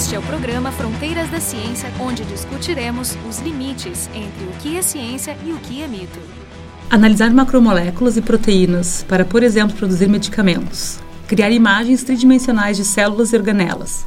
Este 0.00 0.14
é 0.14 0.18
o 0.18 0.22
programa 0.22 0.72
Fronteiras 0.72 1.28
da 1.28 1.38
Ciência, 1.40 1.92
onde 2.00 2.24
discutiremos 2.24 3.18
os 3.28 3.38
limites 3.40 4.08
entre 4.14 4.44
o 4.46 4.52
que 4.58 4.78
é 4.78 4.80
ciência 4.80 5.36
e 5.44 5.52
o 5.52 5.58
que 5.58 5.82
é 5.82 5.86
mito. 5.86 6.18
Analisar 6.88 7.30
macromoléculas 7.30 8.16
e 8.16 8.22
proteínas 8.22 9.04
para, 9.06 9.26
por 9.26 9.42
exemplo, 9.42 9.76
produzir 9.76 10.08
medicamentos. 10.08 10.98
Criar 11.28 11.50
imagens 11.50 12.02
tridimensionais 12.02 12.78
de 12.78 12.84
células 12.84 13.34
e 13.34 13.36
organelas. 13.36 14.06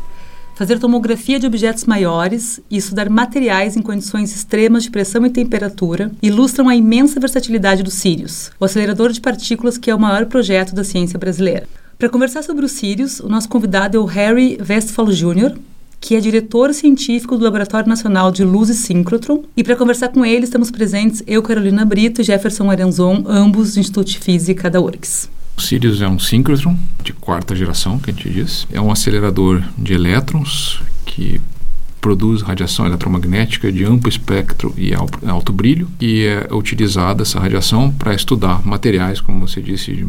Fazer 0.56 0.80
tomografia 0.80 1.40
de 1.40 1.46
objetos 1.46 1.86
maiores 1.86 2.60
e 2.72 2.78
estudar 2.78 3.08
materiais 3.08 3.78
em 3.78 3.82
condições 3.84 4.36
extremas 4.36 4.86
de 4.86 4.90
pressão 4.90 5.24
e 5.28 5.30
temperatura 5.30 6.12
ilustram 6.24 6.70
a 6.70 6.76
imensa 6.76 7.20
versatilidade 7.20 7.84
do 7.84 7.92
Sirius, 7.92 8.50
o 8.60 8.66
acelerador 8.66 9.12
de 9.12 9.22
partículas 9.22 9.78
que 9.78 9.92
é 9.92 9.96
o 9.96 10.00
maior 10.00 10.26
projeto 10.26 10.74
da 10.74 10.84
ciência 10.84 11.20
brasileira. 11.20 11.68
Para 12.00 12.10
conversar 12.10 12.44
sobre 12.44 12.66
o 12.66 12.68
Sirius, 12.68 13.20
o 13.20 13.30
nosso 13.30 13.48
convidado 13.48 13.96
é 13.96 14.00
o 14.00 14.06
Harry 14.06 14.58
Westphal 14.68 15.06
Jr., 15.06 15.56
que 16.04 16.18
é 16.18 16.20
diretor 16.20 16.74
científico 16.74 17.38
do 17.38 17.46
Laboratório 17.46 17.88
Nacional 17.88 18.30
de 18.30 18.44
Luz 18.44 18.68
e 18.68 18.76
Síncrotron. 18.76 19.46
E 19.56 19.64
para 19.64 19.78
conversar 19.78 20.10
com 20.10 20.26
ele, 20.26 20.44
estamos 20.44 20.70
presentes 20.70 21.24
eu, 21.26 21.42
Carolina 21.42 21.86
Brito 21.86 22.20
e 22.20 22.26
Jefferson 22.26 22.70
Arenzon, 22.70 23.24
ambos 23.26 23.76
do 23.76 23.80
Instituto 23.80 24.10
de 24.10 24.20
Física 24.20 24.70
da 24.70 24.82
URGS. 24.82 25.30
O 25.56 25.62
Sirius 25.62 26.02
é 26.02 26.08
um 26.10 26.20
síncrotron 26.20 26.76
de 27.02 27.14
quarta 27.14 27.56
geração, 27.56 27.98
que 28.00 28.12
a 28.12 28.14
gente 28.14 28.30
diz. 28.30 28.68
É 28.70 28.82
um 28.82 28.92
acelerador 28.92 29.64
de 29.78 29.94
elétrons 29.94 30.82
que 31.06 31.40
produz 32.02 32.42
radiação 32.42 32.86
eletromagnética 32.86 33.72
de 33.72 33.86
amplo 33.86 34.10
espectro 34.10 34.74
e 34.76 34.92
alto 34.94 35.54
brilho 35.54 35.88
e 36.02 36.26
é 36.26 36.54
utilizada 36.54 37.22
essa 37.22 37.40
radiação 37.40 37.90
para 37.90 38.14
estudar 38.14 38.68
materiais, 38.68 39.22
como 39.22 39.48
você 39.48 39.62
disse, 39.62 40.06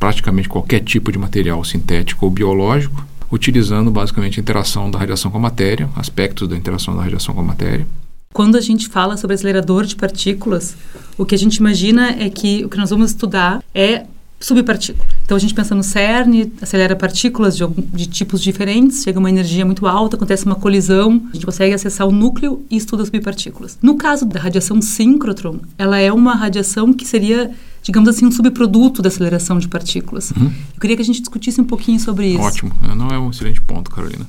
praticamente 0.00 0.48
qualquer 0.48 0.80
tipo 0.80 1.12
de 1.12 1.18
material 1.18 1.62
sintético 1.62 2.24
ou 2.24 2.30
biológico, 2.30 3.04
utilizando 3.30 3.90
basicamente 3.90 4.38
a 4.38 4.42
interação 4.42 4.90
da 4.90 4.98
radiação 4.98 5.30
com 5.30 5.38
a 5.38 5.40
matéria, 5.40 5.88
aspectos 5.96 6.48
da 6.48 6.56
interação 6.56 6.96
da 6.96 7.02
radiação 7.02 7.34
com 7.34 7.40
a 7.40 7.44
matéria. 7.44 7.86
Quando 8.32 8.56
a 8.56 8.60
gente 8.60 8.88
fala 8.88 9.16
sobre 9.16 9.34
acelerador 9.34 9.86
de 9.86 9.96
partículas, 9.96 10.76
o 11.16 11.24
que 11.24 11.34
a 11.34 11.38
gente 11.38 11.56
imagina 11.56 12.10
é 12.10 12.28
que 12.28 12.64
o 12.64 12.68
que 12.68 12.76
nós 12.76 12.90
vamos 12.90 13.10
estudar 13.10 13.62
é 13.74 14.04
subpartícula. 14.38 15.06
Então 15.24 15.36
a 15.36 15.40
gente 15.40 15.54
pensa 15.54 15.74
no 15.74 15.82
CERN, 15.82 16.52
acelera 16.60 16.94
partículas 16.94 17.56
de, 17.56 17.64
de, 17.66 18.06
tipos 18.06 18.40
diferentes, 18.42 19.02
chega 19.02 19.18
uma 19.18 19.30
energia 19.30 19.64
muito 19.64 19.86
alta, 19.86 20.16
acontece 20.16 20.44
uma 20.44 20.54
colisão, 20.54 21.22
a 21.30 21.34
gente 21.34 21.46
consegue 21.46 21.74
acessar 21.74 22.06
o 22.06 22.12
núcleo 22.12 22.64
e 22.70 22.76
estuda 22.76 23.04
subpartículas. 23.04 23.78
No 23.82 23.96
caso 23.96 24.26
da 24.26 24.38
radiação 24.38 24.80
síncrotron, 24.82 25.58
ela 25.78 25.98
é 25.98 26.12
uma 26.12 26.34
radiação 26.34 26.92
que 26.92 27.06
seria, 27.06 27.50
digamos 27.86 28.08
assim, 28.08 28.26
um 28.26 28.32
subproduto 28.32 29.00
da 29.00 29.06
aceleração 29.06 29.60
de 29.60 29.68
partículas. 29.68 30.32
Uhum. 30.32 30.52
Eu 30.74 30.80
queria 30.80 30.96
que 30.96 31.02
a 31.02 31.04
gente 31.04 31.20
discutisse 31.20 31.60
um 31.60 31.64
pouquinho 31.64 32.00
sobre 32.00 32.26
isso. 32.26 32.40
Ótimo, 32.40 32.72
é, 32.82 32.94
não 32.96 33.08
é 33.08 33.18
um 33.18 33.30
excelente 33.30 33.60
ponto, 33.60 33.92
Carolina. 33.92 34.26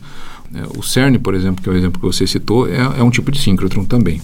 É, 0.53 0.61
o 0.77 0.83
CERN, 0.83 1.17
por 1.17 1.33
exemplo, 1.33 1.63
que 1.63 1.67
é 1.67 1.71
o 1.71 1.75
exemplo 1.75 1.99
que 1.99 2.05
você 2.05 2.27
citou, 2.27 2.69
é, 2.69 2.77
é 2.77 3.03
um 3.03 3.09
tipo 3.09 3.31
de 3.31 3.39
síncrotron 3.39 3.83
também. 3.83 4.21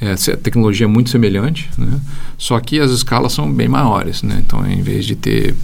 É, 0.00 0.12
a 0.12 0.36
tecnologia 0.38 0.86
é 0.86 0.88
muito 0.88 1.10
semelhante, 1.10 1.68
né? 1.76 2.00
só 2.38 2.58
que 2.58 2.80
as 2.80 2.90
escalas 2.90 3.34
são 3.34 3.52
bem 3.52 3.68
maiores. 3.68 4.22
Né? 4.22 4.42
Então, 4.44 4.66
em 4.66 4.80
vez 4.80 5.04
de 5.04 5.16
ter 5.16 5.54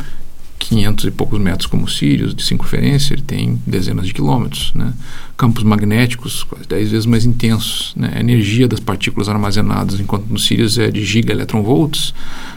500 0.68 1.06
e 1.06 1.10
poucos 1.10 1.40
metros 1.40 1.66
como 1.66 1.88
Sirius, 1.88 2.34
de 2.34 2.44
circunferência, 2.44 3.14
ele 3.14 3.22
tem 3.22 3.58
dezenas 3.66 4.06
de 4.06 4.12
quilômetros. 4.12 4.72
Né? 4.74 4.92
Campos 5.36 5.62
magnéticos 5.62 6.44
quase 6.44 6.68
10 6.68 6.90
vezes 6.90 7.06
mais 7.06 7.24
intensos. 7.24 7.94
Né? 7.96 8.12
A 8.14 8.20
energia 8.20 8.68
das 8.68 8.78
partículas 8.78 9.30
armazenadas, 9.30 9.98
enquanto 9.98 10.26
no 10.26 10.38
Sirius 10.38 10.78
é 10.78 10.90
de 10.90 11.04
gigaelectronvolts, 11.04 12.12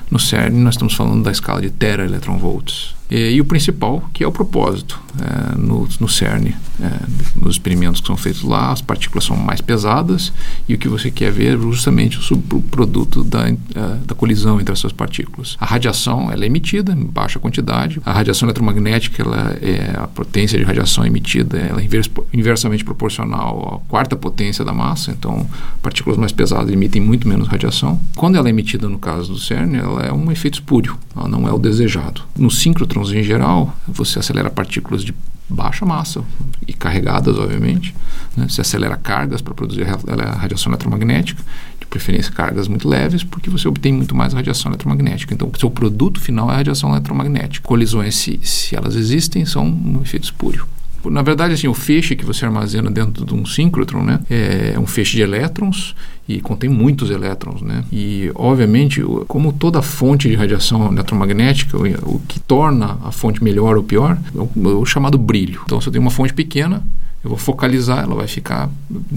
no 0.09 0.19
CERN 0.19 0.55
nós 0.55 0.73
estamos 0.73 0.93
falando 0.93 1.23
da 1.23 1.31
escala 1.31 1.61
de 1.61 1.69
teraelectronvolts. 1.69 2.93
E, 3.11 3.33
e 3.33 3.41
o 3.41 3.45
principal, 3.45 4.09
que 4.13 4.23
é 4.23 4.27
o 4.27 4.31
propósito 4.31 4.97
é, 5.19 5.57
no, 5.57 5.85
no, 5.99 6.07
CERN. 6.07 6.53
É, 6.79 6.89
nos 7.35 7.55
experimentos 7.55 7.99
que 7.99 8.07
são 8.07 8.15
feitos 8.15 8.41
lá, 8.43 8.71
as 8.71 8.81
partículas 8.81 9.25
são 9.25 9.35
mais 9.35 9.59
pesadas 9.59 10.31
e 10.67 10.73
o 10.73 10.77
que 10.77 10.87
você 10.87 11.11
quer 11.11 11.29
ver 11.29 11.55
é 11.55 11.57
justamente 11.57 12.17
o 12.17 12.21
subproduto 12.21 13.21
da, 13.21 13.49
é, 13.49 13.55
da 14.05 14.15
colisão 14.15 14.61
entre 14.61 14.71
essas 14.71 14.93
partículas. 14.93 15.57
A 15.59 15.65
radiação 15.65 16.31
ela 16.31 16.45
é 16.45 16.47
emitida 16.47 16.93
em 16.93 17.03
baixa 17.03 17.37
quantidade. 17.37 18.01
A 18.05 18.13
radiação 18.13 18.47
eletromagnética, 18.47 19.21
ela 19.21 19.57
é 19.61 19.93
a 19.97 20.07
potência 20.07 20.57
de 20.57 20.63
radiação 20.63 21.05
emitida, 21.05 21.57
ela 21.57 21.81
é 21.81 21.83
invers, 21.83 22.09
inversamente 22.33 22.85
proporcional 22.85 23.81
à 23.85 23.89
quarta 23.89 24.15
potência 24.15 24.63
da 24.63 24.71
massa. 24.71 25.11
Então, 25.11 25.45
partículas 25.81 26.17
mais 26.17 26.31
pesadas 26.31 26.71
emitem 26.71 27.01
muito 27.01 27.27
menos 27.27 27.49
radiação. 27.49 27.99
Quando 28.15 28.37
ela 28.37 28.47
é 28.47 28.51
emitida, 28.51 28.87
no 28.87 28.97
caso 28.97 29.33
do 29.33 29.39
CERN, 29.39 29.75
ela 29.75 30.03
é 30.03 30.13
um 30.13 30.31
efeito 30.31 30.55
espúrio, 30.55 30.97
ela 31.15 31.27
não 31.27 31.45
é 31.47 31.51
o 31.51 31.59
desejado. 31.59 32.21
No 32.37 32.49
síncrotron 32.49 33.00
em 33.09 33.23
geral, 33.23 33.75
você 33.87 34.19
acelera 34.19 34.49
partículas 34.49 35.03
de 35.03 35.13
baixa 35.49 35.85
massa 35.85 36.23
e 36.67 36.73
carregadas, 36.73 37.37
obviamente. 37.37 37.93
Né? 38.35 38.47
Você 38.47 38.61
acelera 38.61 38.95
cargas 38.95 39.41
para 39.41 39.53
produzir 39.53 39.83
a 39.83 40.31
radiação 40.35 40.71
eletromagnética, 40.71 41.43
de 41.79 41.85
preferência 41.85 42.31
cargas 42.31 42.67
muito 42.67 42.87
leves, 42.87 43.23
porque 43.23 43.49
você 43.49 43.67
obtém 43.67 43.91
muito 43.91 44.15
mais 44.15 44.33
radiação 44.33 44.71
eletromagnética. 44.71 45.33
Então, 45.33 45.49
o 45.53 45.59
seu 45.59 45.69
produto 45.69 46.19
final 46.19 46.49
é 46.49 46.53
a 46.53 46.57
radiação 46.57 46.91
eletromagnética. 46.91 47.67
Colisões, 47.67 48.15
se, 48.15 48.39
se 48.43 48.75
elas 48.75 48.95
existem, 48.95 49.45
são 49.45 49.65
um 49.65 50.01
efeito 50.01 50.23
espúrio. 50.23 50.65
Na 51.05 51.21
verdade, 51.21 51.53
assim, 51.53 51.67
o 51.67 51.73
feixe 51.73 52.15
que 52.15 52.25
você 52.25 52.45
armazena 52.45 52.91
dentro 52.91 53.25
de 53.25 53.33
um 53.33 53.45
síncrotron 53.45 54.03
né, 54.03 54.19
é 54.29 54.79
um 54.79 54.85
feixe 54.85 55.15
de 55.15 55.21
elétrons 55.21 55.95
e 56.27 56.39
contém 56.39 56.69
muitos 56.69 57.09
elétrons. 57.09 57.61
Né? 57.61 57.83
E, 57.91 58.31
obviamente, 58.35 59.01
como 59.27 59.53
toda 59.53 59.81
fonte 59.81 60.29
de 60.29 60.35
radiação 60.35 60.91
eletromagnética, 60.91 61.77
o, 61.77 62.21
que 62.27 62.39
torna 62.39 62.97
a 63.03 63.11
fonte 63.11 63.43
melhor 63.43 63.77
ou 63.77 63.83
pior 63.83 64.17
é 64.35 64.39
o, 64.39 64.81
o 64.81 64.85
chamado 64.85 65.17
brilho. 65.17 65.61
Então, 65.65 65.81
você 65.81 65.89
tem 65.89 65.99
uma 65.99 66.11
fonte 66.11 66.33
pequena, 66.33 66.83
eu 67.23 67.29
vou 67.29 67.37
focalizar, 67.37 68.03
ela 68.03 68.15
vai 68.15 68.27
ficar 68.27 68.69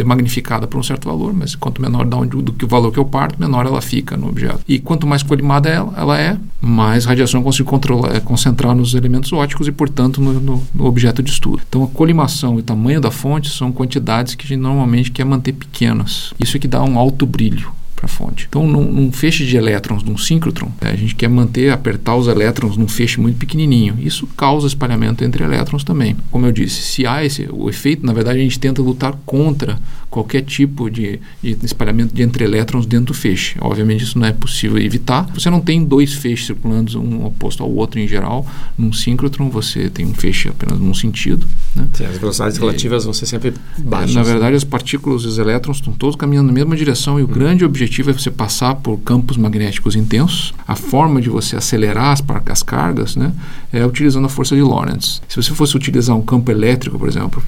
magnificada 0.05 0.67
por 0.67 0.79
um 0.79 0.83
certo 0.83 1.09
valor, 1.09 1.33
mas 1.33 1.55
quanto 1.55 1.81
menor 1.81 2.05
da 2.05 2.17
onde, 2.17 2.37
do 2.43 2.53
que 2.53 2.65
o 2.65 2.69
valor 2.69 2.93
que 2.93 2.99
eu 2.99 3.05
parto, 3.05 3.41
menor 3.41 3.65
ela 3.65 3.81
fica 3.81 4.17
no 4.17 4.29
objeto. 4.29 4.61
E 4.69 4.79
quanto 4.79 5.07
mais 5.07 5.23
colimada 5.23 5.69
ela, 5.69 5.93
ela 5.97 6.21
é, 6.21 6.37
mais 6.61 7.07
radiação 7.07 7.41
eu 7.41 7.45
consigo 7.45 7.69
controlar, 7.69 8.15
é, 8.15 8.21
concentrar 8.21 8.75
nos 8.75 8.95
elementos 8.95 9.33
ópticos 9.33 9.67
e, 9.69 9.73
portanto, 9.73 10.21
no, 10.21 10.35
no, 10.35 10.63
no, 10.75 10.85
objeto 10.85 11.23
de 11.23 11.31
estudo. 11.31 11.63
Então, 11.67 11.83
a 11.83 11.89
colimação 11.89 12.57
e 12.57 12.59
o 12.59 12.63
tamanho 12.63 13.01
da 13.01 13.11
fonte 13.11 13.49
são 13.49 13.73
quantidades 13.73 14.35
que 14.35 14.45
a 14.45 14.49
gente 14.49 14.61
normalmente 14.61 15.11
quer 15.11 15.25
manter 15.25 15.53
pequenas. 15.53 16.35
Isso 16.39 16.57
é 16.57 16.61
que 16.61 16.69
dá 16.69 16.83
um 16.83 16.99
alto 16.99 17.25
brilho 17.25 17.73
fonte. 18.09 18.47
Então, 18.49 18.67
num, 18.67 18.85
num, 18.85 19.13
feixe 19.13 19.45
de 19.45 19.57
elétrons, 19.57 20.03
num 20.03 20.17
síncrotron, 20.17 20.71
né, 20.81 20.91
a 20.91 20.97
gente 20.97 21.15
quer 21.15 21.29
manter, 21.29 21.71
apertar 21.71 22.17
os 22.17 22.27
elétrons 22.27 22.77
num 22.77 22.89
feixe 22.89 23.21
muito 23.21 23.39
pequenininho. 23.39 23.97
Isso 23.99 24.27
causa 24.37 24.67
espalhamento 24.67 25.25
entre 25.25 25.45
elétrons 25.45 25.85
também. 25.85 26.17
Como 26.31 26.47
eu 26.47 26.53
disse, 26.53 26.83
se 26.83 27.07
há 27.07 27.25
esse, 27.25 27.49
o 27.51 27.69
efeito, 27.69 28.05
na 28.05 28.13
verdade, 28.13 28.39
a 28.39 28.43
gente 28.43 28.59
tenta 28.59 28.83
lutar 28.83 29.15
contra 29.25 29.79
qualquer 30.15 30.43
tipo 30.43 30.91
de, 30.91 31.21
de 31.43 31.57
espalhamento 31.63 32.15
de 32.15 32.23
entre 32.23 32.45
elétrons 32.45 32.87
dentro 32.87 33.07
do 33.07 33.15
feixe. 33.15 33.57
Obviamente, 33.61 34.05
isso 34.05 34.19
não 34.19 34.27
é 34.27 34.33
possível 34.33 34.79
evitar. 34.79 35.27
Você 35.35 35.51
não 35.51 35.61
tem 35.61 35.85
dois 35.85 36.15
feixes 36.15 36.47
circulando 36.47 37.01
um 37.01 37.25
oposto 37.25 37.63
ao 37.63 37.71
outro 37.71 38.01
em 38.01 38.07
geral. 38.07 38.47
Num 38.77 38.93
síncrotron, 38.93 39.51
você 39.51 39.89
tem 39.89 40.07
um 40.07 40.15
feixe 40.15 40.49
apenas 40.49 40.79
num 40.79 40.95
sentido. 40.95 41.47
Né? 41.75 41.87
Sim, 41.95 42.05
as 42.07 42.19
velocidades 42.19 42.59
relativas 42.59 43.05
vão 43.05 43.13
ser 43.13 43.27
sempre 43.27 43.55
baixas. 43.79 44.15
Na 44.15 44.23
verdade, 44.23 44.57
as 44.57 44.65
partículas 44.65 45.23
e 45.23 45.27
os 45.27 45.39
elétrons 45.39 45.79
estão 45.79 45.93
todos 45.93 46.17
caminhando 46.17 46.47
na 46.47 46.53
mesma 46.53 46.77
direção 46.77 47.19
e 47.19 47.23
o 47.23 47.27
hum. 47.27 47.33
grande 47.33 47.65
objetivo 47.65 47.85
objetivo 47.85 48.11
é 48.11 48.13
você 48.13 48.31
passar 48.31 48.75
por 48.77 48.99
campos 48.99 49.37
magnéticos 49.37 49.95
intensos. 49.95 50.55
A 50.67 50.75
forma 50.75 51.21
de 51.21 51.29
você 51.29 51.57
acelerar 51.57 52.13
as, 52.13 52.23
as 52.47 52.63
cargas 52.63 53.17
né, 53.17 53.33
é 53.73 53.85
utilizando 53.85 54.25
a 54.25 54.29
força 54.29 54.55
de 54.55 54.63
Lorentz. 54.63 55.23
Se 55.29 55.37
você 55.37 55.55
fosse 55.55 55.77
utilizar 55.77 56.17
um 56.17 56.23
campo 56.23 56.51
elétrico, 56.51 56.99
por 56.99 57.09
exemplo, 57.09 57.43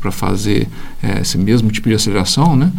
para 0.00 0.12
fazer 0.12 0.68
é, 1.02 1.20
esse 1.20 1.36
mesmo 1.38 1.70
tipo 1.70 1.88
de 1.88 1.94
aceleração, 1.94 2.09
né, 2.56 2.72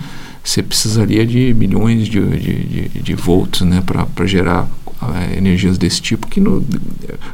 você 0.43 0.63
precisaria 0.63 1.25
de 1.25 1.53
milhões 1.53 2.07
de, 2.07 2.19
de, 2.19 2.89
de, 2.89 3.01
de 3.01 3.15
volts 3.15 3.61
né, 3.61 3.83
para 3.85 4.25
gerar 4.25 4.67
é, 5.15 5.37
energias 5.37 5.77
desse 5.77 6.01
tipo, 6.01 6.27
que 6.27 6.39
no, 6.39 6.65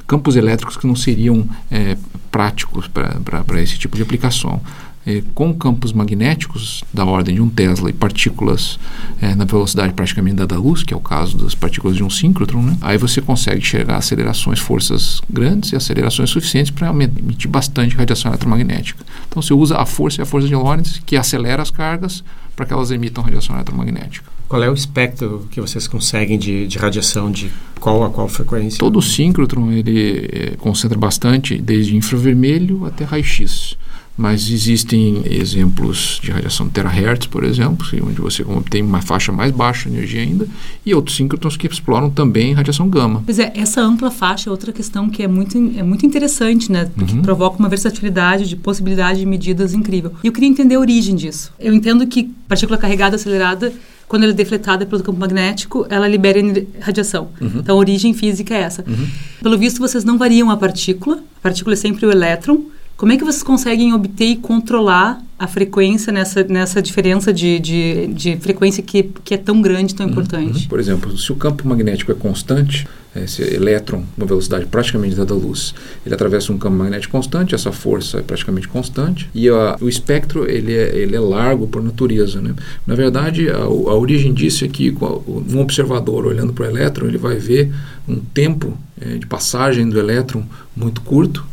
campos 0.06 0.36
elétricos 0.36 0.78
que 0.78 0.88
não 0.88 0.96
seriam 0.96 1.48
é, 1.70 1.98
práticos 2.32 2.88
para 2.88 3.62
esse 3.62 3.78
tipo 3.78 3.96
de 3.96 4.04
aplicação 4.04 4.62
é, 5.08 5.24
com 5.34 5.54
campos 5.54 5.94
magnéticos 5.94 6.84
da 6.94 7.06
ordem 7.06 7.36
de 7.36 7.42
um 7.42 7.48
Tesla 7.48 7.90
e 7.90 7.94
partículas 7.94 8.78
é, 9.22 9.34
na 9.34 9.46
velocidade 9.46 9.94
praticamente 9.94 10.36
da 10.36 10.46
da 10.46 10.58
luz, 10.58 10.84
que 10.84 10.94
é 10.94 10.98
o 10.98 11.00
caso 11.00 11.38
das 11.38 11.56
partículas 11.56 11.96
de 11.96 12.04
um 12.04 12.10
síncrotron, 12.10 12.62
né? 12.62 12.78
aí 12.82 12.98
você 12.98 13.22
consegue 13.22 13.62
chegar 13.62 13.96
a 13.96 13.98
acelerações, 13.98 14.60
forças 14.60 15.22
grandes 15.30 15.72
e 15.72 15.78
acelerações 15.78 16.30
suficientes 16.30 16.72
para 16.72 16.90
emitir 16.90 17.50
bastante 17.50 17.96
radiação 17.96 18.32
eletromagnética. 18.32 19.06
Então 19.30 19.42
você 19.42 19.54
usa 19.54 19.78
a 19.78 19.86
força 19.86 20.22
e 20.22 20.24
a 20.24 20.26
força 20.26 20.48
de 20.48 20.56
Lorentz 20.56 21.02
que 21.06 21.16
acelera 21.16 21.62
as 21.62 21.72
cargas 21.72 22.24
para 22.56 22.66
que 22.66 22.74
elas 22.74 22.92
emitam 22.92 23.24
radiação 23.24 23.56
eletromagnética. 23.56 24.30
Qual 24.50 24.64
é 24.64 24.70
o 24.70 24.74
espectro 24.74 25.48
que 25.52 25.62
vocês 25.62 25.88
conseguem 25.88 26.40
de, 26.40 26.68
de 26.68 26.78
radiação, 26.78 27.30
de 27.30 27.52
qual 27.80 28.04
a 28.04 28.10
qual 28.10 28.28
frequência? 28.28 28.80
Todo 28.80 29.02
síncrotron 29.02 29.72
ele 29.72 30.30
é, 30.32 30.56
concentra 30.58 30.98
bastante, 30.98 31.58
desde 31.58 31.96
infravermelho 31.96 32.86
até 32.86 33.04
raio-x. 33.04 33.78
Mas 34.18 34.50
existem 34.50 35.22
exemplos 35.26 36.20
de 36.24 36.32
radiação 36.32 36.68
terahertz, 36.68 37.28
por 37.28 37.44
exemplo, 37.44 37.86
onde 38.04 38.20
você 38.20 38.44
tem 38.70 38.82
uma 38.82 39.02
faixa 39.02 39.32
mais 39.32 39.52
baixa 39.52 39.88
de 39.90 39.96
energia 39.96 40.22
ainda, 40.22 40.48
e 40.84 40.96
outros 40.96 41.16
síncrotrons 41.16 41.56
que 41.56 41.68
exploram 41.68 42.10
também 42.10 42.54
radiação 42.54 42.90
gama. 42.90 43.22
Pois 43.24 43.38
é, 43.38 43.54
essa 43.56 43.80
ampla 43.80 44.10
faixa 44.10 44.50
é 44.50 44.52
outra 44.52 44.74
questão 44.74 45.08
que 45.08 45.22
é 45.22 45.28
muito, 45.28 45.56
é 45.58 45.84
muito 45.84 46.06
interessante, 46.06 46.72
né? 46.72 46.90
Porque 46.96 47.14
uhum. 47.14 47.22
provoca 47.22 47.60
uma 47.60 47.70
versatilidade 47.70 48.50
de 48.50 48.56
possibilidade 48.56 49.20
de 49.20 49.26
medidas 49.26 49.74
incrível. 49.74 50.14
E 50.24 50.28
eu 50.28 50.34
queria 50.34 50.50
entender 50.50 50.76
a 50.76 50.80
origem 50.80 51.16
disso. 51.16 51.54
Eu 51.60 51.74
entendo 51.74 52.08
que 52.08 52.32
partícula 52.48 52.78
carregada 52.78 53.16
acelerada 53.16 53.72
quando 54.08 54.24
ela 54.24 54.32
é 54.32 54.36
defletada 54.36 54.86
pelo 54.86 55.04
campo 55.04 55.20
magnético, 55.20 55.86
ela 55.90 56.08
libera 56.08 56.40
radiação. 56.80 57.30
Uhum. 57.42 57.52
Então, 57.58 57.76
a 57.76 57.80
origem 57.80 58.14
física 58.14 58.54
é 58.54 58.62
essa. 58.62 58.84
Uhum. 58.88 59.08
Pelo 59.44 59.58
visto, 59.58 59.80
vocês 59.80 60.06
não 60.06 60.18
variam 60.18 60.50
a 60.50 60.56
partícula. 60.56 61.18
A 61.40 61.42
partícula 61.42 61.74
é 61.74 61.76
sempre 61.76 62.06
o 62.06 62.12
elétron. 62.12 62.62
Como 62.98 63.12
é 63.12 63.18
que 63.18 63.24
vocês 63.24 63.44
conseguem 63.44 63.94
obter 63.94 64.26
e 64.26 64.36
controlar 64.36 65.22
a 65.38 65.48
frequência 65.48 66.12
nessa, 66.12 66.44
nessa 66.44 66.82
diferença 66.82 67.32
de, 67.32 67.60
de, 67.60 68.08
de 68.08 68.38
frequência 68.38 68.82
que, 68.82 69.04
que 69.24 69.36
é 69.36 69.38
tão 69.38 69.62
grande, 69.62 69.94
tão 69.94 70.08
uhum. 70.08 70.12
importante? 70.12 70.64
Uhum. 70.64 70.68
Por 70.68 70.80
exemplo, 70.80 71.16
se 71.16 71.32
o 71.32 71.36
campo 71.36 71.68
magnético 71.68 72.12
é 72.12 72.16
constante, 72.16 72.88
esse 73.16 73.44
elétron, 73.44 74.04
uma 74.18 74.26
velocidade 74.26 74.66
praticamente 74.66 75.16
da 75.16 75.24
luz, 75.36 75.76
ele 76.04 76.16
atravessa 76.16 76.52
um 76.52 76.58
campo 76.58 76.76
magnético 76.76 77.12
constante, 77.12 77.54
essa 77.54 77.72
força 77.72 78.18
é 78.18 78.22
praticamente 78.24 78.68
constante, 78.68 79.30
e 79.34 79.48
a, 79.48 79.78
o 79.80 79.88
espectro 79.88 80.50
ele 80.50 80.74
é, 80.74 80.96
ele 80.96 81.16
é 81.16 81.20
largo 81.20 81.68
por 81.68 81.84
natureza. 81.84 82.42
Né? 82.42 82.56
Na 82.86 82.96
verdade, 82.96 83.48
a, 83.48 83.58
a 83.58 83.96
origem 83.96 84.34
disso 84.34 84.66
é 84.66 84.68
que 84.68 84.92
um 84.92 85.60
observador 85.60 86.26
olhando 86.26 86.52
para 86.52 86.66
o 86.66 86.68
elétron, 86.68 87.08
ele 87.08 87.20
vai 87.20 87.36
ver 87.36 87.72
um 88.08 88.16
tempo 88.16 88.76
é, 89.00 89.20
de 89.20 89.28
passagem 89.28 89.88
do 89.88 90.00
elétron 90.00 90.44
muito 90.76 91.02
curto, 91.02 91.46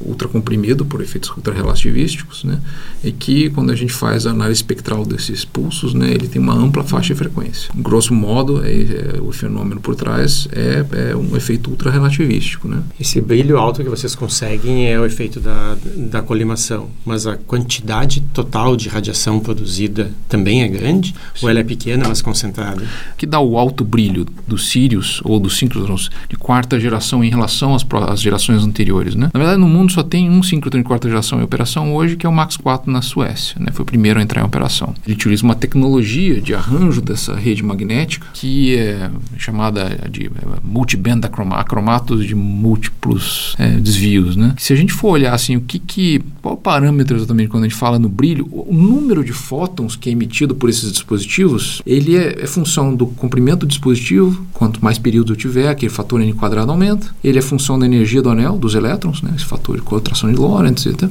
ultracomprimido 0.00 0.84
por 0.84 1.00
efeitos 1.00 1.30
ultrarrelativísticos, 1.30 2.44
né? 2.44 2.60
E 3.02 3.12
que 3.12 3.50
quando 3.50 3.70
a 3.70 3.76
gente 3.76 3.92
faz 3.92 4.26
a 4.26 4.30
análise 4.30 4.58
espectral 4.58 5.04
desses 5.04 5.44
pulsos, 5.44 5.94
né, 5.94 6.10
ele 6.10 6.28
tem 6.28 6.40
uma 6.40 6.54
ampla 6.54 6.82
faixa 6.82 7.14
de 7.14 7.18
frequência. 7.18 7.70
Grosso 7.74 8.14
modo, 8.14 8.64
é, 8.64 8.70
é, 8.70 9.20
o 9.20 9.32
fenômeno 9.32 9.80
por 9.80 9.94
trás 9.94 10.48
é, 10.52 10.84
é 11.10 11.16
um 11.16 11.36
efeito 11.36 11.70
ultrarrelativístico, 11.70 12.68
né? 12.68 12.82
Esse 13.00 13.20
brilho 13.20 13.58
alto 13.58 13.82
que 13.82 13.88
vocês 13.88 14.14
conseguem 14.14 14.90
é 14.90 14.98
o 14.98 15.04
efeito 15.04 15.40
da, 15.40 15.76
da 15.96 16.22
colimação, 16.22 16.90
mas 17.04 17.26
a 17.26 17.36
quantidade 17.36 18.20
total 18.32 18.76
de 18.76 18.88
radiação 18.88 19.40
produzida 19.40 20.10
também 20.28 20.62
é 20.62 20.68
grande 20.68 21.14
Sim. 21.34 21.46
ou 21.46 21.50
ela 21.50 21.60
é 21.60 21.64
pequena, 21.64 22.08
mas 22.08 22.22
concentrada? 22.22 22.82
O 22.82 23.16
que 23.16 23.26
dá 23.26 23.40
o 23.40 23.56
alto 23.56 23.84
brilho 23.84 24.26
dos 24.46 24.68
Sirius 24.68 25.20
ou 25.24 25.38
dos 25.38 25.58
síncrotrons 25.58 26.10
de 26.28 26.36
quarta 26.36 26.78
geração 26.78 27.22
em 27.22 27.30
relação 27.30 27.74
às, 27.74 27.86
às 28.08 28.20
gerações 28.20 28.62
anteriores, 28.64 29.14
né? 29.14 29.30
Na 29.32 29.38
verdade, 29.38 29.60
no 29.60 29.68
mundo 29.76 29.92
só 29.92 30.02
tem 30.02 30.30
um 30.30 30.42
síncrotron 30.42 30.80
de 30.80 30.86
quarta 30.86 31.08
geração 31.08 31.40
em 31.40 31.42
operação 31.42 31.94
hoje, 31.94 32.16
que 32.16 32.26
é 32.26 32.28
o 32.28 32.32
Max 32.32 32.56
4 32.56 32.90
na 32.90 33.02
Suécia. 33.02 33.56
Né? 33.60 33.68
Foi 33.72 33.82
o 33.82 33.86
primeiro 33.86 34.18
a 34.18 34.22
entrar 34.22 34.40
em 34.42 34.44
operação. 34.44 34.94
Ele 35.04 35.14
utiliza 35.14 35.42
uma 35.42 35.54
tecnologia 35.54 36.40
de 36.40 36.54
arranjo 36.54 37.00
dessa 37.00 37.34
rede 37.34 37.62
magnética 37.62 38.26
que 38.32 38.76
é 38.76 39.10
chamada 39.36 40.08
de 40.10 40.26
é, 40.26 40.30
multiband 40.62 41.20
acromatos 41.24 42.26
de 42.26 42.34
múltiplos 42.34 43.54
é, 43.58 43.70
desvios. 43.70 44.36
Né? 44.36 44.54
Se 44.58 44.72
a 44.72 44.76
gente 44.76 44.92
for 44.92 45.10
olhar 45.10 45.34
assim, 45.34 45.56
o 45.56 45.60
que, 45.60 45.78
que 45.78 46.20
qual 46.40 46.54
o 46.54 46.58
parâmetro 46.58 47.16
exatamente 47.16 47.48
quando 47.48 47.64
a 47.64 47.68
gente 47.68 47.78
fala 47.78 47.98
no 47.98 48.08
brilho, 48.08 48.46
o 48.50 48.72
número 48.72 49.24
de 49.24 49.32
fótons 49.32 49.96
que 49.96 50.08
é 50.08 50.12
emitido 50.12 50.54
por 50.54 50.70
esses 50.70 50.92
dispositivos, 50.92 51.82
ele 51.84 52.16
é, 52.16 52.42
é 52.42 52.46
função 52.46 52.94
do 52.94 53.06
comprimento 53.06 53.60
do 53.60 53.66
dispositivo, 53.66 54.46
quanto 54.52 54.82
mais 54.82 54.98
período 54.98 55.32
eu 55.32 55.36
tiver, 55.36 55.68
aquele 55.68 55.90
fator 55.90 56.20
n 56.20 56.34
aumenta. 56.68 57.14
Ele 57.22 57.38
é 57.38 57.42
função 57.42 57.78
da 57.78 57.86
energia 57.86 58.22
do 58.22 58.30
anel, 58.30 58.56
dos 58.58 58.74
elétrons, 58.74 59.22
né? 59.22 59.32
esse 59.34 59.44
fator 59.44 59.65
fator 59.66 59.76
de 59.76 59.82
contração 59.82 60.30
de 60.30 60.36
Lorentz, 60.36 60.86
etc. 60.86 61.10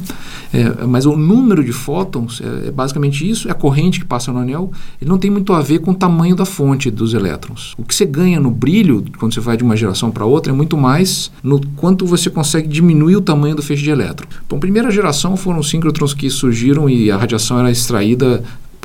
É, 0.53 0.85
mas 0.85 1.05
o 1.05 1.17
número 1.17 1.63
de 1.63 1.73
fótons 1.73 2.41
é, 2.41 2.67
é, 2.67 2.71
basicamente 2.71 3.29
isso, 3.29 3.47
é 3.49 3.51
a 3.51 3.53
corrente 3.53 3.99
que 3.99 4.05
passa 4.05 4.31
no 4.31 4.39
anel, 4.39 4.71
ele 5.01 5.09
não 5.09 5.17
tem 5.17 5.29
muito 5.29 5.51
a 5.51 5.61
ver 5.61 5.79
com 5.79 5.91
o 5.91 5.95
tamanho 5.95 6.35
da 6.35 6.45
fonte 6.45 6.89
dos 6.89 7.13
elétrons. 7.13 7.73
O 7.77 7.83
que 7.83 7.93
você 7.93 8.05
ganha 8.05 8.39
no 8.39 8.49
brilho, 8.49 9.03
quando 9.19 9.33
você 9.33 9.39
vai 9.39 9.57
de 9.57 9.63
uma 9.63 9.75
geração 9.75 10.09
para 10.09 10.25
outra, 10.25 10.53
é 10.53 10.55
muito 10.55 10.77
mais 10.77 11.31
no 11.43 11.59
quanto 11.75 12.05
você 12.05 12.29
consegue 12.29 12.67
diminuir 12.67 13.17
o 13.17 13.21
tamanho 13.21 13.55
do 13.55 13.61
feixe 13.61 13.83
de 13.83 13.89
elétron. 13.89 14.27
Então, 14.45 14.59
primeira 14.59 14.89
geração 14.89 15.35
foram 15.35 15.61
síncrotrons 15.61 16.13
que 16.13 16.29
surgiram 16.29 16.89
e 16.89 17.11
a 17.11 17.17
radiação 17.17 17.59
era 17.59 17.69
extraída 17.69 18.43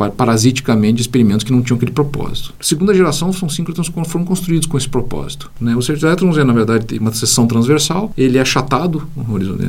parasiticamente 0.09 1.01
experimentos 1.01 1.45
que 1.45 1.53
não 1.53 1.61
tinham 1.61 1.77
aquele 1.77 1.93
propósito. 1.93 2.55
segunda 2.61 2.95
geração 2.95 3.33
são 3.33 3.49
síncrotrons 3.49 3.89
que 3.89 4.05
foram 4.05 4.25
construídos 4.25 4.67
com 4.67 4.79
esse 4.79 4.89
propósito. 4.89 5.51
Né? 5.61 5.77
O 5.77 5.81
elétrons 5.93 6.39
é, 6.39 6.45
na 6.45 6.53
verdade, 6.53 6.99
uma 6.99 7.13
seção 7.13 7.47
transversal, 7.47 8.13
ele 8.17 8.39
é 8.39 8.41
achatado 8.41 9.07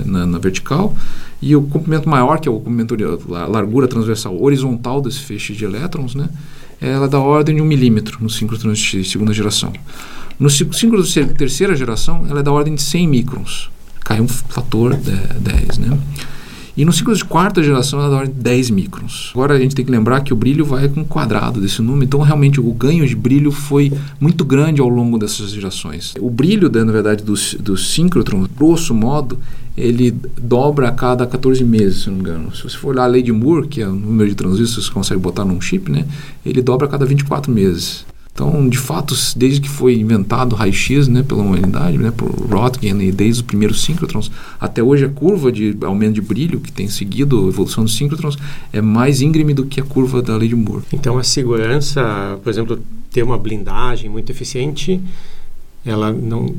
na, 0.06 0.25
na 0.25 0.38
vertical, 0.38 0.95
e 1.42 1.56
o 1.56 1.63
comprimento 1.63 2.07
maior, 2.07 2.39
que 2.39 2.48
é 2.48 2.51
o 2.51 2.60
comprimento, 2.60 2.95
a 3.36 3.48
largura 3.48 3.88
transversal 3.88 4.42
horizontal 4.42 5.01
desse 5.01 5.19
feixe 5.19 5.54
de 5.54 5.66
elétrons, 5.66 6.16
né? 6.16 6.30
ela 6.81 7.06
é 7.06 7.10
da 7.10 7.19
ordem 7.19 7.56
de 7.56 7.62
um 7.62 7.66
milímetro 7.66 8.18
no 8.22 8.30
síncrotrons 8.30 8.80
de 8.80 9.04
segunda 9.04 9.31
geração. 9.31 9.72
No 10.39 10.50
síncrotrons 10.50 11.13
de 11.13 11.25
terceira 11.34 11.75
geração, 11.75 12.25
ela 12.27 12.39
é 12.39 12.44
da 12.44 12.51
ordem 12.51 12.74
de 12.74 12.81
100 12.81 13.07
microns. 13.07 13.69
Cai 14.00 14.19
um 14.19 14.27
fator 14.27 14.95
10, 14.95 15.77
né? 15.77 16.00
E 16.75 16.85
no 16.85 16.94
ciclo 16.94 17.13
de 17.13 17.25
quarta 17.25 17.62
geração 17.62 18.00
ela 18.00 18.09
da 18.09 18.15
ordem 18.18 18.33
de 18.33 18.39
10 18.39 18.69
microns. 18.69 19.31
Agora 19.33 19.56
a 19.56 19.59
gente 19.59 19.75
tem 19.75 19.83
que 19.83 19.91
lembrar 19.91 20.21
que 20.21 20.33
o 20.33 20.35
brilho 20.35 20.65
vai 20.65 20.88
com 20.88 21.03
quadrado 21.03 21.59
desse 21.59 21.81
número, 21.81 22.06
então 22.06 22.21
realmente 22.21 22.59
o 22.59 22.71
ganho 22.73 23.06
de 23.06 23.15
brilho 23.15 23.51
foi 23.51 23.91
muito 24.19 24.45
grande 24.45 24.79
ao 24.79 24.88
longo 24.88 25.18
dessas 25.18 25.51
gerações. 25.51 26.13
O 26.19 26.29
brilho, 26.29 26.69
na 26.69 26.91
verdade, 26.91 27.23
do, 27.23 27.33
do 27.59 27.77
síncrotron, 27.77 28.47
grosso 28.57 28.94
modo, 28.94 29.38
ele 29.75 30.12
dobra 30.39 30.89
a 30.89 30.91
cada 30.91 31.25
14 31.25 31.63
meses, 31.63 32.03
se 32.03 32.09
não 32.09 32.15
me 32.15 32.21
engano. 32.21 32.56
Se 32.56 32.63
você 32.63 32.77
for 32.77 32.89
olhar 32.89 33.03
a 33.03 33.07
lei 33.07 33.21
de 33.21 33.31
Moore, 33.31 33.67
que 33.67 33.81
é 33.81 33.88
o 33.88 33.94
número 33.94 34.29
de 34.29 34.35
transistores 34.35 34.75
que 34.75 34.85
você 34.85 34.94
consegue 34.94 35.21
botar 35.21 35.45
num 35.45 35.59
chip, 35.59 35.91
né, 35.91 36.06
ele 36.45 36.62
dobra 36.62 36.88
a 36.88 36.89
cada 36.89 37.06
24 37.06 37.51
meses. 37.51 38.06
Então, 38.33 38.68
de 38.69 38.78
fato, 38.78 39.13
desde 39.36 39.60
que 39.60 39.69
foi 39.69 39.95
inventado 39.95 40.54
o 40.54 40.56
raio-x 40.56 41.07
né, 41.07 41.22
pela 41.22 41.44
humanidade, 41.44 41.98
né, 41.98 42.12
por 42.12 42.30
Röntgen 42.50 43.01
e 43.01 43.12
desde 43.12 43.42
os 43.42 43.45
primeiros 43.45 43.83
síncrotrons, 43.83 44.31
até 44.60 44.81
hoje 44.81 45.06
a 45.06 45.10
curva 45.10 45.51
de 45.51 45.78
aumento 45.81 46.13
de 46.13 46.22
brilho 46.22 46.60
que 46.60 46.72
tem 46.72 46.88
seguido 46.88 47.45
a 47.45 47.50
evolução 47.50 47.83
dos 47.83 47.95
síncrotrons 47.95 48.38
é 48.72 48.81
mais 48.81 49.22
íngreme 49.22 49.54
do 49.54 49.66
que 49.66 49.81
a 49.81 49.83
curva 49.83 50.22
da 50.22 50.38
lei 50.38 50.48
de 50.48 50.56
Moore. 50.56 50.83
Então, 50.94 51.18
a 51.18 51.24
segurança, 51.24 52.39
por 52.42 52.50
exemplo, 52.50 52.81
ter 53.12 53.22
uma 53.22 53.38
blindagem 53.38 54.10
muito 54.10 54.31
eficiente 54.31 55.01
ela 55.86 56.12
não 56.12 56.54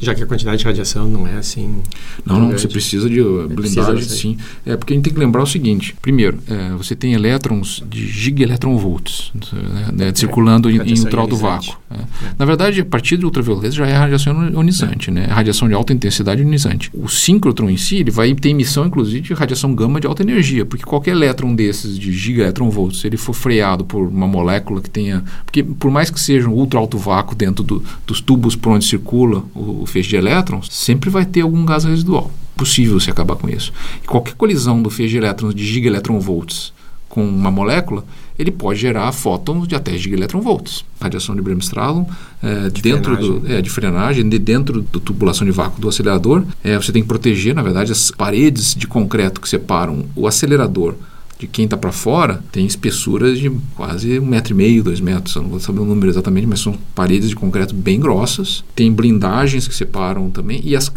já 0.00 0.14
que 0.14 0.22
a 0.22 0.26
quantidade 0.26 0.58
de 0.58 0.64
radiação 0.64 1.08
não 1.08 1.26
é 1.26 1.34
assim 1.34 1.82
não 2.24 2.38
não 2.38 2.46
grande. 2.48 2.62
você 2.62 2.68
precisa 2.68 3.08
de 3.08 3.20
uh, 3.20 3.48
blindagem 3.48 3.94
precisa 3.94 4.14
sim. 4.16 4.36
É 4.64 4.76
porque 4.76 4.92
a 4.92 4.96
gente 4.96 5.04
tem 5.04 5.12
que 5.12 5.18
lembrar 5.18 5.42
o 5.42 5.46
seguinte 5.46 5.96
primeiro 6.00 6.38
é, 6.48 6.70
você 6.70 6.94
tem 6.94 7.12
elétrons 7.12 7.82
de 7.88 8.06
gigaelectronvolts 8.06 9.32
né, 9.52 9.88
né, 9.92 10.08
é, 10.08 10.14
circulando 10.14 10.70
em, 10.70 10.76
em 10.76 10.98
ultra 10.98 11.20
alto 11.20 11.36
vácuo 11.36 11.76
é. 11.98 12.32
na 12.38 12.44
verdade 12.44 12.80
a 12.80 12.84
partir 12.84 13.16
de 13.16 13.24
ultravioleta 13.24 13.70
já 13.70 13.86
é 13.86 13.94
radiação 13.94 14.50
ionizante 14.50 15.10
né 15.10 15.26
radiação 15.26 15.68
de 15.68 15.74
alta 15.74 15.92
intensidade 15.92 16.42
ionizante 16.42 16.90
o 16.94 17.08
síncrotron 17.08 17.70
em 17.70 17.76
si 17.76 17.96
ele 17.96 18.10
vai 18.10 18.32
ter 18.34 18.50
emissão 18.50 18.86
inclusive 18.86 19.20
de 19.20 19.34
radiação 19.34 19.74
gama 19.74 20.00
de 20.00 20.06
alta 20.06 20.22
energia 20.22 20.64
porque 20.64 20.84
qualquer 20.84 21.12
elétron 21.12 21.54
desses 21.54 21.98
de 21.98 22.12
gigaelectronvolts 22.12 23.00
se 23.00 23.06
ele 23.06 23.16
for 23.16 23.32
freado 23.32 23.84
por 23.84 24.06
uma 24.06 24.26
molécula 24.26 24.80
que 24.80 24.90
tenha 24.90 25.22
porque 25.44 25.62
por 25.62 25.90
mais 25.90 26.10
que 26.10 26.20
seja 26.20 26.48
um 26.48 26.52
ultra 26.52 26.78
alto 26.78 26.98
vácuo 26.98 27.34
dentro 27.34 27.62
do, 27.62 27.84
dos 28.06 28.20
tubos 28.20 28.56
por 28.56 28.72
onde 28.72 28.84
circula 28.84 29.44
o, 29.54 29.82
o 29.82 29.86
feixe 29.86 30.10
de 30.10 30.16
elétrons, 30.16 30.68
sempre 30.70 31.10
vai 31.10 31.24
ter 31.24 31.42
algum 31.42 31.64
gás 31.64 31.84
residual. 31.84 32.30
Possível 32.56 33.00
se 33.00 33.10
acabar 33.10 33.36
com 33.36 33.48
isso. 33.48 33.72
E 34.02 34.06
qualquer 34.06 34.34
colisão 34.34 34.82
do 34.82 34.90
feixe 34.90 35.12
de 35.12 35.18
elétrons 35.18 35.54
de 35.54 35.64
gigaelectronvolts 35.64 36.72
com 37.08 37.26
uma 37.26 37.50
molécula, 37.50 38.04
ele 38.38 38.50
pode 38.50 38.80
gerar 38.80 39.10
fótons 39.12 39.66
de 39.68 39.74
até 39.74 39.96
gigaelectronvolts. 39.96 40.84
Radiação 41.00 41.34
de 41.34 41.42
Bremsstrahlung 41.42 42.06
é, 42.42 42.70
de 42.70 42.82
dentro 42.82 43.14
frenagem. 43.16 43.40
do 43.40 43.52
é, 43.52 43.62
de 43.62 43.70
frenagem, 43.70 44.28
de 44.28 44.38
dentro 44.38 44.82
da 44.82 45.00
tubulação 45.00 45.46
de 45.46 45.52
vácuo 45.52 45.80
do 45.80 45.88
acelerador, 45.88 46.44
é, 46.62 46.76
você 46.76 46.92
tem 46.92 47.02
que 47.02 47.08
proteger, 47.08 47.54
na 47.54 47.62
verdade, 47.62 47.92
as 47.92 48.10
paredes 48.10 48.74
de 48.74 48.86
concreto 48.86 49.40
que 49.40 49.48
separam 49.48 50.06
o 50.14 50.26
acelerador 50.26 50.94
de 51.42 51.48
quem 51.48 51.64
está 51.64 51.76
para 51.76 51.90
fora 51.90 52.42
tem 52.52 52.64
espessuras 52.64 53.38
de 53.38 53.50
quase 53.74 54.20
um 54.20 54.26
metro 54.26 54.52
e 54.52 54.56
meio, 54.56 54.84
dois 54.84 55.00
metros. 55.00 55.34
Eu 55.34 55.42
não 55.42 55.50
vou 55.50 55.58
saber 55.58 55.80
o 55.80 55.84
número 55.84 56.08
exatamente, 56.08 56.46
mas 56.46 56.60
são 56.60 56.78
paredes 56.94 57.28
de 57.28 57.34
concreto 57.34 57.74
bem 57.74 57.98
grossas. 57.98 58.62
Tem 58.76 58.92
blindagens 58.92 59.66
que 59.66 59.74
separam 59.74 60.30
também. 60.30 60.60
E, 60.64 60.76
as, 60.76 60.92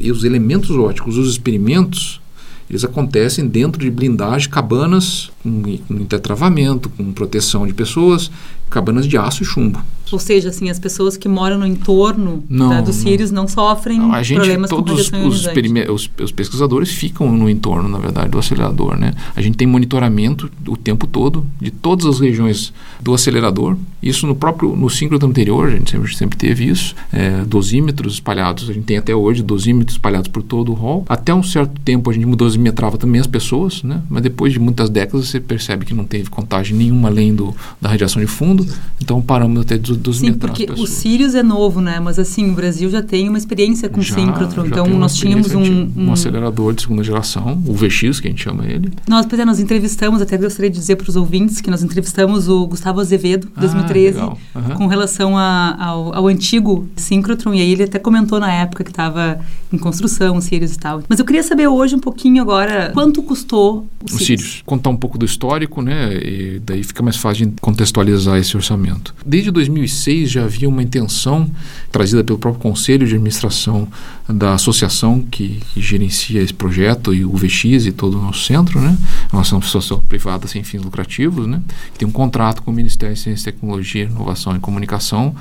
e 0.00 0.10
os 0.10 0.24
elementos 0.24 0.70
óticos, 0.70 1.16
os 1.16 1.30
experimentos, 1.30 2.20
eles 2.68 2.84
acontecem 2.84 3.46
dentro 3.46 3.80
de 3.80 3.90
blindagem, 3.90 4.50
cabanas 4.50 5.30
com, 5.42 5.62
intertravamento, 5.90 6.88
com 6.90 7.12
proteção 7.12 7.66
de 7.66 7.72
pessoas, 7.72 8.30
cabanas 8.70 9.06
de 9.06 9.16
aço 9.16 9.42
e 9.42 9.46
chumbo. 9.46 9.80
Ou 10.12 10.18
seja, 10.18 10.50
assim, 10.50 10.70
as 10.70 10.78
pessoas 10.78 11.16
que 11.16 11.28
moram 11.28 11.58
no 11.58 11.66
entorno 11.66 12.44
Não, 12.48 12.68
da, 12.68 12.80
dos 12.80 12.96
não. 12.96 13.02
Sírios 13.02 13.30
não 13.30 13.48
sofrem 13.48 13.98
Não, 13.98 14.12
a 14.12 14.22
gente, 14.22 14.38
problemas 14.38 14.70
com 14.70 14.76
todos 14.76 15.10
radiação 15.10 15.26
os, 15.26 15.46
os, 15.90 16.10
os 16.22 16.32
pesquisadores 16.32 16.90
ficam 16.90 17.30
no 17.32 17.50
entorno, 17.50 17.88
na 17.88 17.98
verdade, 17.98 18.30
do 18.30 18.38
acelerador, 18.38 18.96
né? 18.96 19.14
A 19.34 19.40
gente 19.40 19.56
tem 19.56 19.66
monitoramento 19.66 20.50
o 20.66 20.76
tempo 20.76 21.06
todo 21.06 21.44
de 21.60 21.70
todas 21.70 22.06
as 22.06 22.20
regiões 22.20 22.72
do 23.00 23.14
acelerador. 23.14 23.76
Isso 24.02 24.26
no 24.26 24.36
próprio, 24.36 24.76
no 24.76 24.88
síncrono 24.88 25.26
anterior, 25.26 25.68
a 25.68 25.70
gente 25.72 25.90
sempre, 25.90 26.14
sempre 26.14 26.38
teve 26.38 26.68
isso. 26.68 26.94
É, 27.12 27.44
dosímetros 27.44 28.14
espalhados, 28.14 28.70
a 28.70 28.72
gente 28.72 28.84
tem 28.84 28.98
até 28.98 29.14
hoje 29.14 29.42
dosímetros 29.42 29.96
espalhados 29.96 30.28
por 30.28 30.42
todo 30.42 30.70
o 30.70 30.74
hall. 30.74 31.04
Até 31.08 31.34
um 31.34 31.42
certo 31.42 31.80
tempo 31.80 32.08
a 32.10 32.12
gente 32.12 32.26
dosimetrava 32.36 32.96
também 32.96 33.20
as 33.20 33.26
pessoas, 33.26 33.82
né? 33.82 34.00
Mas 34.08 34.22
depois 34.22 34.52
de 34.52 34.60
muitas 34.60 34.88
décadas 34.88 35.26
você 35.26 35.40
percebe 35.40 35.84
que 35.84 35.94
não 35.94 36.04
teve 36.04 36.30
contagem 36.30 36.76
nenhuma 36.76 37.08
além 37.08 37.34
do, 37.34 37.54
da 37.80 37.88
radiação 37.88 38.22
de 38.22 38.28
fundo. 38.28 38.55
Então 39.02 39.20
paramos 39.20 39.60
até 39.62 39.76
de 39.78 39.94
Sim, 39.94 40.00
dosimetrar 40.00 40.52
porque 40.56 40.70
o. 40.80 40.86
Sirius 40.86 41.34
é 41.34 41.42
novo, 41.42 41.80
né? 41.80 42.00
Mas 42.00 42.18
assim, 42.18 42.50
o 42.50 42.54
Brasil 42.54 42.88
já 42.90 43.02
tem 43.02 43.28
uma 43.28 43.38
experiência 43.38 43.88
com 43.88 44.00
Já- 44.00 44.14
síncrotron. 44.14 44.66
Então 44.66 44.86
nós 44.86 45.14
tínhamos 45.14 45.52
um, 45.54 45.60
antiga. 45.60 45.90
um- 46.00 46.12
acelerador 46.12 46.72
de 46.74 46.82
segunda 46.82 47.02
geração, 47.04 47.62
o 47.66 47.74
VX, 47.74 48.20
que 48.20 48.28
a 48.28 48.30
gente 48.30 48.42
chama 48.42 48.64
ele. 48.66 48.90
Nós, 49.08 49.26
pois 49.26 49.40
é, 49.40 49.44
nós 49.44 49.60
entrevistamos, 49.60 50.20
até 50.22 50.36
gostaria 50.38 50.70
de 50.70 50.78
dizer 50.78 50.96
para 50.96 51.08
os 51.08 51.16
ouvintes 51.16 51.60
que 51.60 51.70
nós 51.70 51.82
entrevistamos 51.82 52.48
o 52.48 52.66
Gustavo 52.66 53.00
Azevedo, 53.00 53.48
Ah, 53.56 53.60
2013, 53.60 54.16
legal. 54.18 54.38
Aham. 54.54 54.74
com 54.76 54.86
relação 54.86 55.36
a- 55.36 55.76
ao, 55.78 56.14
ao 56.14 56.26
antigo 56.28 56.88
síncrotron. 56.96 57.54
E 57.54 57.60
aí 57.60 57.72
ele 57.72 57.82
até 57.84 57.98
comentou 57.98 58.40
na 58.40 58.52
época 58.52 58.82
que 58.84 58.90
estava 58.90 59.38
em 59.72 59.78
construção 59.78 60.36
o 60.36 60.40
Sirius 60.40 60.74
e 60.74 60.78
tal. 60.78 61.02
Mas 61.08 61.18
eu 61.18 61.24
queria 61.24 61.42
saber 61.42 61.66
hoje 61.68 61.94
um 61.94 61.98
pouquinho 62.00 62.40
agora 62.42 62.90
quanto 62.94 63.22
custou 63.22 63.86
o 64.00 64.04
o 64.04 64.08
Sirius. 64.08 64.26
Sirius. 64.26 64.62
Contar 64.64 64.90
um 64.90 64.96
pouco 64.96 65.18
do 65.18 65.24
histórico, 65.24 65.82
né? 65.82 66.14
E 66.16 66.60
daí 66.64 66.82
fica 66.82 67.02
mais 67.02 67.16
fácil 67.16 67.46
de 67.46 67.52
contextualizar 67.60 68.38
esse 68.46 68.56
orçamento. 68.56 69.14
Desde 69.24 69.50
2006 69.50 70.30
já 70.30 70.44
havia 70.44 70.68
uma 70.68 70.82
intenção 70.82 71.50
trazida 71.90 72.24
pelo 72.24 72.38
próprio 72.38 72.62
Conselho 72.62 73.06
de 73.06 73.14
Administração 73.14 73.88
da 74.28 74.54
associação 74.54 75.20
que, 75.20 75.60
que 75.72 75.80
gerencia 75.80 76.40
esse 76.40 76.54
projeto 76.54 77.12
e 77.12 77.24
o 77.24 77.32
VX 77.32 77.86
e 77.86 77.92
todo 77.92 78.18
o 78.18 78.22
nosso 78.22 78.44
centro, 78.44 78.80
né? 78.80 78.96
Somos 79.30 79.52
uma 79.52 79.58
associação 79.60 80.00
privada 80.00 80.46
sem 80.46 80.62
fins 80.62 80.82
lucrativos, 80.82 81.46
né? 81.46 81.60
Que 81.92 82.00
tem 82.00 82.08
um 82.08 82.12
contrato 82.12 82.62
com 82.62 82.70
o 82.70 82.74
Ministério 82.74 83.14
de 83.14 83.20
Ciência, 83.20 83.52
Tecnologia, 83.52 84.04
Inovação 84.04 84.56
e 84.56 84.58
Comunicação 84.58 85.34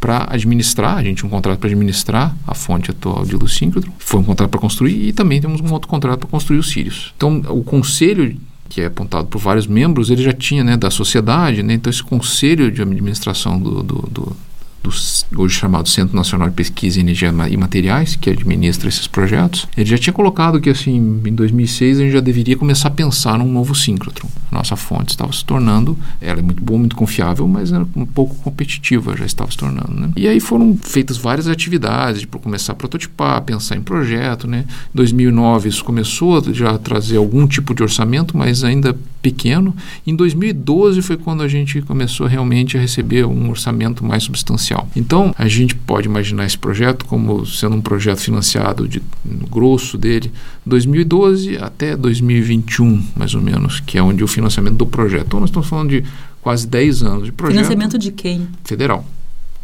para 0.00 0.26
administrar, 0.30 0.98
a 0.98 1.02
gente 1.02 1.24
um 1.24 1.28
contrato 1.28 1.58
para 1.58 1.68
administrar 1.68 2.36
a 2.46 2.54
fonte 2.54 2.90
atual 2.90 3.24
de 3.24 3.34
luz 3.34 3.54
síncrotron, 3.54 3.92
foi 3.98 4.20
um 4.20 4.24
contrato 4.24 4.50
para 4.50 4.60
construir 4.60 5.08
e 5.08 5.12
também 5.12 5.40
temos 5.40 5.60
um 5.60 5.72
outro 5.72 5.88
contrato 5.88 6.20
para 6.20 6.28
construir 6.28 6.58
os 6.58 6.68
Sirius. 6.68 7.14
Então, 7.16 7.42
o 7.48 7.64
conselho 7.64 8.36
que 8.68 8.80
é 8.80 8.86
apontado 8.86 9.28
por 9.28 9.38
vários 9.38 9.66
membros, 9.66 10.10
ele 10.10 10.22
já 10.22 10.32
tinha, 10.32 10.62
né, 10.62 10.76
da 10.76 10.90
sociedade, 10.90 11.62
né, 11.62 11.74
então 11.74 11.90
esse 11.90 12.02
conselho 12.02 12.70
de 12.70 12.82
administração 12.82 13.58
do, 13.58 13.82
do, 13.82 14.08
do, 14.10 14.36
do 14.82 15.42
hoje 15.42 15.54
chamado 15.58 15.88
Centro 15.88 16.16
Nacional 16.16 16.48
de 16.48 16.54
Pesquisa 16.54 16.98
em 16.98 17.02
Energia 17.02 17.32
e 17.50 17.56
Materiais, 17.56 18.16
que 18.16 18.30
administra 18.30 18.88
esses 18.88 19.06
projetos, 19.06 19.66
ele 19.76 19.88
já 19.88 19.98
tinha 19.98 20.12
colocado 20.12 20.60
que, 20.60 20.70
assim, 20.70 20.96
em 21.24 21.34
2006 21.34 21.98
a 21.98 22.02
gente 22.02 22.12
já 22.12 22.20
deveria 22.20 22.56
começar 22.56 22.88
a 22.88 22.92
pensar 22.92 23.38
num 23.38 23.50
novo 23.50 23.74
síncrotron. 23.74 24.28
Nossa 24.50 24.76
fonte 24.76 25.10
estava 25.10 25.32
se 25.32 25.44
tornando, 25.44 25.96
ela 26.20 26.38
é 26.38 26.42
muito 26.42 26.62
boa, 26.62 26.78
muito 26.78 26.96
confiável, 26.96 27.46
mas 27.46 27.72
era 27.72 27.86
um 27.96 28.06
pouco 28.06 28.34
competitiva, 28.36 29.16
já 29.16 29.26
estava 29.26 29.50
se 29.50 29.56
tornando, 29.56 29.92
né? 29.92 30.10
E 30.16 30.26
aí 30.26 30.40
foram 30.40 30.76
feitas 30.80 31.16
várias 31.16 31.48
atividades 31.48 32.24
para 32.24 32.40
começar 32.40 32.72
a 32.72 32.76
prototipar, 32.76 33.42
pensar 33.42 33.76
em 33.76 33.82
projeto, 33.82 34.46
né? 34.46 34.64
Em 34.68 34.96
2009 34.96 35.68
isso 35.68 35.84
começou 35.84 36.38
a 36.38 36.52
já 36.52 36.78
trazer 36.78 37.16
algum 37.16 37.46
tipo 37.46 37.74
de 37.74 37.82
orçamento, 37.82 38.36
mas 38.36 38.64
ainda 38.64 38.96
pequeno. 39.26 39.74
Em 40.06 40.14
2012 40.14 41.02
foi 41.02 41.16
quando 41.16 41.42
a 41.42 41.48
gente 41.48 41.82
começou 41.82 42.28
realmente 42.28 42.76
a 42.76 42.80
receber 42.80 43.26
um 43.26 43.50
orçamento 43.50 44.04
mais 44.04 44.22
substancial. 44.22 44.88
Então, 44.94 45.34
a 45.36 45.48
gente 45.48 45.74
pode 45.74 46.06
imaginar 46.06 46.46
esse 46.46 46.56
projeto 46.56 47.04
como 47.06 47.44
sendo 47.44 47.74
um 47.74 47.80
projeto 47.80 48.20
financiado 48.20 48.86
de, 48.86 49.02
no 49.24 49.48
grosso 49.48 49.98
dele 49.98 50.30
2012 50.64 51.58
até 51.58 51.96
2021, 51.96 53.04
mais 53.16 53.34
ou 53.34 53.42
menos, 53.42 53.80
que 53.80 53.98
é 53.98 54.02
onde 54.02 54.22
o 54.22 54.28
financiamento 54.28 54.76
do 54.76 54.86
projeto. 54.86 55.26
Então, 55.26 55.40
nós 55.40 55.48
estamos 55.48 55.68
falando 55.68 55.90
de 55.90 56.04
quase 56.40 56.64
10 56.68 57.02
anos 57.02 57.24
de 57.24 57.32
projeto 57.32 57.56
Financiamento 57.56 57.98
de 57.98 58.12
quem? 58.12 58.46
federal, 58.62 59.04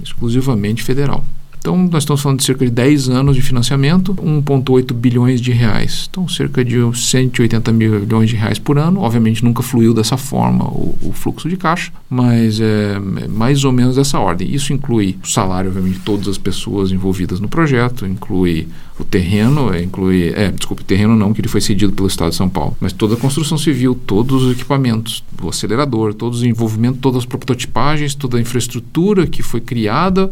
exclusivamente 0.02 0.82
federal. 0.82 1.24
Então, 1.62 1.78
nós 1.78 2.02
estamos 2.02 2.20
falando 2.20 2.40
de 2.40 2.44
cerca 2.44 2.64
de 2.64 2.72
10 2.72 3.08
anos 3.08 3.36
de 3.36 3.40
financiamento, 3.40 4.16
1,8 4.16 4.92
bilhões 4.92 5.40
de 5.40 5.52
reais. 5.52 6.08
Então, 6.10 6.26
cerca 6.26 6.64
de 6.64 6.74
180 6.92 7.70
milhões 7.70 8.28
de 8.28 8.34
reais 8.34 8.58
por 8.58 8.76
ano. 8.78 8.98
Obviamente, 8.98 9.44
nunca 9.44 9.62
fluiu 9.62 9.94
dessa 9.94 10.16
forma 10.16 10.64
o, 10.64 10.98
o 11.00 11.12
fluxo 11.12 11.48
de 11.48 11.56
caixa, 11.56 11.92
mas 12.10 12.60
é, 12.60 12.96
é 12.96 13.28
mais 13.28 13.62
ou 13.62 13.70
menos 13.70 13.94
dessa 13.94 14.18
ordem. 14.18 14.52
Isso 14.52 14.72
inclui 14.72 15.16
o 15.22 15.28
salário, 15.28 15.68
obviamente, 15.70 15.98
de 15.98 16.04
todas 16.04 16.26
as 16.26 16.36
pessoas 16.36 16.90
envolvidas 16.90 17.38
no 17.38 17.48
projeto, 17.48 18.04
inclui 18.04 18.66
o 18.98 19.04
terreno, 19.04 19.72
é, 19.72 19.84
inclui. 19.84 20.32
É, 20.34 20.50
desculpe, 20.50 20.82
o 20.82 20.84
terreno 20.84 21.14
não, 21.14 21.32
que 21.32 21.40
ele 21.40 21.48
foi 21.48 21.60
cedido 21.60 21.92
pelo 21.92 22.08
Estado 22.08 22.30
de 22.30 22.36
São 22.36 22.48
Paulo, 22.48 22.76
mas 22.80 22.92
toda 22.92 23.14
a 23.14 23.16
construção 23.16 23.56
civil, 23.56 23.94
todos 23.94 24.42
os 24.42 24.52
equipamentos, 24.52 25.22
o 25.40 25.48
acelerador, 25.48 26.12
todos 26.12 26.38
os 26.38 26.44
envolvimentos, 26.44 26.98
todas 27.00 27.18
as 27.18 27.24
prototipagens, 27.24 28.16
toda 28.16 28.36
a 28.36 28.40
infraestrutura 28.40 29.28
que 29.28 29.44
foi 29.44 29.60
criada 29.60 30.28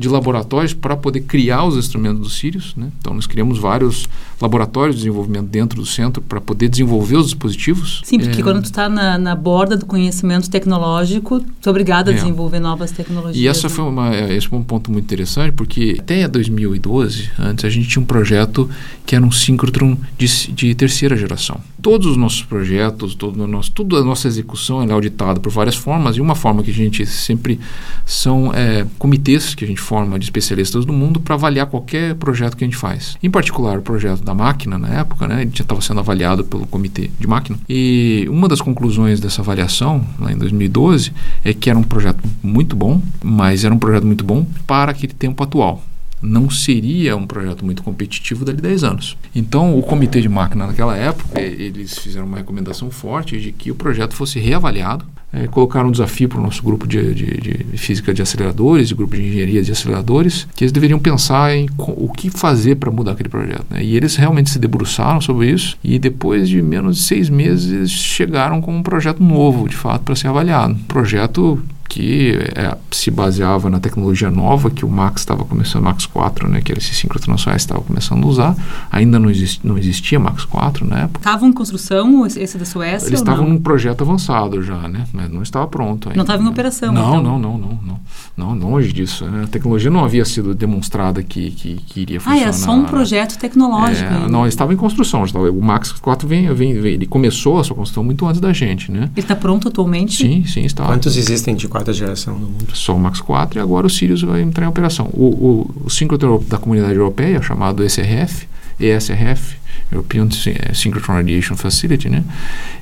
de 0.00 0.08
laboratórios 0.08 0.72
para 0.72 0.96
poder 0.96 1.20
criar 1.20 1.64
os 1.64 1.76
instrumentos 1.76 2.20
do 2.20 2.28
Sirius. 2.30 2.74
Né? 2.74 2.88
Então, 2.98 3.12
nós 3.12 3.26
criamos 3.26 3.58
vários 3.58 4.08
laboratórios 4.40 4.96
de 4.96 5.02
desenvolvimento 5.02 5.48
dentro 5.48 5.78
do 5.78 5.84
centro 5.86 6.22
para 6.22 6.40
poder 6.40 6.68
desenvolver 6.70 7.16
os 7.16 7.26
dispositivos. 7.26 8.00
Sim, 8.02 8.18
porque 8.18 8.40
É, 8.40 8.42
quando 8.42 8.62
tu 8.62 8.64
está 8.64 8.88
na, 8.88 9.18
na 9.18 9.36
borda 9.36 9.76
do 9.76 9.84
conhecimento 9.84 10.48
tecnológico, 10.48 11.40
tu 11.60 11.68
é 11.68 11.70
obrigado 11.70 12.08
a 12.08 12.12
É. 12.12 12.14
desenvolver 12.14 12.60
novas 12.60 12.90
tecnologias. 12.90 13.36
E 13.36 13.46
essa 13.46 13.68
né? 13.68 13.74
foi 13.74 13.84
uma, 13.84 14.14
é, 14.14 14.34
esse 14.34 14.48
foi 14.48 14.58
um 14.58 14.62
ponto 14.62 14.90
muito 14.90 15.04
interessante, 15.04 15.52
porque 15.52 15.96
até 16.00 16.26
2012, 16.26 17.30
antes, 17.38 17.64
a 17.66 17.68
gente 17.68 17.86
tinha 17.86 18.02
um 18.02 18.06
projeto 18.06 18.70
que 19.04 19.14
era 19.14 19.24
um 19.24 19.30
síncrotron 19.30 19.98
de, 20.16 20.26
de 20.52 20.74
terceira 20.74 21.14
geração. 21.14 21.60
Todos 21.82 22.06
os 22.06 22.16
nossos 22.16 22.42
projetos, 22.42 23.14
todo 23.14 23.46
nosso, 23.46 23.72
tudo 23.72 23.96
a 23.96 24.04
nossa 24.04 24.28
execução 24.28 24.82
é 24.82 24.92
auditada 24.92 25.40
por 25.40 25.50
várias 25.50 25.76
formas, 25.76 26.16
e 26.16 26.20
uma 26.20 26.34
forma 26.34 26.62
que 26.62 26.70
a 26.70 26.74
gente 26.74 27.06
sempre 27.06 27.58
são 28.04 28.52
é, 28.54 28.86
comitês 28.98 29.54
que 29.54 29.64
a 29.64 29.68
gente 29.68 29.80
forma 29.80 30.18
de 30.18 30.24
especialistas 30.24 30.84
do 30.84 30.92
mundo 30.92 31.20
para 31.20 31.34
avaliar 31.34 31.66
qualquer 31.66 32.14
projeto 32.16 32.56
que 32.56 32.64
a 32.64 32.66
gente 32.66 32.76
faz. 32.76 33.16
Em 33.22 33.30
particular, 33.30 33.78
o 33.78 33.82
projeto 33.82 34.22
da 34.22 34.34
máquina, 34.34 34.78
na 34.78 34.88
época, 34.88 35.26
né, 35.26 35.42
ele 35.42 35.52
já 35.54 35.62
estava 35.62 35.80
sendo 35.80 36.00
avaliado 36.00 36.44
pelo 36.44 36.66
comitê 36.66 37.10
de 37.18 37.26
máquina. 37.26 37.58
E 37.68 38.26
uma 38.30 38.48
das 38.48 38.60
conclusões 38.60 39.20
dessa 39.20 39.40
avaliação, 39.42 40.04
lá 40.18 40.32
em 40.32 40.36
2012, 40.36 41.12
é 41.44 41.54
que 41.54 41.70
era 41.70 41.78
um 41.78 41.82
projeto 41.82 42.22
muito 42.42 42.76
bom, 42.76 43.00
mas 43.22 43.64
era 43.64 43.74
um 43.74 43.78
projeto 43.78 44.06
muito 44.06 44.24
bom 44.24 44.46
para 44.66 44.92
aquele 44.92 45.12
tempo 45.12 45.42
atual 45.42 45.82
não 46.22 46.50
seria 46.50 47.16
um 47.16 47.26
projeto 47.26 47.64
muito 47.64 47.82
competitivo 47.82 48.44
dali 48.44 48.60
10 48.60 48.84
anos. 48.84 49.16
Então, 49.34 49.78
o 49.78 49.82
comitê 49.82 50.20
de 50.20 50.28
máquina 50.28 50.66
naquela 50.66 50.96
época, 50.96 51.40
eles 51.40 51.98
fizeram 51.98 52.26
uma 52.26 52.38
recomendação 52.38 52.90
forte 52.90 53.38
de 53.40 53.52
que 53.52 53.70
o 53.70 53.74
projeto 53.74 54.14
fosse 54.14 54.38
reavaliado, 54.38 55.04
eh, 55.32 55.46
colocaram 55.46 55.88
um 55.88 55.92
desafio 55.92 56.28
para 56.28 56.38
o 56.38 56.42
nosso 56.42 56.62
grupo 56.62 56.86
de, 56.86 57.14
de, 57.14 57.26
de 57.40 57.78
física 57.78 58.12
de 58.12 58.20
aceleradores 58.20 58.90
e 58.90 58.94
grupo 58.94 59.14
de 59.14 59.22
engenharia 59.22 59.62
de 59.62 59.70
aceleradores, 59.70 60.46
que 60.54 60.64
eles 60.64 60.72
deveriam 60.72 60.98
pensar 60.98 61.54
em 61.54 61.68
o 61.78 62.08
que 62.12 62.30
fazer 62.30 62.76
para 62.76 62.90
mudar 62.90 63.12
aquele 63.12 63.28
projeto. 63.28 63.64
né? 63.70 63.82
E 63.82 63.96
eles 63.96 64.16
realmente 64.16 64.50
se 64.50 64.58
debruçaram 64.58 65.20
sobre 65.20 65.50
isso 65.50 65.78
e 65.84 65.98
depois 65.98 66.48
de 66.48 66.60
menos 66.60 66.96
de 66.96 67.02
seis 67.02 67.30
meses 67.30 67.72
eles 67.72 67.90
chegaram 67.90 68.60
com 68.60 68.76
um 68.76 68.82
projeto 68.82 69.22
novo, 69.22 69.68
de 69.68 69.76
fato, 69.76 70.02
para 70.02 70.16
ser 70.16 70.28
avaliado. 70.28 70.74
Um 70.74 70.84
projeto 70.84 71.62
que 71.90 72.38
é, 72.54 72.78
se 72.92 73.10
baseava 73.10 73.68
na 73.68 73.80
tecnologia 73.80 74.30
nova 74.30 74.70
que 74.70 74.84
o 74.84 74.88
Max 74.88 75.22
estava 75.22 75.44
começando, 75.44 75.82
Max 75.82 76.06
4, 76.06 76.48
né, 76.48 76.60
que 76.60 76.70
era 76.70 76.78
esse 76.78 76.94
síncrotrons 76.94 77.44
estava 77.56 77.80
começando 77.80 78.22
a 78.22 78.26
usar. 78.28 78.56
Ainda 78.92 79.18
não, 79.18 79.28
exist, 79.28 79.60
não 79.64 79.76
existia 79.76 80.20
Max 80.20 80.44
4 80.44 80.86
na 80.86 81.00
época. 81.00 81.18
Estavam 81.18 81.48
em 81.48 81.52
construção 81.52 82.24
esse 82.24 82.56
da 82.56 82.64
Suécia 82.64 83.08
Eles 83.08 83.18
estavam 83.18 83.48
num 83.48 83.58
projeto 83.58 84.02
avançado 84.02 84.62
já, 84.62 84.86
né? 84.86 85.04
Mas 85.12 85.28
não 85.32 85.42
estava 85.42 85.66
pronto 85.66 86.08
ainda. 86.08 86.16
Não 86.16 86.22
estava 86.22 86.40
em 86.40 86.46
operação, 86.46 86.92
Não, 86.92 87.18
então. 87.18 87.22
não, 87.24 87.38
não, 87.40 87.58
não, 87.58 87.78
não, 87.84 88.00
não. 88.40 88.54
Longe 88.70 88.92
disso. 88.92 89.24
né? 89.26 89.44
A 89.44 89.46
tecnologia 89.46 89.90
não 89.90 90.04
havia 90.04 90.24
sido 90.24 90.54
demonstrada 90.54 91.22
que, 91.22 91.50
que, 91.50 91.74
que 91.86 92.00
iria 92.00 92.16
Ah, 92.18 92.20
funcionar. 92.20 92.42
era 92.42 92.52
só 92.52 92.72
um 92.72 92.84
projeto 92.84 93.38
tecnológico. 93.38 94.12
É, 94.12 94.28
não, 94.28 94.46
estava 94.46 94.72
em 94.72 94.76
construção. 94.76 95.22
O 95.24 95.62
Max 95.62 95.92
4 95.92 96.26
vem, 96.26 96.52
vem, 96.54 96.80
vem- 96.80 96.92
ele 96.94 97.06
começou 97.06 97.58
a 97.58 97.64
sua 97.64 97.76
construção 97.76 98.02
muito 98.02 98.26
antes 98.26 98.40
da 98.40 98.52
gente, 98.52 98.90
né? 98.90 99.10
Ele 99.14 99.20
está 99.20 99.36
pronto 99.36 99.68
atualmente? 99.68 100.16
Sim, 100.16 100.44
sim, 100.44 100.62
está. 100.62 100.84
Quantos 100.84 101.16
existem 101.16 101.54
de 101.54 101.68
quarta 101.68 101.92
geração 101.92 102.34
no 102.38 102.46
mundo? 102.46 102.66
só 102.74 102.96
o 102.96 102.98
Max 103.00 103.20
4 103.20 103.58
e 103.58 103.62
agora 103.62 103.86
o 103.86 103.90
Sirius 103.90 104.22
vai 104.22 104.42
entrar 104.42 104.64
em 104.64 104.68
operação. 104.68 105.08
O, 105.12 105.24
o, 105.26 105.84
o 105.86 105.90
síncrotron 105.90 106.42
da 106.48 106.58
comunidade 106.58 106.94
europeia, 106.94 107.40
chamado 107.42 107.84
ESRF, 107.84 108.46
ESRF, 108.78 109.56
European 109.92 110.30
Sy- 110.30 110.56
Synchrotron 110.72 111.14
Radiation 111.16 111.56
Facility, 111.56 112.08
né? 112.08 112.24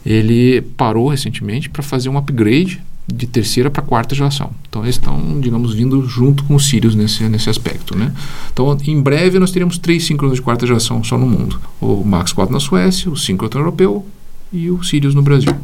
ele 0.05 0.61
parou 0.77 1.09
recentemente 1.09 1.69
para 1.69 1.83
fazer 1.83 2.09
um 2.09 2.17
upgrade 2.19 2.81
de 3.13 3.27
terceira 3.27 3.71
para 3.71 3.83
quarta 3.83 4.15
geração. 4.15 4.51
Então 4.69 4.83
eles 4.83 4.97
estão, 4.97 5.41
digamos, 5.41 5.75
vindo 5.75 6.07
junto 6.07 6.45
com 6.45 6.55
o 6.55 6.61
Sirius 6.61 6.95
nesse, 6.95 7.25
nesse 7.25 7.49
aspecto. 7.49 7.97
Né? 7.97 8.13
Então, 8.53 8.77
em 8.87 9.01
breve, 9.01 9.39
nós 9.39 9.51
teremos 9.51 9.79
três 9.79 10.05
síncronos 10.05 10.37
de 10.37 10.43
quarta 10.43 10.67
geração 10.67 11.03
só 11.03 11.17
no 11.17 11.27
mundo. 11.27 11.59
O 11.81 12.05
Max 12.05 12.33
4 12.33 12.53
na 12.53 12.61
Suécia, 12.61 13.11
o 13.11 13.17
síncrotron 13.17 13.61
europeu 13.61 14.07
e 14.53 14.71
o 14.71 14.83
Sirius 14.83 15.15
no 15.15 15.23
Brasil. 15.23 15.55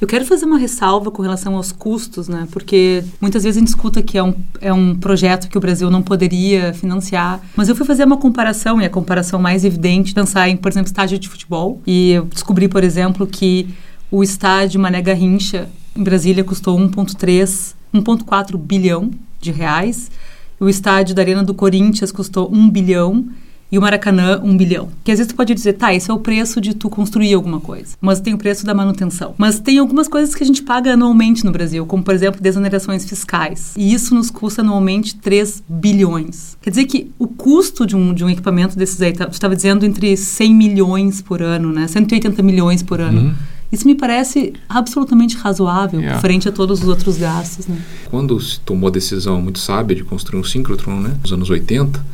Eu 0.00 0.06
quero 0.06 0.24
fazer 0.26 0.44
uma 0.44 0.58
ressalva 0.58 1.10
com 1.10 1.22
relação 1.22 1.56
aos 1.56 1.72
custos, 1.72 2.28
né? 2.28 2.46
Porque 2.50 3.02
muitas 3.20 3.42
vezes 3.42 3.56
a 3.56 3.60
gente 3.60 3.68
escuta 3.68 4.02
que 4.02 4.18
é 4.18 4.22
um, 4.22 4.34
é 4.60 4.72
um 4.72 4.94
projeto 4.94 5.48
que 5.48 5.56
o 5.56 5.60
Brasil 5.60 5.90
não 5.90 6.02
poderia 6.02 6.74
financiar. 6.74 7.40
Mas 7.56 7.68
eu 7.68 7.74
fui 7.74 7.86
fazer 7.86 8.04
uma 8.04 8.18
comparação, 8.18 8.80
e 8.80 8.84
a 8.84 8.90
comparação 8.90 9.40
mais 9.40 9.64
evidente, 9.64 10.12
pensar 10.12 10.48
em, 10.48 10.56
por 10.56 10.70
exemplo, 10.70 10.88
estádio 10.88 11.18
de 11.18 11.28
futebol. 11.28 11.80
E 11.86 12.12
eu 12.12 12.24
descobri, 12.26 12.68
por 12.68 12.84
exemplo, 12.84 13.26
que 13.26 13.68
o 14.10 14.22
estádio 14.22 14.78
Mané 14.78 15.00
Garrincha, 15.00 15.68
em 15.96 16.02
Brasília, 16.02 16.42
custou 16.44 16.78
1,3, 16.78 17.74
1,4 17.94 18.56
bilhão 18.56 19.10
de 19.40 19.52
reais. 19.52 20.10
O 20.58 20.68
estádio 20.68 21.14
da 21.14 21.22
Arena 21.22 21.42
do 21.42 21.54
Corinthians 21.54 22.12
custou 22.12 22.50
1 22.52 22.70
bilhão 22.70 23.26
e 23.72 23.78
o 23.78 23.80
Maracanã 23.80 24.38
um 24.44 24.54
bilhão. 24.54 24.90
Que 25.02 25.10
às 25.10 25.18
vezes 25.18 25.32
tu 25.32 25.36
pode 25.36 25.54
dizer, 25.54 25.72
tá, 25.72 25.94
esse 25.94 26.10
é 26.10 26.14
o 26.14 26.18
preço 26.18 26.60
de 26.60 26.74
tu 26.74 26.90
construir 26.90 27.32
alguma 27.32 27.58
coisa, 27.58 27.96
mas 28.02 28.20
tem 28.20 28.34
o 28.34 28.38
preço 28.38 28.66
da 28.66 28.74
manutenção. 28.74 29.34
Mas 29.38 29.58
tem 29.58 29.78
algumas 29.78 30.06
coisas 30.06 30.34
que 30.34 30.44
a 30.44 30.46
gente 30.46 30.62
paga 30.62 30.92
anualmente 30.92 31.42
no 31.42 31.50
Brasil, 31.50 31.86
como 31.86 32.02
por 32.02 32.14
exemplo 32.14 32.42
desonerações 32.42 33.08
fiscais. 33.08 33.72
E 33.74 33.94
isso 33.94 34.14
nos 34.14 34.30
custa 34.30 34.60
anualmente 34.60 35.16
3 35.16 35.62
bilhões. 35.66 36.58
Quer 36.60 36.68
dizer 36.68 36.84
que 36.84 37.10
o 37.18 37.26
custo 37.26 37.86
de 37.86 37.96
um, 37.96 38.12
de 38.12 38.22
um 38.22 38.28
equipamento 38.28 38.76
desses 38.76 39.00
aí, 39.00 39.14
tá, 39.14 39.26
tu 39.26 39.32
estava 39.32 39.56
dizendo 39.56 39.86
entre 39.86 40.18
100 40.18 40.54
milhões 40.54 41.22
por 41.22 41.40
ano, 41.40 41.72
né? 41.72 41.88
180 41.88 42.42
milhões 42.42 42.82
por 42.82 43.00
ano. 43.00 43.22
Uhum. 43.22 43.34
Isso 43.72 43.86
me 43.86 43.94
parece 43.94 44.52
absolutamente 44.68 45.34
razoável 45.36 45.98
yeah. 45.98 46.20
frente 46.20 46.46
a 46.46 46.52
todos 46.52 46.82
os 46.82 46.88
outros 46.88 47.16
gastos. 47.16 47.66
Né? 47.66 47.78
Quando 48.10 48.38
se 48.38 48.60
tomou 48.60 48.88
a 48.88 48.90
decisão 48.90 49.40
muito 49.40 49.58
sábia 49.58 49.96
de 49.96 50.04
construir 50.04 50.38
um 50.38 50.44
síncrotron, 50.44 51.00
né, 51.00 51.16
nos 51.22 51.32
anos 51.32 51.48
80, 51.48 52.04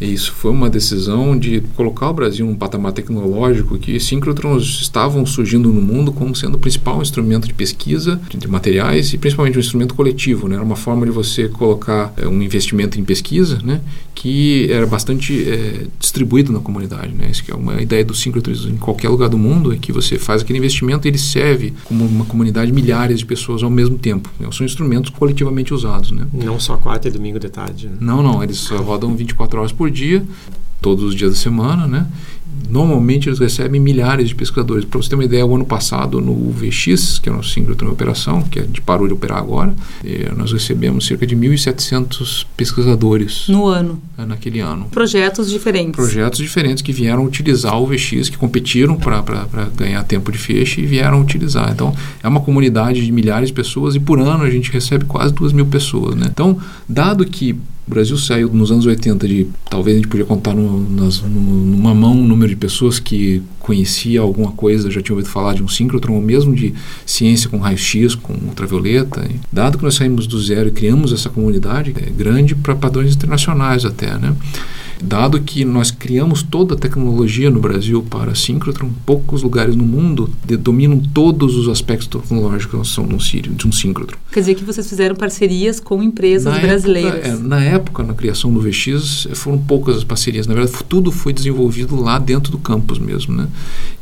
e 0.00 0.14
isso 0.14 0.32
foi 0.32 0.50
uma 0.50 0.70
decisão 0.70 1.38
de 1.38 1.60
colocar 1.76 2.08
o 2.08 2.14
Brasil 2.14 2.46
num 2.46 2.54
patamar 2.54 2.92
tecnológico 2.92 3.76
que 3.76 4.00
síncrotrons 4.00 4.80
estavam 4.80 5.26
surgindo 5.26 5.70
no 5.70 5.82
mundo 5.82 6.10
como 6.10 6.34
sendo 6.34 6.54
o 6.54 6.58
principal 6.58 7.02
instrumento 7.02 7.46
de 7.46 7.52
pesquisa 7.52 8.18
de 8.34 8.48
materiais 8.48 9.12
e 9.12 9.18
principalmente 9.18 9.58
um 9.58 9.60
instrumento 9.60 9.94
coletivo. 9.94 10.48
Né? 10.48 10.54
Era 10.54 10.64
uma 10.64 10.76
forma 10.76 11.04
de 11.04 11.12
você 11.12 11.48
colocar 11.48 12.14
é, 12.16 12.26
um 12.26 12.40
investimento 12.40 12.98
em 12.98 13.04
pesquisa 13.04 13.58
né? 13.62 13.82
Que 14.20 14.70
era 14.70 14.86
bastante 14.86 15.48
é, 15.48 15.86
distribuído 15.98 16.52
na 16.52 16.60
comunidade. 16.60 17.10
Né? 17.14 17.30
Isso 17.30 17.42
que 17.42 17.50
é 17.50 17.54
uma 17.54 17.80
ideia 17.80 18.04
do 18.04 18.14
síncrotrons 18.14 18.66
em 18.66 18.76
qualquer 18.76 19.08
lugar 19.08 19.30
do 19.30 19.38
mundo, 19.38 19.72
é 19.72 19.78
que 19.78 19.92
você 19.92 20.18
faz 20.18 20.42
aquele 20.42 20.58
investimento 20.58 21.06
e 21.06 21.10
ele 21.10 21.16
serve 21.16 21.72
como 21.84 22.04
uma 22.04 22.26
comunidade 22.26 22.66
de 22.66 22.74
milhares 22.74 23.20
de 23.20 23.24
pessoas 23.24 23.62
ao 23.62 23.70
mesmo 23.70 23.96
tempo. 23.96 24.30
Né? 24.38 24.46
São 24.52 24.66
instrumentos 24.66 25.08
coletivamente 25.08 25.72
usados. 25.72 26.10
Né? 26.10 26.26
Não 26.34 26.60
só 26.60 26.76
quarta 26.76 27.08
e 27.08 27.10
domingo 27.10 27.40
de 27.40 27.48
tarde. 27.48 27.86
Né? 27.86 27.96
Não, 27.98 28.22
não. 28.22 28.42
Eles 28.42 28.68
rodam 28.68 29.16
24 29.16 29.58
horas 29.58 29.72
por 29.72 29.90
dia, 29.90 30.22
todos 30.82 31.02
os 31.02 31.14
dias 31.14 31.30
da 31.30 31.38
semana, 31.38 31.86
né? 31.86 32.06
Normalmente 32.70 33.28
eles 33.28 33.38
recebem 33.38 33.80
milhares 33.80 34.28
de 34.28 34.34
pesquisadores. 34.34 34.84
Para 34.84 35.00
você 35.00 35.08
ter 35.08 35.16
uma 35.16 35.24
ideia, 35.24 35.44
o 35.44 35.54
ano 35.54 35.64
passado 35.64 36.20
no 36.20 36.32
UVX, 36.32 37.18
que 37.18 37.28
é 37.28 37.32
o 37.32 37.36
nosso 37.36 37.50
síncrotron 37.50 37.88
em 37.88 37.92
operação, 37.92 38.42
que 38.42 38.58
a 38.58 38.62
gente 38.62 38.80
parou 38.80 39.06
de 39.06 39.12
operar 39.12 39.38
agora, 39.38 39.74
eh, 40.04 40.30
nós 40.36 40.52
recebemos 40.52 41.06
cerca 41.06 41.26
de 41.26 41.36
1.700 41.36 42.46
pesquisadores. 42.56 43.46
No 43.48 43.66
ano? 43.66 44.00
Eh, 44.16 44.24
naquele 44.24 44.60
ano. 44.60 44.86
Projetos 44.90 45.50
diferentes? 45.50 45.96
Projetos 45.96 46.38
diferentes 46.38 46.82
que 46.82 46.92
vieram 46.92 47.24
utilizar 47.24 47.76
o 47.76 47.84
UVX, 47.84 48.28
que 48.28 48.38
competiram 48.38 48.96
para 48.96 49.44
ganhar 49.76 50.02
tempo 50.04 50.30
de 50.30 50.38
feixe 50.38 50.80
e 50.80 50.86
vieram 50.86 51.20
utilizar. 51.20 51.70
Então, 51.72 51.94
é 52.22 52.28
uma 52.28 52.40
comunidade 52.40 53.04
de 53.04 53.12
milhares 53.12 53.48
de 53.48 53.54
pessoas 53.54 53.94
e 53.94 54.00
por 54.00 54.20
ano 54.20 54.44
a 54.44 54.50
gente 54.50 54.70
recebe 54.70 55.04
quase 55.04 55.34
2 55.34 55.52
mil 55.52 55.66
pessoas. 55.66 56.14
Né? 56.14 56.26
Então, 56.30 56.58
dado 56.88 57.24
que 57.24 57.58
o 57.90 57.94
Brasil 57.94 58.16
saiu 58.16 58.48
nos 58.50 58.70
anos 58.70 58.86
80 58.86 59.26
de. 59.26 59.48
Talvez 59.68 59.96
a 59.96 59.98
gente 59.98 60.08
podia 60.08 60.24
contar 60.24 60.54
no, 60.54 60.88
nas, 60.90 61.20
no, 61.22 61.40
numa 61.40 61.92
mão 61.92 62.12
o 62.12 62.24
número 62.24 62.48
de 62.48 62.56
pessoas 62.56 63.00
que 63.00 63.42
conhecia 63.58 64.20
alguma 64.20 64.52
coisa, 64.52 64.88
já 64.90 65.02
tinha 65.02 65.14
ouvido 65.14 65.28
falar 65.28 65.54
de 65.54 65.62
um 65.62 65.68
síncrotron, 65.68 66.14
ou 66.14 66.22
mesmo 66.22 66.54
de 66.54 66.72
ciência 67.04 67.50
com 67.50 67.58
raio-x, 67.58 68.14
com 68.14 68.32
ultravioleta. 68.32 69.28
Dado 69.52 69.76
que 69.76 69.82
nós 69.82 69.96
saímos 69.96 70.28
do 70.28 70.40
zero 70.40 70.68
e 70.68 70.72
criamos 70.72 71.12
essa 71.12 71.28
comunidade, 71.28 71.92
é 71.96 72.10
grande 72.10 72.54
para 72.54 72.76
padrões 72.76 73.12
internacionais 73.12 73.84
até, 73.84 74.16
né? 74.16 74.36
Dado 75.02 75.40
que 75.40 75.64
nós 75.64 75.90
criamos 75.90 76.42
toda 76.42 76.74
a 76.74 76.78
tecnologia 76.78 77.50
no 77.50 77.60
Brasil 77.60 78.02
para 78.02 78.34
síncrotron, 78.34 78.90
poucos 79.06 79.42
lugares 79.42 79.74
no 79.74 79.84
mundo 79.84 80.30
dominam 80.58 81.00
todos 81.14 81.56
os 81.56 81.68
aspectos 81.68 82.06
tecnológicos 82.06 82.96
de 83.56 83.66
um 83.66 83.72
síncrotron. 83.72 84.18
Quer 84.30 84.40
dizer 84.40 84.54
que 84.54 84.64
vocês 84.64 84.88
fizeram 84.88 85.16
parcerias 85.16 85.80
com 85.80 86.02
empresas 86.02 86.52
na 86.52 86.60
brasileiras. 86.60 87.14
Época, 87.14 87.28
é, 87.28 87.36
na 87.36 87.60
época, 87.62 88.02
na 88.02 88.14
criação 88.14 88.52
do 88.52 88.60
VX, 88.60 89.28
foram 89.34 89.58
poucas 89.58 89.96
as 89.96 90.04
parcerias. 90.04 90.46
Na 90.46 90.54
verdade, 90.54 90.76
tudo 90.88 91.10
foi 91.10 91.32
desenvolvido 91.32 91.96
lá 91.96 92.18
dentro 92.18 92.52
do 92.52 92.58
campus 92.58 92.98
mesmo. 92.98 93.34
Né? 93.34 93.48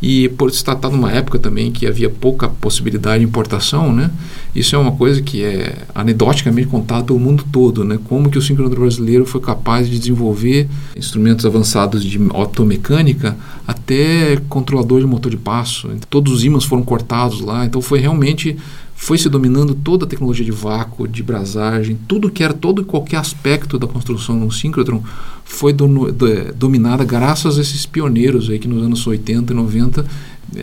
E 0.02 0.28
por 0.30 0.50
se 0.50 0.64
tratar 0.64 0.90
numa 0.90 1.12
época 1.12 1.38
também 1.38 1.70
que 1.70 1.86
havia 1.86 2.10
pouca 2.10 2.48
possibilidade 2.48 3.20
de 3.20 3.24
importação, 3.24 3.92
né? 3.92 4.10
isso 4.54 4.74
é 4.74 4.78
uma 4.78 4.92
coisa 4.92 5.22
que 5.22 5.42
é 5.42 5.76
anedoticamente 5.94 6.68
contada 6.68 7.04
pelo 7.04 7.18
mundo 7.18 7.44
todo. 7.50 7.84
Né? 7.84 7.98
Como 8.04 8.28
que 8.30 8.38
o 8.38 8.42
síncrotron 8.42 8.80
brasileiro 8.80 9.24
foi 9.24 9.40
capaz 9.40 9.88
de 9.88 9.98
desenvolver 9.98 10.68
instrumentos 10.96 11.46
avançados 11.46 12.04
de 12.04 12.18
optomecânica 12.18 13.36
até 13.66 14.36
controlador 14.48 15.00
de 15.00 15.06
motor 15.06 15.30
de 15.30 15.36
passo. 15.36 15.90
Todos 16.08 16.32
os 16.32 16.44
ímãs 16.44 16.64
foram 16.64 16.82
cortados 16.82 17.40
lá, 17.40 17.64
então 17.64 17.80
foi 17.80 17.98
realmente 17.98 18.56
foi 18.94 19.16
se 19.16 19.28
dominando 19.28 19.76
toda 19.76 20.04
a 20.04 20.08
tecnologia 20.08 20.44
de 20.44 20.50
vácuo, 20.50 21.06
de 21.06 21.22
brasagem, 21.22 21.96
tudo 22.08 22.28
que 22.28 22.42
era 22.42 22.52
todo 22.52 22.82
e 22.82 22.84
qualquer 22.84 23.18
aspecto 23.18 23.78
da 23.78 23.86
construção 23.86 24.34
no 24.34 24.50
síncrotron 24.50 25.00
foi 25.44 25.72
do, 25.72 26.10
do, 26.10 26.52
dominada 26.52 27.04
graças 27.04 27.58
a 27.58 27.60
esses 27.62 27.86
pioneiros 27.86 28.50
aí 28.50 28.58
que 28.58 28.66
nos 28.66 28.82
anos 28.82 29.06
80 29.06 29.52
e 29.52 29.56
90 29.56 30.04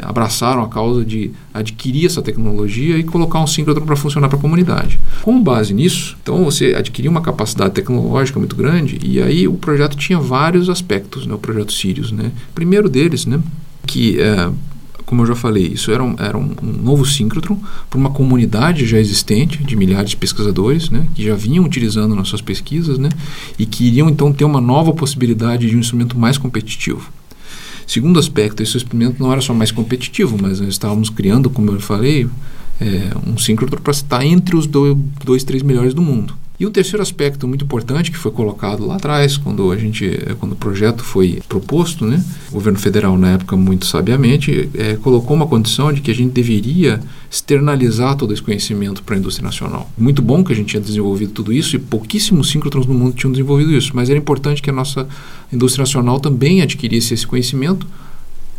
abraçaram 0.02 0.64
a 0.64 0.68
causa 0.68 1.06
de 1.06 1.32
adquirir 1.54 2.06
essa 2.06 2.22
tecnologia 2.22 2.98
e 2.98 3.04
colocar 3.04 3.40
um 3.40 3.48
síncrotron 3.48 3.86
para 3.86 3.96
funcionar 3.96 4.28
para 4.28 4.38
a 4.38 4.42
comunidade. 4.42 5.00
Com 5.22 5.42
base 5.42 5.74
nisso, 5.74 6.18
então 6.22 6.44
você 6.44 6.74
adquiriu 6.76 7.12
uma 7.12 7.22
capacidade 7.22 7.74
tecnológica 7.74 8.40
muito 8.40 8.56
grande 8.56 9.00
e 9.04 9.22
aí 9.22 9.48
o 9.48 9.54
projeto 9.54 9.96
tinha 9.96 10.20
vários 10.20 10.70
aspectos, 10.70 11.26
né, 11.26 11.34
o 11.34 11.38
projeto 11.38 11.72
Sirius. 11.72 12.12
Né? 12.12 12.32
Primeiro 12.54 12.90
deles, 12.90 13.26
né, 13.26 13.40
que 13.86 14.20
é, 14.20 14.50
como 15.06 15.22
eu 15.22 15.28
já 15.28 15.36
falei, 15.36 15.68
isso 15.68 15.92
era 15.92 16.04
um, 16.04 16.16
era 16.18 16.38
um, 16.38 16.56
um 16.62 16.72
novo 16.84 17.06
síncrotron 17.06 17.60
para 17.90 18.00
uma 18.00 18.10
comunidade 18.10 18.86
já 18.86 18.98
existente 18.98 19.64
de 19.64 19.76
milhares 19.76 20.10
de 20.10 20.18
pesquisadores, 20.18 20.90
né, 20.90 21.08
que 21.14 21.24
já 21.24 21.36
vinham 21.36 21.64
utilizando 21.64 22.16
nas 22.16 22.28
suas 22.28 22.42
pesquisas, 22.42 22.98
né, 22.98 23.10
e 23.58 23.66
que 23.66 23.86
iriam 23.86 24.10
então 24.10 24.34
ter 24.34 24.46
uma 24.46 24.62
nova 24.62 24.94
possibilidade 24.94 25.70
de 25.70 25.76
um 25.76 25.80
instrumento 25.80 26.18
mais 26.18 26.38
competitivo. 26.38 27.12
Segundo 27.88 28.20
aspecto, 28.20 28.64
esse 28.64 28.78
experimento 28.78 29.22
não 29.22 29.32
era 29.32 29.42
só 29.42 29.54
mais 29.54 29.72
competitivo, 29.72 30.38
mas 30.42 30.60
nós 30.60 30.70
estávamos 30.70 31.10
criando, 31.10 31.50
como 31.50 31.72
eu 31.72 31.80
falei, 31.80 32.28
é, 32.80 33.12
um 33.28 33.38
síncrotron 33.38 33.82
para 33.82 33.92
estar 33.92 34.26
entre 34.26 34.56
os 34.56 34.68
dois, 34.68 35.44
três 35.44 35.64
melhores 35.64 35.94
do 35.94 36.02
mundo. 36.02 36.34
E 36.58 36.66
o 36.66 36.70
terceiro 36.70 37.02
aspecto 37.02 37.46
muito 37.46 37.66
importante 37.66 38.10
que 38.10 38.18
foi 38.18 38.32
colocado 38.32 38.86
lá 38.86 38.96
atrás, 38.96 39.36
quando 39.36 39.74
a 39.74 39.78
gente, 39.78 40.10
quando 40.40 40.54
o 40.54 40.56
projeto 40.56 41.04
foi 41.04 41.42
proposto, 41.50 42.06
né, 42.06 42.24
o 42.50 42.54
governo 42.54 42.80
federal 42.80 43.18
na 43.18 43.32
época 43.32 43.58
muito 43.58 43.86
sabiamente 43.86 44.70
é, 44.74 44.96
colocou 44.96 45.36
uma 45.36 45.48
condição 45.48 45.92
de 45.92 46.00
que 46.00 46.10
a 46.10 46.16
gente 46.16 46.32
deveria 46.32 47.02
externalizar 47.30 48.16
todo 48.16 48.32
esse 48.32 48.42
conhecimento 48.42 49.04
para 49.04 49.16
a 49.16 49.20
indústria 49.20 49.46
nacional. 49.46 49.92
Muito 49.98 50.22
bom 50.22 50.46
que 50.46 50.54
a 50.54 50.56
gente 50.56 50.70
tinha 50.70 50.82
desenvolvido 50.82 51.34
tudo 51.34 51.52
isso 51.52 51.76
e 51.76 51.80
pouquíssimos 51.80 52.50
síncrotrons 52.50 52.86
no 52.86 52.94
mundo 52.94 53.16
tinham 53.16 53.34
desenvolvido 53.34 53.74
isso, 53.74 53.92
mas 53.94 54.10
era 54.10 54.18
importante 54.18 54.62
que 54.62 54.70
a 54.70 54.74
nossa 54.74 55.06
indústria 55.52 55.82
nacional 55.82 56.22
também 56.22 56.62
adquirisse 56.62 57.14
esse 57.14 57.28
conhecimento 57.28 57.86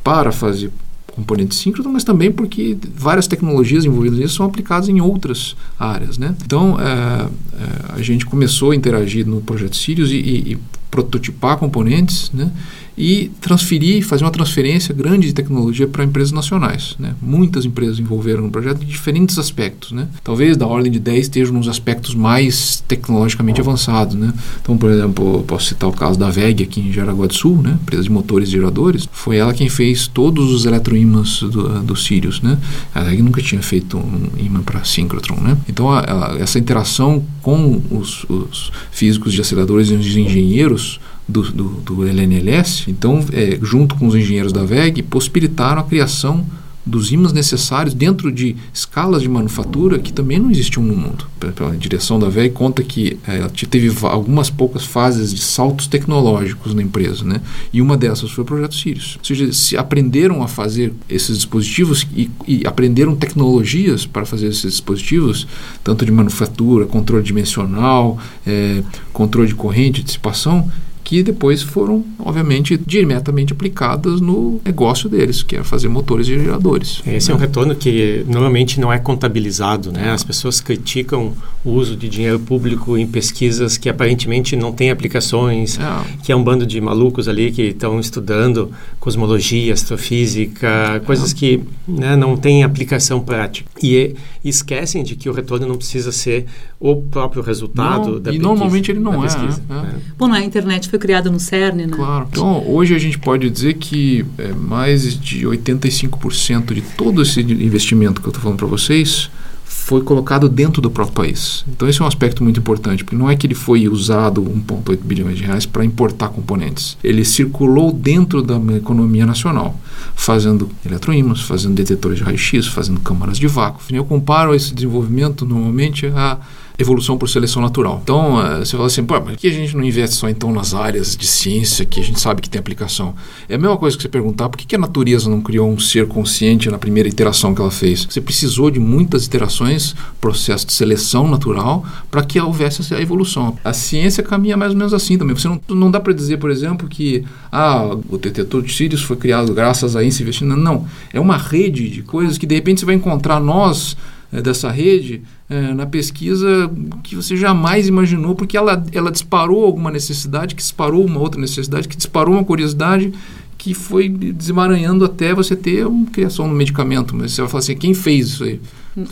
para 0.04 0.30
fazer 0.30 0.70
componente 1.16 1.54
síncrono, 1.54 1.90
mas 1.90 2.04
também 2.04 2.30
porque 2.30 2.76
várias 2.94 3.26
tecnologias 3.26 3.86
envolvidas 3.86 4.18
nisso 4.18 4.34
são 4.34 4.46
aplicadas 4.46 4.88
em 4.88 5.00
outras 5.00 5.56
áreas. 5.78 6.18
Né? 6.18 6.36
Então, 6.44 6.78
é, 6.78 6.84
é, 6.84 7.94
a 7.94 8.02
gente 8.02 8.26
começou 8.26 8.70
a 8.70 8.76
interagir 8.76 9.26
no 9.26 9.40
projeto 9.40 9.74
Sirius 9.74 10.10
e, 10.10 10.16
e, 10.16 10.52
e 10.52 10.58
prototipar 10.90 11.56
componentes, 11.56 12.30
né? 12.32 12.50
E 12.96 13.30
transferir, 13.40 14.04
fazer 14.06 14.24
uma 14.24 14.30
transferência 14.30 14.94
grande 14.94 15.26
de 15.26 15.34
tecnologia 15.34 15.86
para 15.86 16.02
empresas 16.02 16.32
nacionais. 16.32 16.96
Né? 16.98 17.14
Muitas 17.20 17.64
empresas 17.64 17.98
envolveram 17.98 18.42
no 18.42 18.50
projeto 18.50 18.82
em 18.82 18.86
diferentes 18.86 19.38
aspectos. 19.38 19.92
Né? 19.92 20.08
Talvez 20.24 20.56
da 20.56 20.66
ordem 20.66 20.90
de 20.90 20.98
10 20.98 21.26
estejam 21.26 21.54
nos 21.54 21.68
aspectos 21.68 22.14
mais 22.14 22.82
tecnologicamente 22.88 23.60
avançados. 23.60 24.14
Né? 24.14 24.32
Então, 24.62 24.78
por 24.78 24.90
exemplo, 24.90 25.44
posso 25.46 25.66
citar 25.66 25.90
o 25.90 25.92
caso 25.92 26.18
da 26.18 26.30
VEG 26.30 26.62
aqui 26.62 26.80
em 26.80 26.92
Jaraguá 26.92 27.26
do 27.26 27.34
Sul, 27.34 27.60
né? 27.60 27.78
empresa 27.82 28.04
de 28.04 28.10
motores 28.10 28.48
e 28.48 28.52
geradores. 28.52 29.06
Foi 29.12 29.36
ela 29.36 29.52
quem 29.52 29.68
fez 29.68 30.06
todos 30.06 30.50
os 30.50 30.64
eletroímãs 30.64 31.40
do, 31.40 31.82
do 31.82 31.96
Sirius. 31.96 32.40
Né? 32.40 32.58
A 32.94 33.02
VEG 33.02 33.20
nunca 33.20 33.42
tinha 33.42 33.60
feito 33.60 33.98
um 33.98 34.30
ímã 34.38 34.62
para 34.62 34.82
síncrotron. 34.84 35.36
Né? 35.40 35.56
Então, 35.68 35.90
a, 35.90 36.00
a, 36.00 36.38
essa 36.38 36.58
interação 36.58 37.22
com 37.42 37.82
os, 37.90 38.24
os 38.24 38.72
físicos 38.90 39.34
de 39.34 39.40
aceleradores 39.42 39.90
e 39.90 39.94
os 39.94 40.16
engenheiros 40.16 40.98
do, 41.28 41.42
do, 41.42 41.68
do 41.80 42.06
LNLS, 42.06 42.88
então, 42.88 43.24
é, 43.32 43.58
junto 43.60 43.96
com 43.96 44.06
os 44.06 44.14
engenheiros 44.14 44.52
da 44.52 44.64
VEG, 44.64 45.02
possibilitaram 45.02 45.80
a 45.80 45.84
criação 45.84 46.46
dos 46.86 47.10
ímãs 47.10 47.32
necessários 47.32 47.92
dentro 47.92 48.30
de 48.30 48.54
escalas 48.72 49.20
de 49.20 49.28
manufatura 49.28 49.98
que 49.98 50.12
também 50.12 50.38
não 50.38 50.52
existiam 50.52 50.84
no 50.84 50.96
mundo. 50.96 51.26
A 51.40 51.74
direção 51.74 52.18
da 52.18 52.28
VEI 52.28 52.50
conta 52.50 52.80
que 52.82 53.18
é, 53.26 53.40
teve 53.68 53.92
algumas 54.06 54.48
poucas 54.50 54.84
fases 54.84 55.34
de 55.34 55.40
saltos 55.40 55.88
tecnológicos 55.88 56.74
na 56.74 56.82
empresa, 56.82 57.24
né? 57.24 57.40
E 57.72 57.82
uma 57.82 57.96
dessas 57.96 58.30
foi 58.30 58.42
o 58.42 58.46
projeto 58.46 58.76
Sirius. 58.76 59.16
Ou 59.18 59.24
seja, 59.24 59.52
se 59.52 59.76
aprenderam 59.76 60.42
a 60.44 60.48
fazer 60.48 60.92
esses 61.08 61.36
dispositivos 61.36 62.06
e, 62.14 62.30
e 62.46 62.64
aprenderam 62.64 63.16
tecnologias 63.16 64.06
para 64.06 64.24
fazer 64.24 64.46
esses 64.46 64.70
dispositivos, 64.70 65.46
tanto 65.82 66.04
de 66.04 66.12
manufatura, 66.12 66.86
controle 66.86 67.24
dimensional, 67.24 68.16
é, 68.46 68.82
controle 69.12 69.48
de 69.48 69.56
corrente, 69.56 70.04
dissipação, 70.04 70.70
que 71.06 71.22
depois 71.22 71.62
foram, 71.62 72.04
obviamente, 72.18 72.76
diretamente 72.76 73.52
aplicadas 73.52 74.20
no 74.20 74.60
negócio 74.64 75.08
deles, 75.08 75.40
que 75.40 75.54
é 75.54 75.62
fazer 75.62 75.86
motores 75.88 76.26
e 76.26 76.36
geradores. 76.36 77.00
Esse 77.06 77.28
né? 77.28 77.32
é 77.32 77.36
um 77.36 77.38
retorno 77.38 77.76
que 77.76 78.24
normalmente 78.26 78.80
não 78.80 78.92
é 78.92 78.98
contabilizado, 78.98 79.92
né? 79.92 80.10
As 80.10 80.24
pessoas 80.24 80.60
criticam 80.60 81.32
o 81.64 81.70
uso 81.70 81.94
de 81.94 82.08
dinheiro 82.08 82.40
público 82.40 82.98
em 82.98 83.06
pesquisas 83.06 83.78
que 83.78 83.88
aparentemente 83.88 84.56
não 84.56 84.72
têm 84.72 84.90
aplicações, 84.90 85.78
é. 85.78 86.16
que 86.24 86.32
é 86.32 86.36
um 86.36 86.42
bando 86.42 86.66
de 86.66 86.80
malucos 86.80 87.28
ali 87.28 87.52
que 87.52 87.62
estão 87.62 88.00
estudando 88.00 88.72
cosmologia, 88.98 89.74
astrofísica, 89.74 91.00
coisas 91.06 91.30
é. 91.30 91.34
que 91.36 91.62
né, 91.86 92.16
não 92.16 92.36
têm 92.36 92.64
aplicação 92.64 93.20
prática. 93.20 93.70
E, 93.80 94.16
e, 94.44 94.48
esquecem 94.48 95.04
de 95.04 95.14
que 95.14 95.28
o 95.28 95.32
retorno 95.32 95.68
não 95.68 95.76
precisa 95.76 96.10
ser 96.10 96.46
o 96.80 96.96
próprio 96.96 97.42
resultado 97.42 98.12
não, 98.12 98.20
da 98.20 98.32
E 98.32 98.38
normalmente 98.40 98.90
ele 98.90 99.00
não 99.00 99.24
é. 99.24 99.28
Né? 99.28 99.54
é. 99.70 99.94
Bom, 100.18 100.26
na 100.26 100.40
internet 100.44 100.88
foi 100.96 100.98
criada 100.98 101.30
no 101.30 101.38
CERN, 101.38 101.86
né? 101.86 101.88
Claro. 101.90 102.26
Então, 102.30 102.64
hoje 102.66 102.94
a 102.94 102.98
gente 102.98 103.18
pode 103.18 103.48
dizer 103.50 103.74
que 103.74 104.24
é, 104.38 104.52
mais 104.52 105.18
de 105.18 105.46
85% 105.46 106.72
de 106.74 106.80
todo 106.80 107.22
esse 107.22 107.40
investimento 107.40 108.20
que 108.20 108.26
eu 108.26 108.30
estou 108.30 108.42
falando 108.42 108.58
para 108.58 108.66
vocês 108.66 109.30
foi 109.64 110.00
colocado 110.00 110.48
dentro 110.48 110.82
do 110.82 110.90
próprio 110.90 111.14
país. 111.14 111.64
Então 111.68 111.88
esse 111.88 112.00
é 112.00 112.04
um 112.04 112.08
aspecto 112.08 112.42
muito 112.42 112.58
importante, 112.58 113.04
porque 113.04 113.16
não 113.16 113.30
é 113.30 113.36
que 113.36 113.46
ele 113.46 113.54
foi 113.54 113.86
usado 113.86 114.42
1,8 114.42 114.98
bilhões 115.04 115.36
de 115.36 115.44
reais 115.44 115.64
para 115.64 115.84
importar 115.84 116.28
componentes. 116.28 116.98
Ele 117.04 117.24
circulou 117.24 117.92
dentro 117.92 118.42
da 118.42 118.56
economia 118.76 119.24
nacional, 119.24 119.78
fazendo 120.16 120.68
eletroímãs, 120.84 121.42
fazendo 121.42 121.74
detetores 121.74 122.18
de 122.18 122.24
raio-x, 122.24 122.66
fazendo 122.66 122.98
câmaras 123.00 123.38
de 123.38 123.46
vácuo. 123.46 123.80
Eu 123.90 124.04
comparo 124.04 124.54
esse 124.54 124.74
desenvolvimento 124.74 125.46
normalmente 125.46 126.06
a 126.06 126.38
evolução 126.78 127.16
por 127.16 127.28
seleção 127.28 127.62
natural. 127.62 128.00
Então, 128.02 128.36
uh, 128.36 128.58
você 128.58 128.76
fala 128.76 128.86
assim, 128.86 129.04
pô, 129.04 129.20
por 129.20 129.36
que 129.36 129.46
a 129.46 129.52
gente 129.52 129.76
não 129.76 129.84
investe 129.84 130.16
só 130.16 130.28
então 130.28 130.52
nas 130.52 130.74
áreas 130.74 131.16
de 131.16 131.26
ciência 131.26 131.84
que 131.84 132.00
a 132.00 132.02
gente 132.02 132.20
sabe 132.20 132.42
que 132.42 132.50
tem 132.50 132.58
aplicação? 132.58 133.14
É 133.48 133.54
a 133.54 133.58
mesma 133.58 133.76
coisa 133.76 133.96
que 133.96 134.02
você 134.02 134.08
perguntar 134.08 134.48
por 134.48 134.58
que, 134.58 134.76
a 134.76 134.78
natureza 134.78 135.30
não 135.30 135.40
criou 135.40 135.70
um 135.70 135.78
ser 135.78 136.06
consciente 136.06 136.68
na 136.70 136.76
primeira 136.76 137.08
iteração 137.08 137.54
que 137.54 137.60
ela 137.60 137.70
fez. 137.70 138.06
Você 138.08 138.20
precisou 138.20 138.70
de 138.70 138.78
muitas 138.78 139.24
iterações, 139.24 139.94
processo 140.20 140.66
de 140.66 140.72
seleção 140.72 141.28
natural, 141.28 141.84
para 142.10 142.22
que 142.22 142.38
houvesse 142.38 142.94
a 142.94 143.00
evolução. 143.00 143.56
A 143.64 143.72
ciência 143.72 144.22
caminha 144.22 144.56
mais 144.56 144.72
ou 144.72 144.78
menos 144.78 144.92
assim 144.92 145.16
também. 145.16 145.34
Você 145.34 145.48
não, 145.48 145.60
não 145.68 145.90
dá 145.90 145.98
para 145.98 146.12
dizer, 146.12 146.38
por 146.38 146.50
exemplo, 146.50 146.88
que 146.88 147.24
ah, 147.50 147.96
o 148.08 148.18
detetor 148.18 148.62
de 148.62 148.72
Sirius 148.72 149.02
foi 149.02 149.16
criado 149.16 149.54
graças 149.54 149.96
a 149.96 150.02
isso 150.02 150.22
investimento. 150.22 150.60
Não, 150.60 150.86
é 151.12 151.20
uma 151.20 151.36
rede 151.36 151.88
de 151.88 152.02
coisas 152.02 152.36
que 152.36 152.46
de 152.46 152.54
repente 152.54 152.80
você 152.80 152.86
vai 152.86 152.94
encontrar 152.94 153.40
nós 153.40 153.96
dessa 154.32 154.70
rede 154.70 155.22
é, 155.48 155.72
na 155.72 155.86
pesquisa 155.86 156.70
que 157.02 157.14
você 157.14 157.36
jamais 157.36 157.88
imaginou, 157.88 158.34
porque 158.34 158.56
ela, 158.56 158.84
ela 158.92 159.10
disparou 159.10 159.64
alguma 159.64 159.90
necessidade, 159.90 160.54
que 160.54 160.62
disparou 160.62 161.04
uma 161.04 161.20
outra 161.20 161.40
necessidade, 161.40 161.88
que 161.88 161.96
disparou 161.96 162.34
uma 162.34 162.44
curiosidade 162.44 163.12
que 163.56 163.74
foi 163.74 164.08
desemaranhando 164.08 165.04
até 165.04 165.34
você 165.34 165.56
ter 165.56 165.86
uma 165.86 166.06
criação 166.10 166.46
no 166.46 166.54
medicamento. 166.54 167.16
Mas 167.16 167.32
você 167.32 167.42
vai 167.42 167.50
falar 167.50 167.58
assim, 167.60 167.76
quem 167.76 167.94
fez 167.94 168.28
isso 168.28 168.44
aí? 168.44 168.60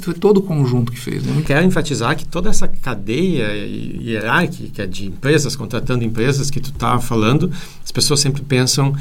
Foi 0.01 0.15
todo 0.15 0.39
o 0.39 0.43
conjunto 0.43 0.93
que 0.93 0.99
fez. 0.99 1.25
Né? 1.25 1.43
Quero 1.45 1.67
enfatizar 1.67 2.17
que 2.17 2.27
toda 2.27 2.51
essa 2.51 2.67
cadeia 2.69 3.49
hierárquica 3.55 4.87
de 4.87 5.07
empresas, 5.07 5.57
contratando 5.57 6.05
empresas 6.05 6.51
que 6.51 6.61
tu 6.61 6.71
estava 6.71 7.01
tá 7.01 7.07
falando, 7.07 7.51
as 7.83 7.91
pessoas 7.91 8.21
sempre 8.21 8.43
pensam 8.43 8.95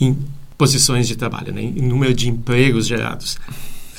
em 0.00 0.16
posições 0.56 1.08
de 1.08 1.16
trabalho, 1.16 1.52
né? 1.52 1.62
em 1.62 1.82
número 1.82 2.12
de 2.12 2.28
empregos 2.28 2.86
gerados. 2.86 3.38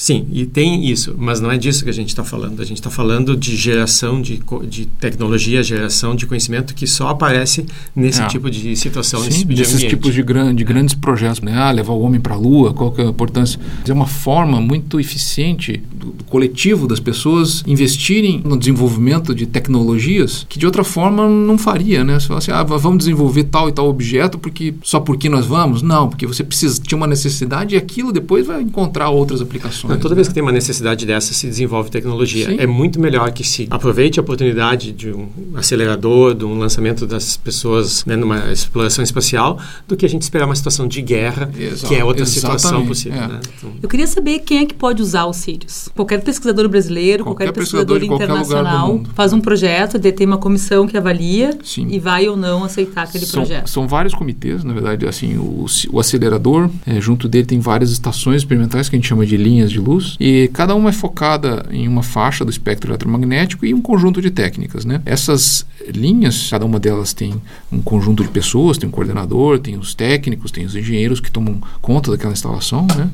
Sim, 0.02 0.26
e 0.32 0.48
tem 0.48 0.90
isso, 0.90 1.14
mas 1.16 1.40
não 1.40 1.52
é 1.52 1.60
disso 1.60 1.84
que 1.84 1.90
a 1.92 1.94
gente 1.94 2.10
está 2.10 2.24
falando. 2.24 2.60
A 2.60 2.66
gente 2.66 2.80
está 2.80 2.90
falando 2.90 3.38
de 3.38 3.56
geração 3.56 4.20
de, 4.20 4.42
de 4.68 4.88
tecnologia, 4.88 5.62
geração 5.62 6.16
de 6.16 6.26
conhecimento 6.26 6.74
que 6.74 6.88
só 6.88 7.10
aparece 7.10 7.68
nesse 7.96 8.20
é. 8.20 8.26
tipo 8.26 8.50
de 8.50 8.76
situação, 8.76 9.20
Sim, 9.20 9.26
nesse 9.28 9.40
tipo 9.42 9.54
de 9.54 9.62
ambiente. 9.62 9.88
tipos 9.90 10.12
de, 10.16 10.24
gran, 10.24 10.56
de 10.56 10.64
grandes 10.64 10.96
projetos, 10.96 11.42
né? 11.42 11.54
Ah, 11.56 11.70
levar 11.70 11.94
o 11.94 12.02
homem 12.02 12.20
para 12.20 12.34
a 12.34 12.38
Lua, 12.38 12.74
qual 12.74 12.92
que 12.92 13.00
é 13.00 13.06
a 13.06 13.10
importância? 13.10 13.60
É 13.88 13.94
uma 13.94 14.08
forma 14.08 14.60
muito 14.60 15.00
eficiente 15.00 15.84
do, 15.94 16.08
do, 16.08 16.24
coletivo 16.24 16.88
das 16.88 17.00
pessoas 17.00 17.64
investirem 17.68 18.42
no 18.44 18.58
desenvolvimento 18.58 19.36
de 19.36 19.46
tecnologias 19.46 20.48
que 20.50 20.58
de 20.58 20.66
outra 20.66 20.84
forma 20.84 21.30
não 21.30 21.60
faria, 21.60 22.04
né? 22.04 22.20
Você 22.20 22.26
fala 22.26 22.40
assim, 22.40 22.52
ah, 22.52 22.64
vamos 22.64 22.98
desenvolver 22.98 23.44
tal 23.44 23.70
e 23.70 23.72
tal 23.72 23.88
objeto 23.88 24.40
porque 24.40 24.74
só 24.82 25.00
porque 25.00 25.30
nós 25.30 25.46
vamos? 25.46 25.84
Não, 25.84 26.10
porque 26.10 26.26
você 26.26 26.44
precisa 26.44 26.82
tinha 26.82 26.98
uma 26.98 27.06
necessidade 27.06 27.76
e 27.76 27.78
aquilo 27.78 28.12
depois 28.12 28.48
vai 28.48 28.64
encontrar 28.64 29.12
outras 29.12 29.42
aplicações. 29.42 29.91
Não, 29.92 30.00
toda 30.00 30.16
vez 30.16 30.28
que 30.28 30.34
tem 30.34 30.44
uma 30.44 30.52
necessidade 30.52 31.06
dessa, 31.06 31.34
se 31.34 31.48
desenvolve 31.48 31.90
tecnologia. 31.90 32.48
Sim. 32.48 32.58
É 32.60 32.68
muito 32.68 33.00
melhor 33.00 33.32
que 33.32 33.44
se 33.44 33.68
aproveite 33.70 34.20
a 34.20 34.24
oportunidade 34.24 34.92
de 34.92 35.12
um 35.12 35.28
acelerador, 35.56 36.34
de 36.34 36.46
um 36.46 36.58
lançamento 36.58 37.06
das 37.06 37.38
pessoas 37.38 38.06
né, 38.06 38.16
numa 38.16 38.52
exploração 38.52 39.04
espacial, 39.04 39.60
do 39.88 39.96
que 39.96 40.06
a 40.06 40.10
gente 40.10 40.22
esperar 40.22 40.46
uma 40.46 40.56
situação 40.56 40.88
de 40.88 41.02
guerra, 41.02 41.50
Exato. 41.58 41.88
que 41.88 41.96
é 41.96 42.04
outra 42.04 42.24
Exatamente. 42.24 42.62
situação 42.62 42.86
possível. 42.86 43.22
É. 43.22 43.28
Né? 43.28 43.40
Então, 43.58 43.72
Eu 43.82 43.90
queria 43.90 44.08
saber 44.08 44.40
quem 44.40 44.60
é 44.60 44.66
que 44.66 44.74
pode 44.74 45.02
usar 45.02 45.26
o 45.26 45.34
Sirius. 45.34 45.90
Qualquer 45.96 46.22
pesquisador 46.22 46.68
brasileiro, 46.70 47.24
qualquer, 47.24 47.46
qualquer 47.46 47.60
pesquisador, 47.60 48.00
pesquisador 48.00 48.24
internacional 48.24 49.02
faz 49.14 49.34
um 49.34 49.42
projeto, 49.42 50.00
tem 50.00 50.28
uma 50.28 50.38
comissão 50.38 50.88
que 50.88 50.98
avalia 50.98 51.58
Sim. 51.64 51.88
e 51.90 52.00
vai 52.00 52.28
ou 52.28 52.38
não 52.38 52.64
aceitar 52.64 53.04
aquele 53.04 53.26
são, 53.26 53.42
projeto. 53.42 53.70
São 53.70 53.88
vários 53.88 54.14
comitês, 54.14 54.64
na 54.64 54.74
verdade, 54.74 55.08
assim, 55.08 55.38
o, 55.38 55.66
o 55.92 56.00
acelerador, 56.00 56.70
é, 56.86 57.00
junto 57.02 57.28
dele 57.28 57.46
tem 57.46 57.60
várias 57.60 57.92
estações 57.92 58.38
experimentais 58.38 58.90
que 58.90 58.96
a 58.96 59.00
gente 59.00 59.08
chama 59.08 59.26
de 59.26 59.38
linhas 59.38 59.72
de 59.72 59.80
luz 59.82 60.16
e 60.20 60.50
cada 60.54 60.76
uma 60.76 60.90
é 60.90 60.94
focada 60.94 61.66
em 61.72 61.88
uma 61.88 62.04
faixa 62.04 62.46
do 62.46 62.52
espectro 62.52 62.92
eletromagnético 62.92 63.66
e 63.66 63.74
um 63.74 63.82
conjunto 63.82 64.22
de 64.22 64.32
técnicas. 64.32 64.86
Né? 64.86 65.02
Essas 65.06 65.66
linhas, 65.94 66.50
cada 66.50 66.66
uma 66.66 66.80
delas 66.80 67.14
tem 67.14 67.34
um 67.72 67.82
conjunto 67.82 68.24
de 68.24 68.30
pessoas, 68.30 68.78
tem 68.78 68.88
um 68.88 68.92
coordenador, 68.92 69.60
tem 69.60 69.78
os 69.78 69.94
técnicos, 69.94 70.52
tem 70.52 70.66
os 70.66 70.76
engenheiros 70.76 71.20
que 71.20 71.32
tomam 71.32 71.60
conta 71.82 72.12
daquela 72.12 72.34
instalação. 72.34 72.88
Né? 72.96 73.10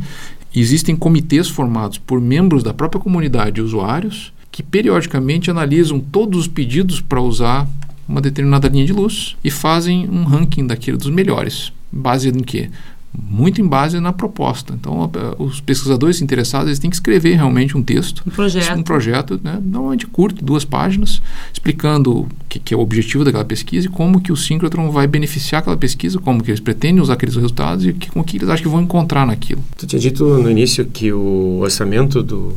Existem 0.55 0.95
comitês 0.95 1.47
formados 1.47 1.97
por 1.97 2.19
membros 2.19 2.63
da 2.63 2.73
própria 2.73 3.01
comunidade 3.01 3.55
de 3.55 3.61
usuários 3.61 4.33
que 4.51 4.63
periodicamente 4.63 5.51
analisam 5.51 5.99
todos 5.99 6.39
os 6.39 6.47
pedidos 6.47 6.99
para 6.99 7.21
usar 7.21 7.67
uma 8.07 8.21
determinada 8.21 8.67
linha 8.67 8.85
de 8.85 8.93
luz 8.93 9.35
e 9.43 9.51
fazem 9.51 10.09
um 10.09 10.23
ranking 10.23 10.65
daquele 10.65 10.97
dos 10.97 11.11
melhores. 11.11 11.71
Baseado 11.91 12.37
em 12.39 12.43
quê? 12.43 12.69
Muito 13.17 13.59
em 13.59 13.67
base 13.67 13.99
na 13.99 14.13
proposta. 14.13 14.73
Então, 14.73 15.09
os 15.39 15.59
pesquisadores 15.59 16.21
interessados 16.21 16.67
eles 16.67 16.79
têm 16.79 16.89
que 16.89 16.95
escrever 16.95 17.35
realmente 17.35 17.75
um 17.75 17.81
texto, 17.81 18.23
um 18.27 18.29
projeto, 18.29 18.79
um 18.79 18.83
projeto, 18.83 19.39
né, 19.43 19.59
normalmente 19.63 20.05
curto, 20.05 20.43
duas 20.43 20.63
páginas, 20.63 21.21
explicando 21.51 22.21
o 22.21 22.29
que, 22.47 22.59
que, 22.59 22.73
é 22.73 22.77
o 22.77 22.79
objetivo 22.79 23.25
daquela 23.25 23.45
pesquisa 23.45 23.87
e 23.87 23.89
como 23.89 24.21
que 24.21 24.31
o 24.31 24.37
síncrotron 24.37 24.91
vai 24.91 25.07
beneficiar 25.07 25.61
aquela 25.61 25.77
pesquisa, 25.77 26.19
como 26.19 26.43
que 26.43 26.51
eles 26.51 26.59
pretendem 26.59 27.01
usar 27.01 27.13
aqueles 27.13 27.35
resultados 27.35 27.85
e 27.85 27.93
que, 27.93 28.11
com 28.11 28.23
que 28.23 28.37
eles 28.37 28.49
acham 28.49 28.63
que 28.63 28.69
vão 28.69 28.81
encontrar 28.81 29.25
naquilo. 29.25 29.63
Tu 29.77 29.87
tinha 29.87 29.99
dito 29.99 30.23
no 30.25 30.49
início 30.49 30.85
que 30.85 31.11
o 31.11 31.59
orçamento 31.61 32.21
do, 32.21 32.55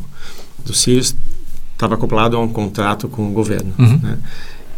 do 0.65 0.73
Sirius 0.73 1.15
estava 1.73 1.95
acoplado 1.95 2.37
a 2.37 2.39
um 2.39 2.47
contrato 2.47 3.07
com 3.07 3.27
o 3.27 3.31
governo, 3.31 3.73
uhum. 3.79 3.99
né? 4.01 4.17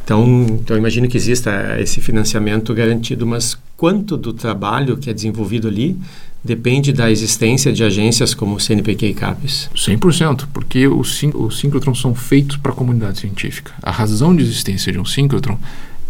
Então, 0.03 0.45
então, 0.49 0.77
imagino 0.77 1.07
que 1.07 1.15
exista 1.15 1.77
esse 1.79 2.01
financiamento 2.01 2.73
garantido, 2.73 3.25
mas 3.25 3.57
quanto 3.83 4.15
do 4.15 4.31
trabalho 4.31 4.95
que 4.95 5.09
é 5.09 5.13
desenvolvido 5.13 5.67
ali 5.67 5.99
depende 6.41 6.93
da 6.93 7.11
existência 7.11 7.73
de 7.73 7.83
agências 7.83 8.33
como 8.33 8.55
o 8.55 8.59
CNPq 8.59 9.07
e 9.07 9.13
CAPES? 9.13 9.69
100%, 9.75 10.45
porque 10.53 10.87
os, 10.87 11.21
os 11.35 11.59
síncrotrons 11.59 11.99
são 11.99 12.15
feitos 12.15 12.55
para 12.55 12.71
a 12.71 12.75
comunidade 12.75 13.19
científica. 13.19 13.73
A 13.81 13.91
razão 13.91 14.33
de 14.33 14.41
existência 14.41 14.89
de 14.89 14.97
um 14.97 15.03
síncrotron 15.03 15.57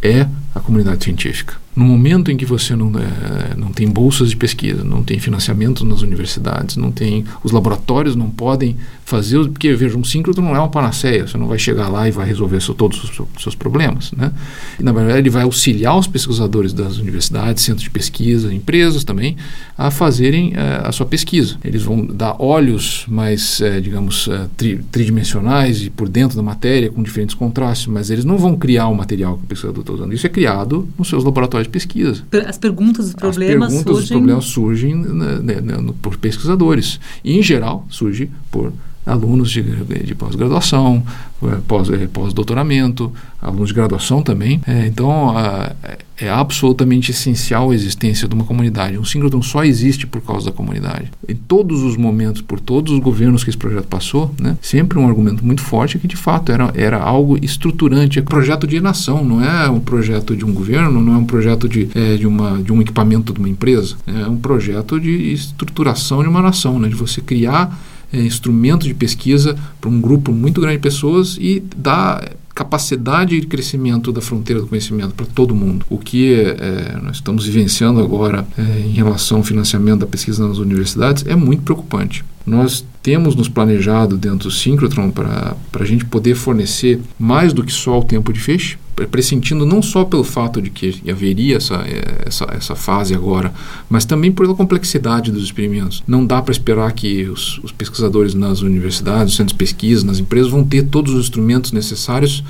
é 0.04 0.28
a 0.54 0.60
comunidade 0.60 1.04
científica. 1.04 1.63
No 1.76 1.86
momento 1.86 2.30
em 2.32 2.38
que 2.38 2.46
você 2.46 2.76
não, 2.76 2.92
é, 3.00 3.56
não 3.58 3.72
tem 3.72 3.88
bolsas 3.88 4.30
de 4.30 4.38
pesquisa, 4.38 4.84
não 4.84 5.04
tem 5.04 5.20
financiamento 5.20 5.86
nas 5.86 6.02
universidades, 6.02 6.76
não 6.76 6.92
tem 6.92 7.26
os 7.44 7.52
laboratórios 7.52 8.16
não 8.16 8.30
podem 8.30 8.76
fazer, 9.06 9.48
porque 9.50 9.74
veja, 9.74 9.98
um 9.98 10.04
síncrono 10.04 10.42
não 10.42 10.56
é 10.56 10.60
uma 10.60 10.70
panaceia, 10.70 11.28
você 11.28 11.38
não 11.38 11.48
vai 11.48 11.60
chegar 11.60 11.90
lá 11.90 12.08
e 12.08 12.12
vai 12.12 12.26
resolver 12.26 12.62
seu, 12.62 12.74
todos 12.74 13.04
os 13.04 13.42
seus 13.42 13.56
problemas, 13.56 14.12
né? 14.14 14.32
E, 14.80 14.84
na 14.84 14.92
verdade 14.92 15.20
ele 15.20 15.30
vai 15.30 15.44
auxiliar 15.44 15.98
os 15.98 16.08
pesquisadores 16.08 16.74
das 16.74 16.98
universidades, 16.98 17.64
centros 17.64 17.84
de 17.84 17.90
pesquisa, 17.90 18.54
empresas 18.54 19.04
também, 19.04 19.36
a 19.78 19.92
fazerem 19.92 20.54
é, 20.56 20.88
a 20.88 20.92
sua 20.92 21.06
pesquisa. 21.06 21.58
Eles 21.64 21.84
vão 21.84 22.06
dar 22.06 22.36
olhos 22.40 23.06
mais, 23.08 23.62
é, 23.62 23.80
digamos, 23.82 24.28
é, 24.28 24.48
tri, 24.56 24.80
tridimensionais 24.92 25.84
e 25.84 25.90
por 25.90 26.08
dentro 26.08 26.38
da 26.38 26.44
matéria 26.44 26.90
com 26.90 27.04
diferentes 27.04 27.36
contrastes, 27.36 27.88
mas 27.88 28.10
eles 28.10 28.26
não 28.26 28.38
vão 28.38 28.56
criar 28.56 28.88
o 28.88 28.96
material 28.96 29.38
que 29.38 29.44
o 29.44 29.48
pesquisador 29.48 29.82
está 29.82 29.94
usando. 29.94 30.14
Isso 30.14 30.26
é 30.26 30.30
criado 30.30 30.88
nos 30.98 31.10
seus 31.10 31.24
laboratórios 31.24 31.63
de 31.64 31.70
pesquisa. 31.70 32.24
As 32.48 32.58
perguntas, 32.58 33.08
os 33.08 33.14
problemas 33.14 33.74
As 33.74 33.84
perguntas, 33.84 33.96
surgem... 33.96 34.04
os 34.04 34.22
problemas 34.22 34.46
surgem 34.46 34.96
né, 34.96 35.62
né, 35.62 35.94
por 36.02 36.18
pesquisadores. 36.18 37.00
E, 37.24 37.38
em 37.38 37.44
geral, 37.44 37.86
surge 37.90 38.30
por 38.52 38.72
alunos 39.06 39.52
de, 39.52 39.62
de 39.62 40.16
pós-graduação, 40.16 41.04
é, 41.44 42.04
é, 42.04 42.08
pós-doutoramento, 42.08 43.10
pós 43.10 43.50
alunos 43.50 43.70
de 43.70 43.76
graduação 43.76 44.22
também. 44.22 44.62
É, 44.66 44.88
então, 44.88 45.38
a, 45.38 45.74
é 46.18 46.30
absolutamente 46.30 47.12
essencial 47.12 47.72
a 47.72 47.76
existência 47.76 48.28
de 48.28 48.36
uma 48.36 48.46
comunidade. 48.46 48.98
Um 48.98 49.04
síncrotron 49.04 49.42
só 49.42 49.64
existe 49.64 50.08
por 50.08 50.22
causa 50.22 50.46
da 50.46 50.52
comunidade. 50.52 51.12
Em 51.28 51.36
todos 51.36 51.82
os 51.82 51.98
momentos, 51.98 52.42
por 52.42 52.60
todos 52.60 52.94
os 52.94 53.00
governos 53.00 53.44
que 53.44 53.50
esse 53.50 53.58
projeto 53.58 53.88
passou, 53.88 54.34
né, 54.40 54.58
sempre 54.62 54.98
um 54.98 55.08
argumento 55.08 55.46
muito 55.46 55.62
forte 55.62 55.98
é 55.98 56.00
que, 56.00 56.08
de 56.08 56.16
fato, 56.16 56.52
era, 56.52 56.72
era 56.76 56.98
algo 56.98 57.38
estruturante. 57.44 58.20
É 58.20 58.22
um 58.22 58.26
projeto 58.26 58.66
de 58.66 58.80
nação, 58.80 59.26
não 59.26 59.44
é 59.44 59.70
um 59.70 59.80
projeto 59.80 60.36
de 60.36 60.46
um 60.46 60.54
governo, 60.54 61.02
não 61.02 61.16
é 61.16 61.18
um 61.18 61.26
projeto 61.26 61.68
de, 61.68 61.90
é, 61.94 62.16
de, 62.16 62.28
uma, 62.28 62.62
de 62.62 62.72
um 62.72 62.82
equipamento 62.82 63.34
de 63.34 63.40
uma 63.40 63.50
empresa. 63.50 63.96
É 64.08 64.28
um 64.28 64.38
projeto 64.38 65.00
de 65.00 65.34
estruturação 65.34 66.22
de 66.22 66.30
uma 66.30 66.42
nação, 66.42 66.80
né, 66.80 66.88
de 66.88 66.96
você 66.96 67.20
criar 67.22 67.78
é, 68.14 68.22
instrumentos 68.22 68.88
de 68.88 68.94
pesquisa 68.94 69.58
para 69.82 69.90
um 69.90 70.00
grupo 70.00 70.32
muito 70.32 70.62
grande 70.62 70.78
de 70.78 70.84
pessoas 70.84 71.36
e 71.40 71.64
dar 71.76 72.32
capacidade 72.54 73.40
de 73.40 73.48
crescimento 73.48 74.12
da 74.12 74.22
fronteira 74.22 74.62
do 74.62 74.68
conhecimento 74.68 75.16
para 75.16 75.26
todo 75.26 75.56
mundo. 75.56 75.86
O 75.90 75.98
que 75.98 76.36
é, 76.36 77.00
nós 77.02 77.16
estamos 77.16 77.46
vivenciando 77.46 78.00
agora 78.00 78.46
é, 78.58 78.80
em 78.82 78.92
relação 78.92 79.40
ao 79.40 79.44
financiamento 79.44 80.02
da 80.02 80.08
pesquisa 80.08 80.48
nas 80.48 80.60
universidades 80.60 81.26
é 81.26 81.36
muito 81.36 81.64
preocupante. 81.64 82.24
Nós 82.46 82.86
temos 83.02 83.36
nos 83.36 83.48
planejado 83.48 84.18
dentro 84.18 84.50
do 84.50 84.52
Synchrotron 84.52 85.12
para 85.12 85.56
a 85.80 85.86
gente 85.86 86.06
poder 86.06 86.36
fornecer 86.36 87.00
mais 87.18 87.54
do 87.54 87.64
que 87.64 87.72
só 87.72 88.00
o 88.00 88.04
tempo 88.04 88.32
de 88.34 88.40
feixe, 88.40 88.78
pressentindo 89.10 89.66
não 89.66 89.82
só 89.82 90.06
pelo 90.06 90.24
fato 90.24 90.62
de 90.62 90.70
que 90.70 91.02
haveria 91.10 91.58
essa, 91.58 91.76
eh, 91.88 92.24
essa, 92.26 92.46
essa 92.52 92.76
fase 92.76 93.14
agora, 93.14 93.54
mas 93.90 94.06
também 94.06 94.32
pela 94.32 94.54
complexidade 94.54 95.32
dos 95.32 95.44
experimentos. 95.44 96.04
Não 96.08 96.26
dá 96.26 96.42
para 96.42 96.52
esperar 96.52 96.92
que 96.92 97.24
os, 97.26 97.60
os 97.60 97.72
pesquisadores 97.72 98.34
nas 98.34 98.62
universidades, 98.62 99.36
centros 99.36 99.54
de 99.54 99.58
pesquisa, 99.58 100.06
nas 100.06 100.20
empresas 100.20 100.52
vão 100.52 100.64
ter 100.64 100.84
todos 100.84 101.14
os 101.14 101.26
instrumentos 101.26 101.72
necessários 101.72 102.44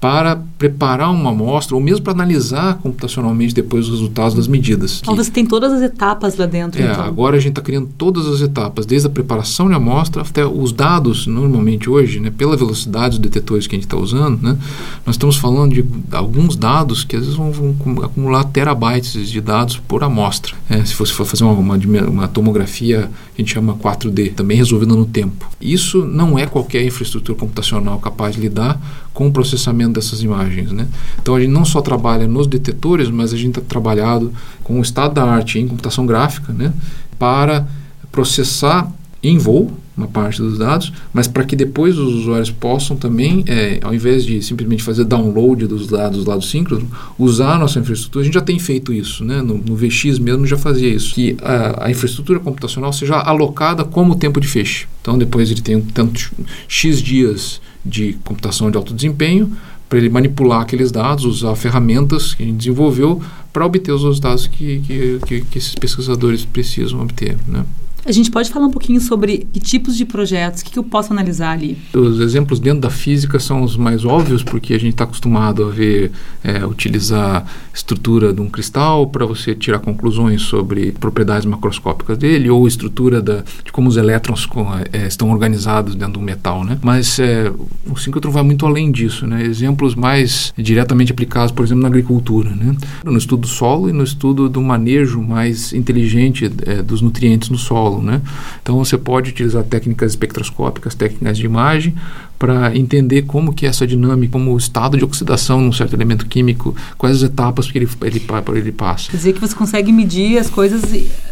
para 0.00 0.36
preparar 0.58 1.10
uma 1.10 1.30
amostra 1.30 1.74
ou 1.74 1.80
mesmo 1.80 2.02
para 2.02 2.12
analisar 2.12 2.78
computacionalmente 2.78 3.54
depois 3.54 3.86
os 3.86 3.92
resultados 3.92 4.34
das 4.34 4.46
medidas. 4.46 5.00
Então 5.02 5.16
você 5.16 5.30
tem 5.30 5.46
todas 5.46 5.72
as 5.72 5.82
etapas 5.82 6.36
lá 6.36 6.46
dentro. 6.46 6.80
É, 6.80 6.90
então. 6.90 7.04
agora 7.04 7.36
a 7.36 7.40
gente 7.40 7.52
está 7.52 7.62
criando 7.62 7.88
todas 7.96 8.26
as 8.26 8.40
etapas, 8.40 8.84
desde 8.84 9.06
a 9.08 9.10
preparação 9.10 9.68
de 9.68 9.74
amostra 9.74 10.22
até 10.22 10.44
os 10.44 10.72
dados, 10.72 11.26
normalmente 11.26 11.88
hoje, 11.88 12.20
né, 12.20 12.30
pela 12.30 12.56
velocidade 12.56 13.18
dos 13.18 13.18
detetores 13.18 13.66
que 13.66 13.74
a 13.74 13.78
gente 13.78 13.86
está 13.86 13.96
usando, 13.96 14.42
né, 14.42 14.56
nós 15.04 15.14
estamos 15.16 15.36
falando 15.36 15.74
de 15.74 15.84
alguns 16.12 16.56
dados 16.56 17.02
que 17.02 17.16
às 17.16 17.22
vezes 17.22 17.36
vão, 17.36 17.50
vão 17.50 18.04
acumular 18.04 18.44
terabytes 18.44 19.28
de 19.28 19.40
dados 19.40 19.78
por 19.78 20.04
amostra. 20.04 20.54
É, 20.68 20.84
se 20.84 20.94
você 20.94 21.12
for 21.12 21.24
fazer 21.24 21.44
uma, 21.44 21.52
uma, 21.52 21.76
uma 22.08 22.28
tomografia 22.28 23.10
que 23.34 23.42
a 23.42 23.44
gente 23.44 23.54
chama 23.54 23.74
4D, 23.74 24.34
também 24.34 24.56
resolvida 24.56 24.94
no 24.94 25.04
tempo. 25.04 25.48
Isso 25.60 26.04
não 26.04 26.38
é 26.38 26.46
qualquer 26.46 26.84
infraestrutura 26.84 27.38
computacional 27.38 27.98
capaz 27.98 28.34
de 28.34 28.40
lidar 28.40 28.80
com 29.12 29.28
o 29.28 29.32
processamento 29.32 29.85
dessas 29.94 30.22
imagens. 30.22 30.72
Né? 30.72 30.86
Então 31.20 31.34
a 31.34 31.40
gente 31.40 31.50
não 31.50 31.64
só 31.64 31.80
trabalha 31.80 32.26
nos 32.26 32.46
detetores, 32.46 33.08
mas 33.10 33.32
a 33.32 33.36
gente 33.36 33.58
está 33.58 33.60
trabalhado 33.60 34.32
com 34.62 34.78
o 34.78 34.82
estado 34.82 35.14
da 35.14 35.24
arte 35.24 35.58
em 35.58 35.68
computação 35.68 36.06
gráfica 36.06 36.52
né? 36.52 36.72
para 37.18 37.66
processar 38.10 38.90
em 39.22 39.38
voo 39.38 39.72
uma 39.96 40.06
parte 40.06 40.42
dos 40.42 40.58
dados, 40.58 40.92
mas 41.12 41.26
para 41.26 41.42
que 41.42 41.56
depois 41.56 41.96
os 41.96 42.14
usuários 42.14 42.50
possam 42.50 42.96
também, 42.96 43.42
é, 43.46 43.80
ao 43.82 43.94
invés 43.94 44.24
de 44.24 44.42
simplesmente 44.42 44.82
fazer 44.82 45.04
download 45.04 45.66
dos 45.66 45.86
dados 45.86 46.24
do 46.24 46.42
síncrono, 46.42 46.86
usar 47.18 47.54
a 47.54 47.58
nossa 47.58 47.78
infraestrutura. 47.78 48.22
A 48.22 48.24
gente 48.26 48.34
já 48.34 48.42
tem 48.42 48.58
feito 48.58 48.92
isso, 48.92 49.24
né? 49.24 49.40
no, 49.40 49.56
no 49.56 49.74
VX 49.74 50.18
mesmo 50.18 50.46
já 50.46 50.58
fazia 50.58 50.88
isso, 50.88 51.14
que 51.14 51.36
a, 51.42 51.86
a, 51.86 51.90
infraestrutura 51.90 52.38
computacional 52.38 52.92
seja 52.92 53.16
alocada 53.16 53.84
como 53.84 54.14
tempo 54.14 54.38
de 54.38 54.46
feixe. 54.46 54.86
Então 55.00 55.16
depois 55.16 55.50
ele 55.50 55.62
tem 55.62 55.76
um 55.76 55.80
tanto 55.80 56.30
X 56.68 57.00
dias 57.00 57.60
de 57.84 58.18
computação 58.24 58.70
de 58.70 58.76
alto 58.76 58.92
desempenho 58.92 59.56
para 59.88 59.98
ele 59.98 60.08
manipular 60.08 60.62
aqueles 60.62 60.90
dados, 60.90 61.24
usar 61.24 61.54
ferramentas 61.54 62.34
que 62.34 62.42
a 62.42 62.46
gente 62.46 62.58
desenvolveu 62.58 63.22
para 63.52 63.64
obter 63.64 63.92
os 63.92 64.02
resultados 64.02 64.46
que, 64.46 64.80
que, 64.80 65.20
que, 65.26 65.40
que 65.42 65.58
esses 65.58 65.74
pesquisadores 65.74 66.44
precisam 66.44 67.00
obter. 67.00 67.36
Né? 67.46 67.64
A 68.06 68.12
gente 68.12 68.30
pode 68.30 68.50
falar 68.50 68.66
um 68.66 68.70
pouquinho 68.70 69.00
sobre 69.00 69.48
que 69.52 69.58
tipos 69.58 69.96
de 69.96 70.04
projetos, 70.04 70.60
o 70.60 70.64
que, 70.64 70.70
que 70.70 70.78
eu 70.78 70.84
posso 70.84 71.12
analisar 71.12 71.50
ali? 71.50 71.76
Os 71.92 72.20
exemplos 72.20 72.60
dentro 72.60 72.82
da 72.82 72.90
física 72.90 73.40
são 73.40 73.64
os 73.64 73.76
mais 73.76 74.04
óbvios, 74.04 74.44
porque 74.44 74.74
a 74.74 74.78
gente 74.78 74.92
está 74.92 75.02
acostumado 75.02 75.64
a 75.64 75.70
ver, 75.70 76.12
é, 76.44 76.64
utilizar 76.64 77.44
estrutura 77.74 78.32
de 78.32 78.40
um 78.40 78.48
cristal 78.48 79.08
para 79.08 79.26
você 79.26 79.56
tirar 79.56 79.80
conclusões 79.80 80.42
sobre 80.42 80.92
propriedades 80.92 81.44
macroscópicas 81.46 82.16
dele, 82.16 82.48
ou 82.48 82.68
estrutura 82.68 83.20
da, 83.20 83.42
de 83.64 83.72
como 83.72 83.88
os 83.88 83.96
elétrons 83.96 84.46
com, 84.46 84.68
é, 84.92 85.08
estão 85.08 85.32
organizados 85.32 85.96
dentro 85.96 86.14
do 86.14 86.20
metal. 86.20 86.62
Né? 86.62 86.78
Mas 86.82 87.18
é, 87.18 87.52
o 87.90 87.96
síncrotron 87.96 88.30
vai 88.30 88.44
muito 88.44 88.64
além 88.64 88.92
disso. 88.92 89.26
Né? 89.26 89.44
Exemplos 89.44 89.96
mais 89.96 90.54
diretamente 90.56 91.10
aplicados, 91.10 91.50
por 91.50 91.64
exemplo, 91.64 91.82
na 91.82 91.88
agricultura. 91.88 92.50
Né? 92.50 92.76
No 93.04 93.18
estudo 93.18 93.40
do 93.40 93.48
solo 93.48 93.88
e 93.88 93.92
no 93.92 94.04
estudo 94.04 94.48
do 94.48 94.62
manejo 94.62 95.20
mais 95.20 95.72
inteligente 95.72 96.48
é, 96.64 96.82
dos 96.82 97.00
nutrientes 97.00 97.48
no 97.50 97.58
solo 97.58 97.95
Né? 98.02 98.20
Então 98.62 98.76
você 98.76 98.96
pode 98.96 99.30
utilizar 99.30 99.62
técnicas 99.64 100.12
espectroscópicas, 100.12 100.94
técnicas 100.94 101.38
de 101.38 101.44
imagem, 101.44 101.94
para 102.38 102.76
entender 102.76 103.22
como 103.22 103.52
que 103.52 103.66
é 103.66 103.68
essa 103.68 103.86
dinâmica, 103.86 104.32
como 104.32 104.52
o 104.52 104.58
estado 104.58 104.96
de 104.96 105.04
oxidação 105.04 105.60
num 105.60 105.72
certo 105.72 105.94
elemento 105.94 106.26
químico, 106.26 106.74
quais 106.98 107.16
as 107.16 107.22
etapas 107.22 107.70
que 107.70 107.78
ele, 107.78 107.88
ele, 108.02 108.22
ele 108.54 108.72
passa. 108.72 109.10
Quer 109.10 109.16
dizer 109.16 109.32
que 109.32 109.40
você 109.40 109.54
consegue 109.54 109.90
medir 109.90 110.38
as 110.38 110.50
coisas 110.50 110.82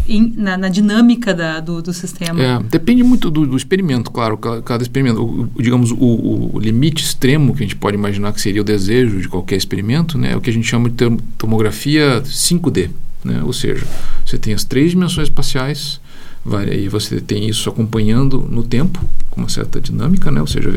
in, 0.09 0.33
na, 0.37 0.57
na, 0.57 0.68
dinâmica 0.68 1.35
da, 1.35 1.61
do, 1.61 1.83
do, 1.83 1.92
sistema. 1.92 2.42
É, 2.42 2.59
depende 2.62 3.03
muito 3.03 3.31
do, 3.31 3.46
do 3.46 3.57
experimento, 3.57 4.11
claro, 4.11 4.38
cada, 4.38 4.62
cada 4.62 4.83
experimento. 4.83 5.22
O, 5.22 5.50
o, 5.55 5.62
digamos, 5.62 5.90
o, 5.90 6.55
o, 6.55 6.59
limite 6.59 7.05
extremo 7.05 7.55
que 7.55 7.62
a 7.62 7.66
gente 7.66 7.77
pode 7.77 7.96
imaginar 7.96 8.33
que 8.33 8.40
seria 8.40 8.62
o 8.62 8.64
desejo 8.64 9.20
de 9.20 9.29
qualquer 9.29 9.57
experimento, 9.57 10.16
né, 10.16 10.33
é 10.33 10.37
o 10.37 10.40
que 10.40 10.48
a 10.48 10.53
gente 10.53 10.66
chama 10.66 10.88
de 10.88 10.96
tomografia 11.37 12.22
5D. 12.24 12.90
Né? 13.22 13.42
Ou 13.42 13.53
seja, 13.53 13.87
você 14.24 14.38
tem 14.38 14.55
as 14.55 14.64
três 14.64 14.90
dimensões 14.90 15.29
espaciais, 15.29 16.00
e 16.71 16.89
você 16.89 17.21
tem 17.21 17.49
isso 17.49 17.71
acompanhando 17.71 18.47
no 18.51 18.63
tempo, 18.63 19.01
com 19.31 19.41
uma 19.41 19.49
certa 19.49 19.81
dinâmica, 19.81 20.31
né? 20.31 20.41
ou 20.41 20.47
seja, 20.47 20.71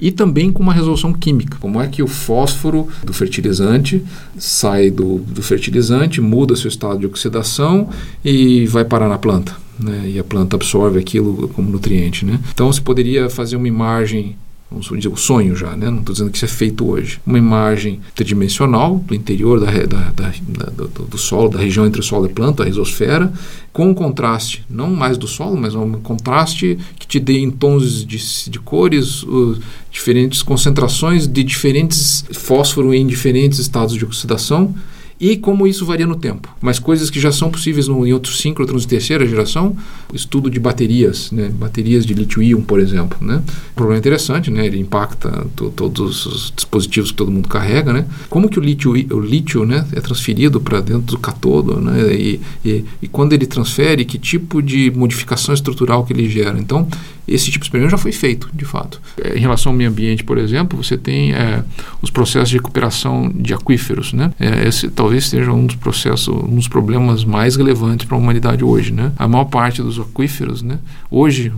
e 0.00 0.10
também 0.10 0.50
com 0.50 0.62
uma 0.62 0.72
resolução 0.72 1.12
química. 1.12 1.56
Como 1.60 1.80
é 1.80 1.86
que 1.86 2.02
o 2.02 2.06
fósforo 2.08 2.88
do 3.04 3.12
fertilizante 3.12 4.02
sai 4.36 4.90
do, 4.90 5.18
do 5.18 5.42
fertilizante, 5.42 6.20
muda 6.20 6.56
seu 6.56 6.68
estado 6.68 6.98
de 6.98 7.06
oxidação 7.06 7.88
e 8.24 8.66
vai 8.66 8.84
parar 8.84 9.08
na 9.08 9.18
planta. 9.18 9.56
Né? 9.78 10.10
E 10.14 10.18
a 10.18 10.24
planta 10.24 10.56
absorve 10.56 10.98
aquilo 10.98 11.48
como 11.48 11.70
nutriente. 11.70 12.24
Né? 12.24 12.40
Então, 12.52 12.72
você 12.72 12.80
poderia 12.80 13.30
fazer 13.30 13.56
uma 13.56 13.68
imagem 13.68 14.36
vamos 14.80 14.98
dizer, 14.98 15.08
o 15.12 15.16
sonho 15.16 15.54
já, 15.54 15.76
né? 15.76 15.90
não 15.90 16.00
estou 16.00 16.12
dizendo 16.12 16.30
que 16.30 16.36
isso 16.36 16.44
é 16.44 16.48
feito 16.48 16.88
hoje. 16.88 17.20
Uma 17.26 17.38
imagem 17.38 18.00
tridimensional 18.14 18.96
do 18.98 19.14
interior 19.14 19.60
da, 19.60 19.70
da, 19.70 20.10
da, 20.10 20.66
do, 20.70 20.88
do, 20.88 21.18
solo, 21.18 21.48
da 21.48 21.58
região 21.58 21.86
entre 21.86 22.00
o 22.00 22.04
solo 22.04 22.26
e 22.26 22.30
a 22.30 22.34
planta, 22.34 22.62
a 22.62 22.66
risosfera, 22.66 23.32
com 23.72 23.88
um 23.90 23.94
contraste, 23.94 24.64
não 24.70 24.90
mais 24.90 25.18
do 25.18 25.26
solo, 25.26 25.56
mas 25.56 25.74
um 25.74 25.92
contraste 25.94 26.78
que 26.98 27.06
te 27.06 27.18
dê 27.18 27.38
em 27.38 27.50
tons 27.50 28.04
de, 28.04 28.50
de 28.50 28.58
cores, 28.58 29.22
uh, 29.24 29.58
diferentes 29.90 30.42
concentrações 30.42 31.26
de 31.26 31.42
diferentes 31.42 32.24
fósforo 32.32 32.94
em 32.94 33.06
diferentes 33.06 33.58
estados 33.58 33.94
de 33.94 34.04
oxidação 34.04 34.74
e 35.20 35.36
como 35.36 35.66
isso 35.66 35.86
varia 35.86 36.06
no 36.06 36.16
tempo. 36.16 36.48
Mas 36.60 36.78
coisas 36.78 37.10
que 37.10 37.20
já 37.20 37.30
são 37.30 37.50
possíveis 37.50 37.88
no, 37.88 38.06
em 38.06 38.12
outros 38.12 38.40
síncrotrons 38.40 38.82
de 38.82 38.88
terceira 38.88 39.26
geração, 39.26 39.76
estudo 40.12 40.50
de 40.50 40.58
baterias, 40.58 41.30
né? 41.30 41.48
baterias 41.48 42.04
de 42.04 42.14
lítio-íon, 42.14 42.62
por 42.62 42.80
exemplo. 42.80 43.16
Né? 43.20 43.36
Um 43.36 43.74
problema 43.74 43.98
interessante, 43.98 44.50
né? 44.50 44.66
ele 44.66 44.78
impacta 44.78 45.46
to, 45.54 45.70
todos 45.70 46.26
os 46.26 46.52
dispositivos 46.54 47.10
que 47.10 47.16
todo 47.16 47.30
mundo 47.30 47.48
carrega. 47.48 47.92
Né? 47.92 48.06
Como 48.28 48.48
que 48.48 48.58
o 48.58 48.62
lítio, 48.62 48.92
o 48.92 49.20
lítio 49.20 49.64
né? 49.64 49.86
é 49.92 50.00
transferido 50.00 50.60
para 50.60 50.80
dentro 50.80 51.16
do 51.16 51.18
catodo 51.18 51.80
né? 51.80 52.14
E, 52.14 52.40
e, 52.64 52.84
e, 53.02 53.08
quando 53.08 53.32
ele 53.32 53.46
transfere, 53.46 54.04
que 54.04 54.18
tipo 54.18 54.62
de 54.62 54.90
modificação 54.90 55.54
estrutural 55.54 56.04
que 56.04 56.12
ele 56.12 56.28
gera. 56.28 56.58
Então, 56.58 56.88
esse 57.26 57.46
tipo 57.50 57.60
de 57.60 57.66
experimento 57.66 57.90
já 57.90 57.98
foi 57.98 58.12
feito, 58.12 58.48
de 58.52 58.64
fato. 58.64 59.00
É, 59.22 59.36
em 59.36 59.40
relação 59.40 59.72
ao 59.72 59.76
meio 59.76 59.90
ambiente, 59.90 60.22
por 60.22 60.38
exemplo, 60.38 60.82
você 60.82 60.96
tem 60.96 61.32
é, 61.32 61.64
os 62.02 62.10
processos 62.10 62.50
de 62.50 62.56
recuperação 62.56 63.32
de 63.34 63.54
aquíferos. 63.54 64.12
Né? 64.12 64.32
É, 64.38 64.68
esse 64.68 64.88
talvez 65.04 65.26
seja 65.26 65.52
um 65.52 65.66
dos 65.66 65.76
processos, 65.76 66.28
um 66.28 66.54
dos 66.54 66.66
problemas 66.66 67.24
mais 67.24 67.56
relevantes 67.56 68.06
para 68.06 68.16
a 68.16 68.18
humanidade 68.18 68.64
hoje. 68.64 68.90
Né? 68.90 69.12
A 69.18 69.28
maior 69.28 69.44
parte 69.44 69.82
dos 69.82 70.00
aquíferos, 70.00 70.62
né? 70.62 70.78
hoje, 71.10 71.52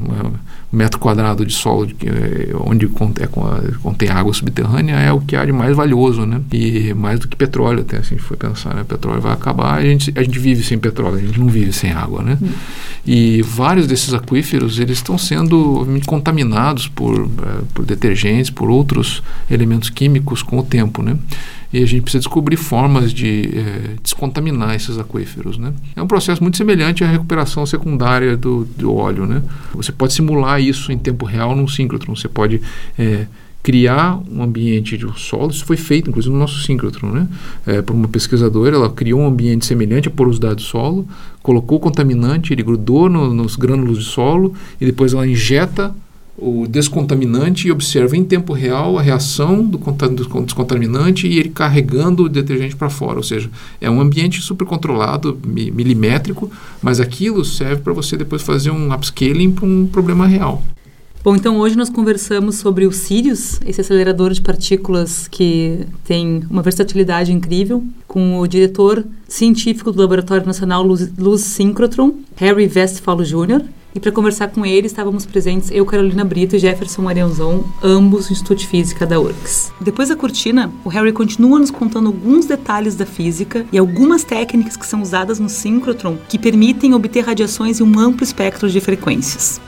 um 0.73 0.77
metro 0.77 0.99
quadrado 0.99 1.47
de 1.47 1.53
solo 1.53 1.89
é, 2.05 2.49
onde 2.59 2.89
contém, 2.89 3.25
contém 3.81 4.09
água 4.09 4.35
subterrânea 4.35 4.97
é 4.97 5.13
o 5.13 5.21
que 5.21 5.37
há 5.37 5.45
de 5.45 5.53
mais 5.53 5.77
valioso. 5.77 6.27
Né? 6.27 6.41
E 6.53 6.93
mais 6.95 7.21
do 7.21 7.29
que 7.29 7.37
petróleo, 7.37 7.83
até 7.83 8.03
se 8.03 8.15
a 8.15 8.17
gente 8.17 8.23
for 8.23 8.37
pensar. 8.37 8.75
Né? 8.75 8.83
Petróleo 8.83 9.21
vai 9.21 9.33
acabar, 9.33 9.79
a 9.79 9.83
gente, 9.83 10.13
a 10.17 10.25
gente 10.25 10.41
vive 10.41 10.65
sem 10.65 10.77
petróleo, 10.77 11.19
a 11.19 11.21
gente 11.21 11.39
não 11.39 11.47
vive 11.47 11.73
sem 11.73 11.93
água. 11.93 12.25
Né? 12.25 12.37
Hum. 12.43 12.49
E 13.07 13.43
vários 13.43 13.87
desses 13.87 14.13
aquíferos 14.13 14.81
eles 14.81 14.99
estão 14.99 15.17
sendo 15.17 15.87
contaminados 16.05 16.89
por, 16.89 17.21
uh, 17.21 17.31
por 17.73 17.85
detergentes, 17.85 18.51
por 18.51 18.69
outros 18.69 19.23
elementos 19.49 19.89
químicos 19.89 20.43
com 20.43 20.59
o 20.59 20.65
tempo, 20.65 21.01
né? 21.01 21.17
E 21.73 21.83
a 21.83 21.87
gente 21.87 22.03
precisa 22.03 22.21
descobrir 22.21 22.57
formas 22.57 23.13
de 23.13 23.51
é, 23.55 23.95
descontaminar 24.03 24.75
esses 24.75 24.99
aquíferos. 24.99 25.59
Né? 25.59 25.73
É 25.95 26.03
um 26.03 26.07
processo 26.07 26.43
muito 26.43 26.57
semelhante 26.57 27.05
à 27.05 27.07
recuperação 27.07 27.67
secundária 27.67 28.37
do, 28.37 28.65
do 28.77 28.95
óleo. 28.95 29.27
Né? 29.27 29.43
Você 29.75 29.93
pode 29.93 30.13
simular 30.13 30.61
isso 30.61 30.93
em 30.93 30.99
tempo 30.99 31.25
real 31.25 31.55
num 31.55 31.69
síncrotron. 31.69 32.15
Você 32.15 32.29
pode 32.29 32.61
é, 32.99 33.27
criar 33.67 34.21
um 34.31 34.45
ambiente 34.45 34.97
de 34.97 35.07
solo. 35.19 35.51
Isso 35.51 35.65
foi 35.65 35.77
feito, 35.77 36.09
inclusive, 36.09 36.33
no 36.33 36.39
nosso 36.39 36.63
síncrotron, 36.63 37.11
né? 37.11 37.29
É, 37.67 37.83
por 37.83 37.97
uma 37.97 38.07
pesquisadora. 38.07 38.77
Ela 38.77 38.89
criou 38.89 39.21
um 39.21 39.27
ambiente 39.27 39.67
semelhante 39.67 40.07
à 40.07 40.11
porosidade 40.11 40.55
do 40.55 40.63
solo, 40.63 41.05
colocou 41.43 41.79
o 41.79 41.81
contaminante, 41.81 42.53
ele 42.53 42.63
grudou 42.63 43.09
no, 43.09 43.35
nos 43.35 43.57
grânulos 43.57 43.99
de 43.99 44.05
solo 44.05 44.55
e 44.81 44.87
depois 44.87 45.15
ela 45.15 45.27
injeta 45.27 45.93
o 46.39 46.67
descontaminante 46.67 47.69
e 47.69 47.73
observa 47.73 48.17
em 48.17 48.25
tempo 48.25 48.53
real 48.53 48.99
a 48.99 49.03
reação 49.03 49.65
do, 49.65 49.79
descontaminante 50.45 51.27
e 51.27 51.39
ele 51.39 51.49
carregando 51.49 52.25
o 52.25 52.29
detergente 52.29 52.77
para 52.77 52.91
fora. 52.91 53.17
Ou 53.17 53.23
seja, 53.23 53.51
é 53.81 53.91
um 53.91 54.01
ambiente 54.01 54.41
super 54.43 54.67
controlado, 54.67 55.39
milimétrico, 55.45 56.51
mas 56.83 57.01
aquilo 57.01 57.45
serve 57.45 57.83
para 57.83 57.93
você 57.93 58.17
depois 58.17 58.43
fazer 58.43 58.71
um 58.71 58.93
upscaling 58.93 59.53
para 59.53 59.65
um 59.65 59.87
problema 59.87 60.27
real. 60.27 60.63
Bom, 61.27 61.35
então 61.35 61.59
hoje 61.59 61.77
nós 61.77 61.91
conversamos 61.91 62.55
sobre 62.55 62.87
o 62.87 62.93
Sirius, 62.93 63.61
esse 63.67 63.81
acelerador 63.81 64.33
de 64.33 64.41
partículas 64.41 65.27
que 65.27 65.81
tem 66.05 66.45
uma 66.49 66.63
versatilidade 66.63 67.33
incrível, 67.33 67.83
com 68.07 68.39
o 68.39 68.47
diretor 68.47 69.05
científico 69.27 69.91
do 69.91 70.01
Laboratório 70.01 70.47
Nacional 70.47 70.85
Luz, 70.85 71.11
Luz 71.19 71.41
Synchrotron, 71.41 72.15
Harry 72.37 72.71
Westphal 72.73 73.17
Jr., 73.25 73.63
e 73.97 74.01
para 74.01 74.13
conversar 74.13 74.49
com 74.49 74.65
ele 74.67 74.87
estávamos 74.87 75.25
presentes 75.25 75.71
eu, 75.71 75.87
Carolina 75.87 76.23
Brito 76.23 76.55
e 76.55 76.59
Jefferson 76.59 77.01
Marianzon, 77.01 77.65
ambos 77.83 78.27
do 78.27 78.33
Instituto 78.33 78.59
de 78.59 78.67
Física 78.67 79.07
da 79.07 79.19
URGS. 79.19 79.73
Depois 79.81 80.11
da 80.11 80.17
cortina, 80.17 80.71
o 80.85 80.91
Harry 80.91 81.13
continua 81.13 81.59
nos 81.59 81.71
contando 81.71 82.09
alguns 82.09 82.45
detalhes 82.45 82.95
da 82.95 83.07
física 83.07 83.65
e 83.73 83.79
algumas 83.79 84.23
técnicas 84.23 84.77
que 84.77 84.85
são 84.85 85.01
usadas 85.01 85.41
no 85.41 85.49
síncrotron 85.49 86.19
que 86.29 86.39
permitem 86.39 86.93
obter 86.93 87.25
radiações 87.25 87.81
em 87.81 87.85
um 87.85 87.99
amplo 87.99 88.23
espectro 88.23 88.69
de 88.69 88.81
frequências. 88.83 89.63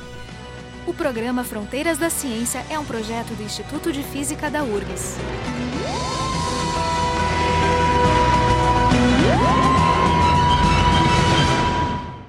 O 0.87 0.93
programa 0.93 1.43
Fronteiras 1.43 1.97
da 1.97 2.11
Ciência 2.11 2.63
é 2.69 2.79
um 2.79 2.85
projeto 2.85 3.35
do 3.35 3.43
Instituto 3.43 3.91
de 3.91 4.03
Física 4.03 4.51
da 4.51 4.63
URGS. 4.63 5.17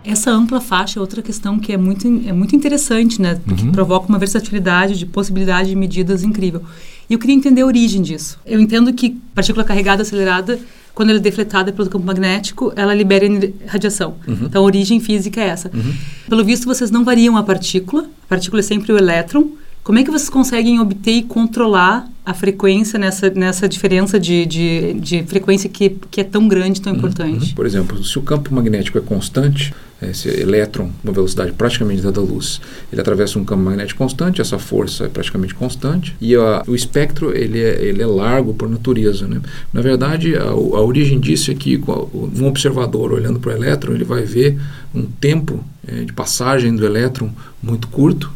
Essa 0.10 0.32
ampla 0.32 0.60
faixa 0.60 1.00
é 1.00 1.02
outra 1.02 1.22
questão 1.22 1.60
que 1.60 1.72
é 1.72 1.78
muito, 1.78 2.08
é 2.08 2.34
muito 2.34 2.56
interessante, 2.56 3.22
né? 3.22 3.40
Porque 3.46 3.64
uhum. 3.64 3.72
provoca 3.72 4.08
uma 4.10 4.18
versatilidade 4.18 4.98
de 4.98 5.06
possibilidade 5.06 5.70
de 5.70 5.76
medidas 5.76 6.24
incrível. 6.24 6.64
E 7.08 7.14
eu 7.14 7.20
queria 7.20 7.36
entender 7.36 7.62
a 7.62 7.66
origem 7.66 8.02
disso. 8.02 8.40
Eu 8.44 8.60
entendo 8.60 8.92
que 8.92 9.12
partícula 9.36 9.64
carregada 9.64 10.02
acelerada 10.02 10.60
quando 10.96 11.12
ela 11.12 11.20
é 11.20 11.22
defletada 11.22 11.72
pelo 11.72 11.90
campo 11.90 12.06
magnético, 12.06 12.74
ela 12.76 12.94
libera 12.94 13.26
radiação. 13.68 14.16
Uhum. 14.28 14.46
Então, 14.46 14.64
a 14.64 14.66
origem 14.66 15.00
física 15.00 15.40
é 15.40 15.48
essa. 15.48 15.72
Uhum. 15.74 15.94
Pelo 16.28 16.44
visto, 16.44 16.66
vocês 16.66 16.90
não 16.92 17.06
variam 17.06 17.38
a 17.38 17.44
partícula. 17.44 18.04
A 18.04 18.28
partícula 18.28 18.60
é 18.60 18.64
sempre 18.64 18.92
o 18.92 18.98
elétron. 18.98 19.48
Como 19.84 19.98
é 19.98 20.04
que 20.04 20.12
vocês 20.12 20.30
conseguem 20.30 20.80
obter 20.80 21.12
e 21.12 21.24
controlar 21.24 22.08
a 22.26 22.34
frequência 22.34 23.00
nessa, 23.00 23.30
nessa 23.32 23.68
diferença 23.68 24.20
de, 24.20 24.46
de, 24.46 24.94
de 24.94 25.24
frequência 25.24 25.68
que, 25.68 25.98
que 26.12 26.22
é 26.22 26.24
tão 26.24 26.48
grande, 26.48 26.82
tão 26.82 26.94
uhum. 26.94 27.00
importante? 27.00 27.56
Por 27.56 27.66
exemplo, 27.66 28.04
se 28.04 28.20
o 28.20 28.22
campo 28.22 28.54
magnético 28.54 28.98
é 28.98 29.02
constante, 29.02 29.74
esse 30.02 30.30
elétron, 30.30 30.92
uma 31.04 31.12
velocidade 31.12 31.52
praticamente 31.52 32.02
da 32.02 32.22
luz, 32.22 32.62
ele 32.92 33.02
atravessa 33.02 33.38
um 33.38 33.44
campo 33.44 33.64
magnético 33.64 33.98
constante, 33.98 34.40
essa 34.40 34.58
força 34.58 35.06
é 35.06 35.08
praticamente 35.10 35.54
constante, 35.54 36.16
e 36.22 36.36
a, 36.36 36.64
o 36.68 36.76
espectro 36.76 37.36
ele 37.36 37.60
é, 37.60 37.82
ele 37.82 38.02
é 38.02 38.06
largo 38.06 38.54
por 38.54 38.70
natureza. 38.70 39.28
Né? 39.28 39.42
Na 39.74 39.82
verdade, 39.82 40.36
a, 40.36 40.44
a 40.44 40.82
origem 40.82 41.20
disso 41.20 41.52
é 41.52 41.56
que 41.56 41.82
um 41.88 42.46
observador 42.46 43.12
olhando 43.12 43.40
para 43.40 43.52
o 43.52 43.56
elétron, 43.56 43.94
ele 43.94 44.06
vai 44.06 44.24
ver 44.24 44.60
um 44.94 45.04
tempo 45.04 45.64
é, 45.88 46.04
de 46.04 46.14
passagem 46.14 46.76
do 46.76 46.86
elétron 46.86 47.30
muito 47.62 47.88
curto, 47.88 48.32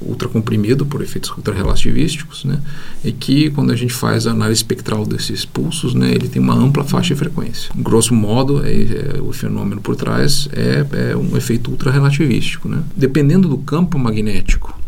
ultracomprimido 0.00 0.86
por 0.86 1.02
efeitos 1.02 1.30
ultrarrelativísticos, 1.30 2.44
né? 2.44 2.60
e 3.04 3.12
que 3.12 3.50
quando 3.50 3.72
a 3.72 3.76
gente 3.76 3.92
faz 3.92 4.26
a 4.26 4.30
análise 4.30 4.58
espectral 4.58 5.06
desses 5.06 5.44
pulsos, 5.44 5.94
né, 5.94 6.10
ele 6.10 6.28
tem 6.28 6.40
uma 6.40 6.54
ampla 6.54 6.84
faixa 6.84 7.14
de 7.14 7.18
frequência. 7.18 7.70
Grosso 7.76 8.14
modo, 8.14 8.64
é, 8.64 8.72
é, 8.72 9.20
o 9.20 9.32
fenômeno 9.32 9.80
por 9.80 9.96
trás 9.96 10.48
é, 10.52 11.10
é 11.10 11.16
um 11.16 11.36
efeito 11.36 11.70
ultrarrelativístico. 11.70 12.68
Né? 12.68 12.82
Dependendo 12.96 13.48
do 13.48 13.58
campo 13.58 13.98
magnético 13.98 14.81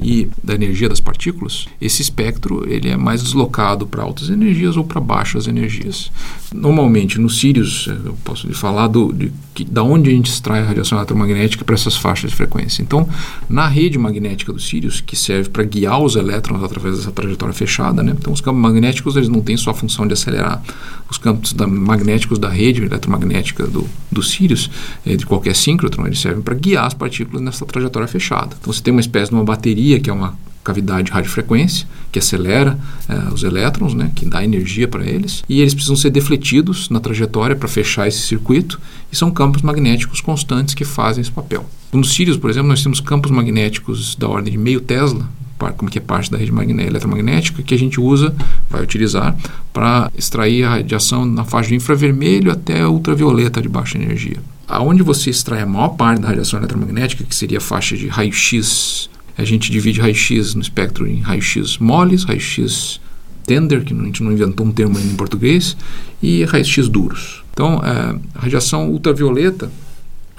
e 0.00 0.28
da 0.42 0.54
energia 0.54 0.88
das 0.88 1.00
partículas, 1.00 1.66
esse 1.80 2.02
espectro 2.02 2.64
ele 2.70 2.88
é 2.88 2.96
mais 2.96 3.22
deslocado 3.22 3.86
para 3.86 4.02
altas 4.02 4.30
energias 4.30 4.76
ou 4.76 4.84
para 4.84 5.00
baixas 5.00 5.48
energias. 5.48 6.10
Normalmente, 6.54 7.18
nos 7.20 7.40
Sirius, 7.40 7.88
eu 7.88 8.16
posso 8.24 8.46
lhe 8.46 8.54
falar 8.54 8.86
do, 8.86 9.12
de, 9.12 9.32
de, 9.54 9.64
da 9.64 9.82
onde 9.82 10.08
a 10.08 10.12
gente 10.12 10.30
extrai 10.30 10.60
a 10.60 10.64
radiação 10.64 10.96
eletromagnética 10.98 11.64
para 11.64 11.74
essas 11.74 11.96
faixas 11.96 12.30
de 12.30 12.36
frequência. 12.36 12.80
Então, 12.80 13.08
na 13.48 13.66
rede 13.66 13.98
magnética 13.98 14.52
do 14.52 14.60
Sirius, 14.60 15.00
que 15.00 15.16
serve 15.16 15.48
para 15.48 15.64
guiar 15.64 16.00
os 16.00 16.14
elétrons 16.14 16.62
através 16.62 16.98
dessa 16.98 17.10
trajetória 17.10 17.52
fechada, 17.52 18.02
né? 18.02 18.14
então 18.18 18.32
os 18.32 18.40
campos 18.40 18.60
magnéticos 18.60 19.16
eles 19.16 19.28
não 19.28 19.40
têm 19.40 19.56
só 19.56 19.70
a 19.70 19.74
função 19.74 20.06
de 20.06 20.12
acelerar. 20.12 20.62
Os 21.10 21.16
campos 21.16 21.54
da, 21.54 21.66
magnéticos 21.66 22.38
da 22.38 22.50
rede 22.50 22.84
eletromagnética 22.84 23.66
do, 23.66 23.88
do 24.12 24.22
Sirius, 24.22 24.70
eh, 25.06 25.16
de 25.16 25.24
qualquer 25.24 25.56
síncrotron, 25.56 26.06
eles 26.06 26.20
servem 26.20 26.42
para 26.42 26.54
guiar 26.54 26.84
as 26.84 26.92
partículas 26.92 27.40
nessa 27.40 27.64
trajetória 27.64 28.06
fechada. 28.06 28.54
Então, 28.60 28.70
você 28.70 28.82
tem 28.82 28.92
uma 28.92 29.00
espécie 29.00 29.30
de 29.30 29.34
uma 29.34 29.44
bateria 29.44 29.87
que 29.96 30.10
é 30.10 30.12
uma 30.12 30.36
cavidade 30.64 31.04
de 31.04 31.12
radiofrequência, 31.12 31.86
que 32.12 32.18
acelera 32.18 32.78
é, 33.08 33.32
os 33.32 33.42
elétrons, 33.42 33.94
né, 33.94 34.10
que 34.14 34.26
dá 34.26 34.44
energia 34.44 34.88
para 34.88 35.04
eles, 35.04 35.42
e 35.48 35.60
eles 35.60 35.72
precisam 35.72 35.96
ser 35.96 36.10
defletidos 36.10 36.90
na 36.90 37.00
trajetória 37.00 37.56
para 37.56 37.68
fechar 37.68 38.06
esse 38.08 38.20
circuito, 38.20 38.80
e 39.10 39.16
são 39.16 39.30
campos 39.30 39.62
magnéticos 39.62 40.20
constantes 40.20 40.74
que 40.74 40.84
fazem 40.84 41.22
esse 41.22 41.30
papel. 41.30 41.64
Nos 41.92 42.12
Sirius, 42.12 42.36
por 42.36 42.50
exemplo, 42.50 42.68
nós 42.68 42.82
temos 42.82 43.00
campos 43.00 43.30
magnéticos 43.30 44.14
da 44.14 44.28
ordem 44.28 44.52
de 44.52 44.58
meio 44.58 44.80
Tesla, 44.80 45.28
como 45.76 45.90
que 45.90 45.98
é 45.98 46.00
parte 46.00 46.30
da 46.30 46.38
rede 46.38 46.52
eletromagnética, 46.52 47.62
que 47.62 47.74
a 47.74 47.78
gente 47.78 48.00
usa, 48.00 48.34
vai 48.70 48.82
utilizar, 48.82 49.36
para 49.72 50.10
extrair 50.16 50.64
a 50.64 50.70
radiação 50.70 51.24
na 51.24 51.44
faixa 51.44 51.70
de 51.70 51.74
infravermelho 51.74 52.52
até 52.52 52.86
ultravioleta 52.86 53.60
de 53.60 53.68
baixa 53.68 53.98
energia. 53.98 54.36
Aonde 54.68 55.02
você 55.02 55.30
extrai 55.30 55.62
a 55.62 55.66
maior 55.66 55.88
parte 55.88 56.20
da 56.20 56.28
radiação 56.28 56.60
eletromagnética, 56.60 57.24
que 57.24 57.34
seria 57.34 57.58
a 57.58 57.60
faixa 57.60 57.96
de 57.96 58.06
raio-x 58.06 59.08
a 59.38 59.44
gente 59.44 59.70
divide 59.70 60.00
raio-x 60.00 60.54
no 60.54 60.60
espectro 60.60 61.06
em 61.06 61.20
raio-x 61.20 61.78
moles, 61.78 62.24
raio-x 62.24 63.00
tender, 63.48 63.82
que 63.82 63.94
a 63.94 63.96
gente 63.96 64.22
não 64.22 64.30
inventou 64.30 64.66
um 64.66 64.70
termo 64.70 64.98
ainda 64.98 65.10
em 65.10 65.16
português, 65.16 65.74
e 66.22 66.44
raios-x 66.44 66.88
duros. 66.88 67.42
Então, 67.52 67.80
é, 67.82 68.18
a 68.34 68.42
radiação 68.42 68.90
ultravioleta, 68.90 69.70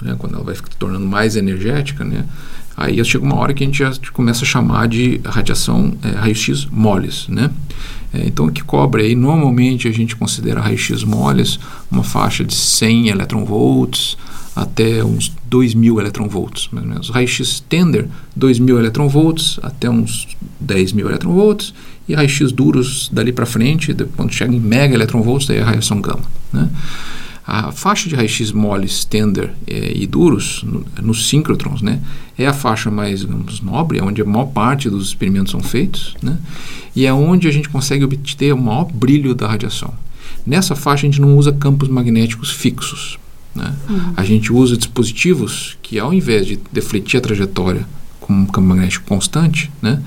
né, 0.00 0.14
quando 0.16 0.36
ela 0.36 0.44
vai 0.44 0.54
se 0.54 0.62
tornando 0.78 1.06
mais 1.06 1.34
energética, 1.36 2.04
né, 2.04 2.24
aí 2.76 3.04
chega 3.04 3.24
uma 3.24 3.36
hora 3.36 3.52
que 3.52 3.64
a 3.64 3.66
gente 3.66 3.78
já 3.78 3.92
começa 4.12 4.44
a 4.44 4.46
chamar 4.46 4.86
de 4.86 5.20
radiação 5.24 5.92
é, 6.02 6.10
raio-x 6.10 6.66
moles. 6.66 7.26
Né? 7.28 7.50
É, 8.14 8.26
então, 8.26 8.46
o 8.46 8.52
que 8.52 8.62
cobre 8.62 9.02
aí, 9.02 9.14
normalmente 9.16 9.88
a 9.88 9.92
gente 9.92 10.14
considera 10.14 10.60
raio-x 10.60 11.02
moles 11.02 11.58
uma 11.90 12.04
faixa 12.04 12.44
de 12.44 12.54
100 12.54 13.08
eletronvolts 13.08 14.16
até 14.60 15.02
uns 15.02 15.34
2.000 15.50 15.98
eletronvolts, 15.98 16.68
mais 16.70 16.84
ou 16.84 16.92
menos. 16.92 17.08
Raio-x 17.08 17.60
tender, 17.68 18.06
2.000 18.38 18.78
eletronvolts 18.78 19.58
até 19.62 19.88
uns 19.88 20.28
10.000 20.64 21.06
eletronvolts. 21.06 21.72
E 22.06 22.14
raios-x 22.14 22.50
duros 22.50 23.08
dali 23.12 23.32
para 23.32 23.46
frente, 23.46 23.94
quando 24.16 24.32
chega 24.32 24.52
em 24.52 24.58
mega 24.58 24.94
eletronvolts, 24.94 25.46
daí 25.46 25.58
é 25.58 25.62
a 25.62 25.64
radiação 25.64 26.00
gama. 26.00 26.24
Né? 26.52 26.68
A 27.46 27.70
faixa 27.70 28.08
de 28.08 28.16
raio-x 28.16 28.50
moles, 28.50 29.04
tender 29.04 29.52
é, 29.66 29.92
e 29.96 30.06
duros, 30.08 30.62
no, 30.64 30.84
nos 31.00 31.28
síncrotrons, 31.28 31.82
né, 31.82 32.00
é 32.36 32.46
a 32.46 32.52
faixa 32.52 32.90
mais 32.90 33.20
digamos, 33.20 33.60
nobre, 33.60 33.98
é 33.98 34.02
onde 34.02 34.20
a 34.22 34.24
maior 34.24 34.46
parte 34.46 34.90
dos 34.90 35.06
experimentos 35.08 35.52
são 35.52 35.60
feitos, 35.60 36.16
né, 36.22 36.36
e 36.94 37.06
é 37.06 37.12
onde 37.12 37.48
a 37.48 37.50
gente 37.50 37.68
consegue 37.68 38.04
obter 38.04 38.52
o 38.52 38.58
maior 38.58 38.84
brilho 38.84 39.34
da 39.34 39.48
radiação. 39.48 39.94
Nessa 40.46 40.76
faixa 40.76 41.06
a 41.06 41.10
gente 41.10 41.20
não 41.20 41.36
usa 41.36 41.52
campos 41.52 41.88
magnéticos 41.88 42.50
fixos, 42.50 43.18
né? 43.54 43.74
Uhum. 43.88 44.12
A 44.16 44.24
gente 44.24 44.52
usa 44.52 44.76
dispositivos 44.76 45.76
que, 45.82 45.98
ao 45.98 46.12
invés 46.12 46.46
de 46.46 46.58
defletir 46.72 47.18
a 47.18 47.20
trajetória 47.20 47.86
com 48.20 48.32
um 48.32 48.46
campo 48.46 48.68
magnético 48.68 49.06
constante, 49.06 49.70
né, 49.82 50.00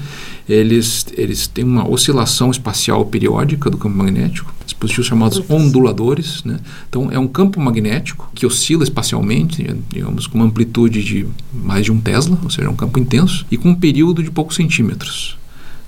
eles, 0.48 1.06
eles 1.18 1.48
têm 1.48 1.64
uma 1.64 1.90
oscilação 1.90 2.52
espacial 2.52 3.06
periódica 3.06 3.70
do 3.70 3.78
campo 3.78 3.98
magnético, 3.98 4.54
dispositivos 4.66 5.08
chamados 5.08 5.44
onduladores. 5.50 6.44
Né? 6.44 6.60
Então, 6.90 7.10
é 7.12 7.18
um 7.18 7.28
campo 7.28 7.60
magnético 7.60 8.30
que 8.36 8.46
oscila 8.46 8.84
espacialmente, 8.84 9.66
digamos, 9.90 10.28
com 10.28 10.38
uma 10.38 10.46
amplitude 10.46 11.04
de 11.04 11.26
mais 11.54 11.86
de 11.86 11.92
um 11.92 12.00
Tesla, 12.00 12.38
ou 12.44 12.50
seja, 12.50 12.68
é 12.68 12.72
um 12.72 12.76
campo 12.76 13.00
intenso, 13.00 13.46
e 13.50 13.58
com 13.58 13.70
um 13.70 13.76
período 13.76 14.22
de 14.22 14.32
poucos 14.32 14.56
centímetros. 14.56 15.38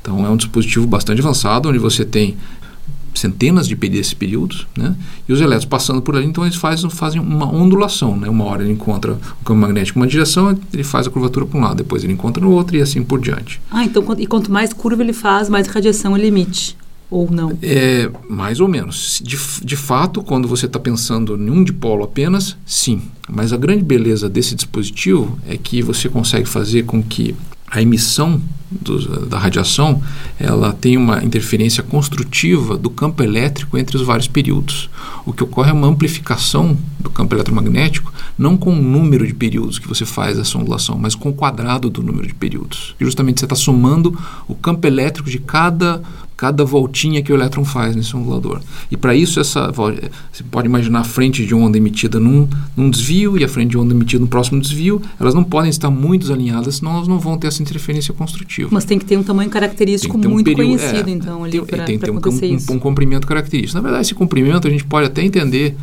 Então, 0.01 0.25
é 0.25 0.29
um 0.29 0.37
dispositivo 0.37 0.85
bastante 0.85 1.19
avançado, 1.19 1.67
onde 1.67 1.79
você 1.79 2.05
tem 2.05 2.37
centenas 3.15 3.67
de 3.67 3.75
desses 3.75 4.13
períodos, 4.13 4.67
né? 4.75 4.95
E 5.27 5.33
os 5.33 5.39
elétrons 5.39 5.65
passando 5.65 6.01
por 6.01 6.15
ali, 6.15 6.25
então 6.25 6.43
eles 6.43 6.55
fazem, 6.55 6.89
fazem 6.89 7.21
uma 7.21 7.51
ondulação, 7.51 8.17
né? 8.17 8.29
Uma 8.29 8.45
hora 8.45 8.63
ele 8.63 8.71
encontra 8.73 9.13
o 9.13 9.45
campo 9.45 9.59
magnético 9.59 9.99
em 9.99 10.01
uma 10.01 10.07
direção, 10.07 10.57
ele 10.73 10.83
faz 10.83 11.07
a 11.07 11.09
curvatura 11.09 11.45
para 11.45 11.59
um 11.59 11.61
lado, 11.61 11.77
depois 11.77 12.03
ele 12.03 12.13
encontra 12.13 12.43
no 12.43 12.51
outro 12.51 12.75
e 12.75 12.81
assim 12.81 13.03
por 13.03 13.19
diante. 13.19 13.61
Ah, 13.69 13.83
então 13.83 14.03
e 14.17 14.25
quanto 14.25 14.51
mais 14.51 14.73
curva 14.73 15.03
ele 15.03 15.13
faz, 15.13 15.49
mais 15.49 15.67
radiação 15.67 16.17
ele 16.17 16.27
emite. 16.27 16.75
ou 17.09 17.29
não? 17.29 17.57
É, 17.61 18.09
mais 18.29 18.59
ou 18.59 18.67
menos. 18.67 19.21
De, 19.23 19.37
de 19.63 19.75
fato, 19.75 20.21
quando 20.23 20.47
você 20.47 20.65
está 20.65 20.79
pensando 20.79 21.37
em 21.37 21.49
um 21.49 21.63
dipolo 21.63 22.03
apenas, 22.03 22.57
sim. 22.65 23.01
Mas 23.29 23.53
a 23.53 23.57
grande 23.57 23.83
beleza 23.83 24.27
desse 24.27 24.55
dispositivo 24.55 25.37
é 25.47 25.57
que 25.57 25.81
você 25.81 26.09
consegue 26.09 26.47
fazer 26.47 26.83
com 26.83 27.01
que 27.01 27.35
a 27.75 27.81
emissão 27.81 28.41
do, 28.71 29.25
da 29.27 29.37
radiação 29.37 30.01
ela 30.39 30.73
tem 30.73 30.97
uma 30.97 31.23
interferência 31.23 31.83
construtiva 31.83 32.77
do 32.77 32.89
campo 32.89 33.21
elétrico 33.21 33.77
entre 33.77 33.97
os 33.97 34.03
vários 34.03 34.27
períodos. 34.27 34.89
O 35.25 35.33
que 35.33 35.43
ocorre 35.43 35.69
é 35.69 35.73
uma 35.73 35.87
amplificação 35.87 36.77
do 36.99 37.09
campo 37.09 37.35
eletromagnético, 37.35 38.13
não 38.37 38.57
com 38.57 38.71
o 38.71 38.81
número 38.81 39.25
de 39.27 39.33
períodos 39.33 39.77
que 39.77 39.87
você 39.87 40.05
faz 40.05 40.37
essa 40.37 40.57
ondulação, 40.57 40.97
mas 40.97 41.15
com 41.15 41.29
o 41.29 41.33
quadrado 41.33 41.89
do 41.89 42.01
número 42.01 42.27
de 42.27 42.33
períodos. 42.33 42.95
E 42.99 43.05
justamente 43.05 43.39
você 43.39 43.45
está 43.45 43.55
somando 43.55 44.17
o 44.47 44.55
campo 44.55 44.87
elétrico 44.87 45.29
de 45.29 45.39
cada 45.39 46.01
cada 46.37 46.65
voltinha 46.65 47.21
que 47.21 47.31
o 47.31 47.35
elétron 47.35 47.63
faz 47.63 47.95
nesse 47.95 48.15
ondulador. 48.15 48.61
E 48.91 48.97
para 48.97 49.15
isso, 49.15 49.39
essa, 49.39 49.71
você 49.71 50.43
pode 50.51 50.67
imaginar 50.67 50.99
a 50.99 51.03
frente 51.03 51.45
de 51.45 51.55
onda 51.55 51.77
emitida 51.77 52.19
num, 52.19 52.47
num 52.75 52.89
desvio 52.89 53.37
e 53.37 53.43
a 53.43 53.47
frente 53.47 53.71
de 53.71 53.77
onda 53.77 53.93
emitida 53.93 54.21
no 54.21 54.27
próximo 54.27 54.59
desvio, 54.59 55.01
elas 55.19 55.33
não 55.33 55.43
podem 55.43 55.69
estar 55.69 55.89
muito 55.89 56.31
alinhadas, 56.31 56.75
senão 56.75 56.95
elas 56.95 57.07
não 57.07 57.19
vão 57.19 57.37
ter 57.37 57.47
essa 57.47 57.61
interferência 57.61 58.13
construtiva. 58.13 58.69
Mas 58.71 58.83
tem 58.85 58.99
que 58.99 59.05
ter 59.05 59.17
um 59.17 59.23
tamanho 59.23 59.49
característico 59.49 60.17
um 60.17 60.29
muito 60.29 60.45
período, 60.45 60.77
conhecido, 60.77 61.09
é, 61.09 61.13
então, 61.13 61.43
ali 61.43 61.61
para 61.61 61.85
Tem 61.85 61.97
que 61.97 62.05
ter 62.05 62.11
um, 62.11 62.15
um, 62.15 62.75
um 62.75 62.79
comprimento 62.79 63.25
característico. 63.25 63.75
Na 63.75 63.81
verdade, 63.81 64.05
esse 64.05 64.15
comprimento 64.15 64.67
a 64.67 64.71
gente 64.71 64.83
pode 64.83 65.07
até 65.07 65.23
entender 65.23 65.75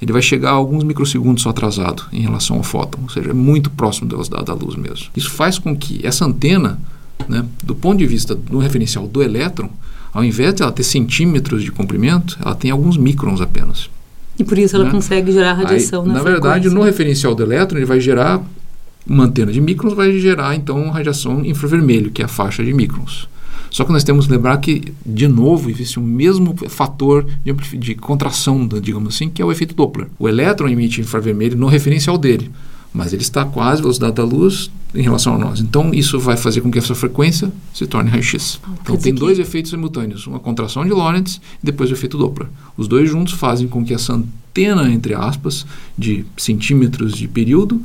ele 0.04 0.12
vai 0.12 0.22
chegar 0.22 0.50
a 0.50 0.54
alguns 0.54 0.84
microsegundos 0.84 1.44
só 1.44 1.50
atrasado 1.50 2.04
em 2.12 2.22
relação 2.22 2.58
ao 2.58 2.64
fóton, 2.64 3.00
ou 3.04 3.10
seja, 3.10 3.30
é 3.30 3.34
muito 3.34 3.70
próximo 3.70 4.08
da 4.08 4.16
velocidade 4.16 4.46
da 4.46 4.54
luz 4.54 4.76
mesmo. 4.76 5.08
Isso 5.16 5.30
faz 5.30 5.58
com 5.58 5.76
que 5.76 6.06
essa 6.06 6.26
antena, 6.26 6.78
né, 7.28 7.46
do 7.64 7.74
ponto 7.74 7.98
de 7.98 8.06
vista 8.06 8.36
do 8.36 8.58
referencial 8.58 9.08
do 9.08 9.24
elétron, 9.24 9.70
ao 10.14 10.24
invés 10.24 10.54
de 10.54 10.62
ela 10.62 10.72
ter 10.72 10.84
centímetros 10.84 11.64
de 11.64 11.72
comprimento, 11.72 12.38
ela 12.44 12.54
tem 12.54 12.70
alguns 12.70 12.98
microns 12.98 13.40
apenas. 13.40 13.90
E 14.38 14.44
por 14.44 14.58
isso 14.58 14.76
ela 14.76 14.86
né? 14.86 14.92
consegue 14.92 15.32
gerar 15.32 15.54
radiação 15.54 16.02
Aí, 16.02 16.08
na, 16.10 16.16
na 16.16 16.24
verdade, 16.24 16.70
no 16.70 16.82
referencial 16.82 17.34
do 17.34 17.44
elétron, 17.44 17.78
ele 17.78 17.86
vai 17.86 18.00
gerar 18.00 18.44
uma 19.08 19.24
antena 19.24 19.52
de 19.52 19.62
microns, 19.62 19.94
vai 19.94 20.18
gerar 20.20 20.54
então 20.56 20.90
radiação 20.90 21.46
infravermelho, 21.46 22.12
que 22.12 22.22
é 22.22 22.26
a 22.26 22.28
faixa 22.28 22.64
de 22.64 22.74
microns. 22.74 23.28
Só 23.74 23.84
que 23.84 23.92
nós 23.92 24.04
temos 24.04 24.28
que 24.28 24.32
lembrar 24.32 24.56
que, 24.58 24.94
de 25.04 25.28
novo, 25.28 25.68
existe 25.68 25.98
o 25.98 26.02
mesmo 26.02 26.56
fator 26.70 27.26
de, 27.44 27.52
de 27.80 27.96
contração, 27.96 28.68
digamos 28.68 29.16
assim, 29.16 29.28
que 29.28 29.42
é 29.42 29.46
o 29.46 29.52
efeito 29.52 29.74
Doppler. 29.74 30.08
O 30.20 30.30
elétron 30.30 30.68
emite 30.68 31.02
infravermelho 31.02 31.58
no 31.58 31.66
referencial 31.66 32.16
dele, 32.16 32.52
mas 32.94 33.14
ele 33.14 33.24
está 33.24 33.44
quase 33.44 33.80
a 33.80 33.82
velocidade 33.82 34.14
da 34.14 34.24
luz 34.24 34.70
em 34.94 35.02
relação 35.02 35.34
a 35.34 35.40
nós. 35.40 35.60
Então, 35.60 35.92
isso 35.92 36.20
vai 36.20 36.38
fazer 36.38 36.62
com 36.62 36.70
que 36.70 36.78
essa 36.78 36.94
frequência 36.94 37.52
se 37.74 37.88
torne 37.88 38.12
raio-x. 38.12 38.60
Ah, 38.64 38.70
então, 38.80 38.96
tem 38.96 39.12
dois 39.12 39.40
efeitos 39.40 39.72
simultâneos, 39.72 40.28
uma 40.28 40.40
contração 40.40 40.86
de 40.86 40.92
Lorentz 40.92 41.42
e 41.62 41.66
depois 41.66 41.90
o 41.90 41.94
efeito 41.94 42.16
Doppler. 42.16 42.50
Os 42.78 42.88
dois 42.88 43.10
juntos 43.10 43.34
fazem 43.34 43.68
com 43.68 43.84
que 43.84 43.96
essa 43.96 44.14
antena, 44.14 44.88
entre 44.88 45.16
aspas, 45.16 45.66
de 45.98 46.24
centímetros 46.38 47.14
de 47.14 47.28
período, 47.28 47.82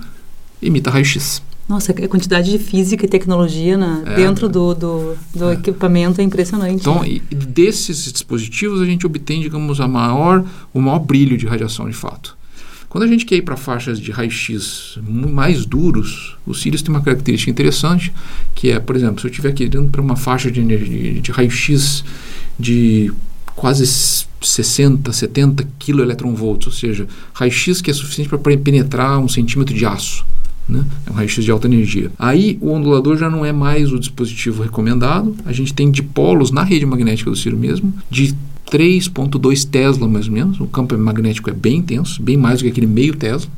emita 0.60 0.90
raio-x. 0.90 1.40
Nossa, 1.68 1.92
a 1.92 2.08
quantidade 2.08 2.50
de 2.50 2.58
física 2.58 3.04
e 3.04 3.08
tecnologia 3.08 3.76
na, 3.76 4.02
é, 4.06 4.16
dentro 4.16 4.48
do, 4.48 4.74
do, 4.74 5.16
do 5.34 5.50
é. 5.50 5.52
equipamento 5.52 6.18
é 6.20 6.24
impressionante. 6.24 6.80
Então, 6.80 7.02
né? 7.02 7.20
desses 7.30 8.10
dispositivos 8.10 8.80
a 8.80 8.86
gente 8.86 9.04
obtém, 9.04 9.42
digamos, 9.42 9.78
a 9.78 9.86
maior, 9.86 10.42
o 10.72 10.80
maior 10.80 10.98
brilho 10.98 11.36
de 11.36 11.46
radiação 11.46 11.86
de 11.86 11.94
fato. 11.94 12.38
Quando 12.88 13.04
a 13.04 13.06
gente 13.06 13.26
quer 13.26 13.36
ir 13.36 13.42
para 13.42 13.54
faixas 13.54 14.00
de 14.00 14.10
raio-x 14.10 14.98
mais 15.02 15.66
duros, 15.66 16.38
os 16.46 16.62
cílios 16.62 16.80
têm 16.80 16.90
uma 16.90 17.02
característica 17.02 17.50
interessante, 17.50 18.14
que 18.54 18.70
é, 18.70 18.80
por 18.80 18.96
exemplo, 18.96 19.20
se 19.20 19.26
eu 19.26 19.30
estiver 19.30 19.52
querendo 19.52 19.90
para 19.90 20.00
uma 20.00 20.16
faixa 20.16 20.50
de, 20.50 20.64
de, 20.64 21.20
de 21.20 21.30
raio-x 21.30 22.02
de 22.58 23.12
quase 23.54 23.86
60, 23.86 25.12
70 25.12 25.68
kV, 25.78 26.00
ou 26.40 26.72
seja, 26.72 27.06
raio-x 27.34 27.82
que 27.82 27.90
é 27.90 27.94
suficiente 27.94 28.30
para 28.30 28.38
penetrar 28.56 29.18
um 29.18 29.28
centímetro 29.28 29.74
de 29.74 29.84
aço. 29.84 30.24
Né? 30.68 30.84
É 31.06 31.10
um 31.10 31.14
raio-x 31.14 31.44
de 31.44 31.50
alta 31.50 31.66
energia. 31.66 32.10
Aí 32.18 32.58
o 32.60 32.70
ondulador 32.70 33.16
já 33.16 33.30
não 33.30 33.44
é 33.44 33.52
mais 33.52 33.92
o 33.92 33.98
dispositivo 33.98 34.62
recomendado. 34.62 35.34
A 35.46 35.52
gente 35.52 35.72
tem 35.72 35.90
dipolos 35.90 36.50
na 36.50 36.62
rede 36.62 36.84
magnética 36.84 37.30
do 37.30 37.36
Ciro 37.36 37.56
mesmo, 37.56 37.92
de 38.10 38.34
3.2 38.70 39.68
Tesla 39.68 40.06
mais 40.06 40.26
ou 40.26 40.32
menos. 40.32 40.60
O 40.60 40.66
campo 40.66 40.96
magnético 40.98 41.48
é 41.48 41.54
bem 41.54 41.78
intenso, 41.78 42.22
bem 42.22 42.36
mais 42.36 42.58
do 42.58 42.64
que 42.64 42.70
aquele 42.70 42.86
meio 42.86 43.16
Tesla 43.16 43.48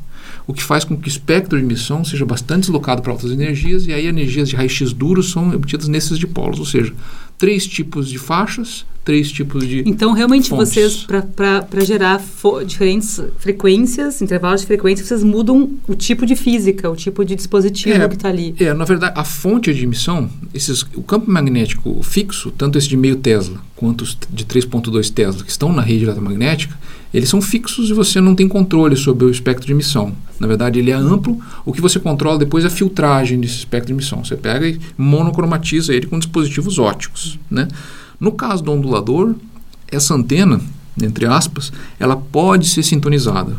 o 0.47 0.53
que 0.53 0.63
faz 0.63 0.83
com 0.83 0.97
que 0.97 1.07
o 1.07 1.09
espectro 1.09 1.57
de 1.57 1.63
emissão 1.63 2.03
seja 2.03 2.25
bastante 2.25 2.61
deslocado 2.61 3.01
para 3.01 3.11
altas 3.11 3.31
energias 3.31 3.85
e 3.85 3.93
aí 3.93 4.07
energias 4.07 4.49
de 4.49 4.55
raio-x 4.55 4.91
duros 4.93 5.31
são 5.31 5.49
obtidas 5.51 5.87
nesses 5.87 6.17
dipolos, 6.17 6.59
ou 6.59 6.65
seja, 6.65 6.93
três 7.37 7.65
tipos 7.65 8.09
de 8.09 8.17
faixas, 8.17 8.85
três 9.03 9.31
tipos 9.31 9.67
de. 9.67 9.83
Então, 9.85 10.13
realmente, 10.13 10.49
fontes. 10.49 10.69
vocês, 10.69 11.07
para 11.35 11.85
gerar 11.85 12.21
diferentes 12.65 13.21
frequências, 13.37 14.21
intervalos 14.21 14.61
de 14.61 14.67
frequência, 14.67 15.05
vocês 15.05 15.23
mudam 15.23 15.71
o 15.87 15.95
tipo 15.95 16.25
de 16.25 16.35
física, 16.35 16.89
o 16.89 16.95
tipo 16.95 17.23
de 17.25 17.35
dispositivo 17.35 18.01
é, 18.01 18.07
que 18.07 18.15
está 18.15 18.29
ali. 18.29 18.55
É, 18.59 18.73
na 18.73 18.85
verdade, 18.85 19.13
a 19.17 19.23
fonte 19.23 19.73
de 19.73 19.83
emissão, 19.83 20.29
esses, 20.53 20.83
o 20.95 21.01
campo 21.01 21.29
magnético 21.29 22.01
fixo, 22.03 22.51
tanto 22.51 22.77
esse 22.77 22.87
de 22.87 22.97
meio 22.97 23.15
Tesla 23.17 23.59
quanto 23.75 24.03
os 24.03 24.15
de 24.29 24.45
3,2 24.45 25.11
Tesla, 25.11 25.43
que 25.43 25.49
estão 25.49 25.73
na 25.73 25.81
rede 25.81 26.03
eletromagnética, 26.03 26.77
eles 27.11 27.27
são 27.27 27.41
fixos 27.41 27.89
e 27.89 27.93
você 27.93 28.21
não 28.21 28.35
tem 28.35 28.47
controle 28.47 28.95
sobre 28.95 29.25
o 29.25 29.31
espectro 29.31 29.65
de 29.65 29.73
emissão. 29.73 30.13
Na 30.39 30.47
verdade, 30.47 30.79
ele 30.79 30.91
é 30.91 30.93
amplo. 30.93 31.39
O 31.65 31.73
que 31.73 31.81
você 31.81 31.99
controla 31.99 32.37
depois 32.37 32.63
é 32.63 32.67
a 32.67 32.69
filtragem 32.69 33.39
desse 33.39 33.55
espectro 33.55 33.87
de 33.87 33.93
emissão. 33.93 34.23
Você 34.23 34.35
pega 34.35 34.67
e 34.67 34.79
monocromatiza 34.97 35.93
ele 35.93 36.05
com 36.05 36.17
dispositivos 36.17 36.79
óticos. 36.79 37.39
Né? 37.49 37.67
No 38.21 38.31
caso 38.31 38.63
do 38.63 38.71
ondulador, 38.71 39.33
essa 39.87 40.13
antena, 40.13 40.61
entre 41.01 41.25
aspas, 41.25 41.73
ela 41.99 42.15
pode 42.15 42.67
ser 42.67 42.83
sintonizada. 42.83 43.57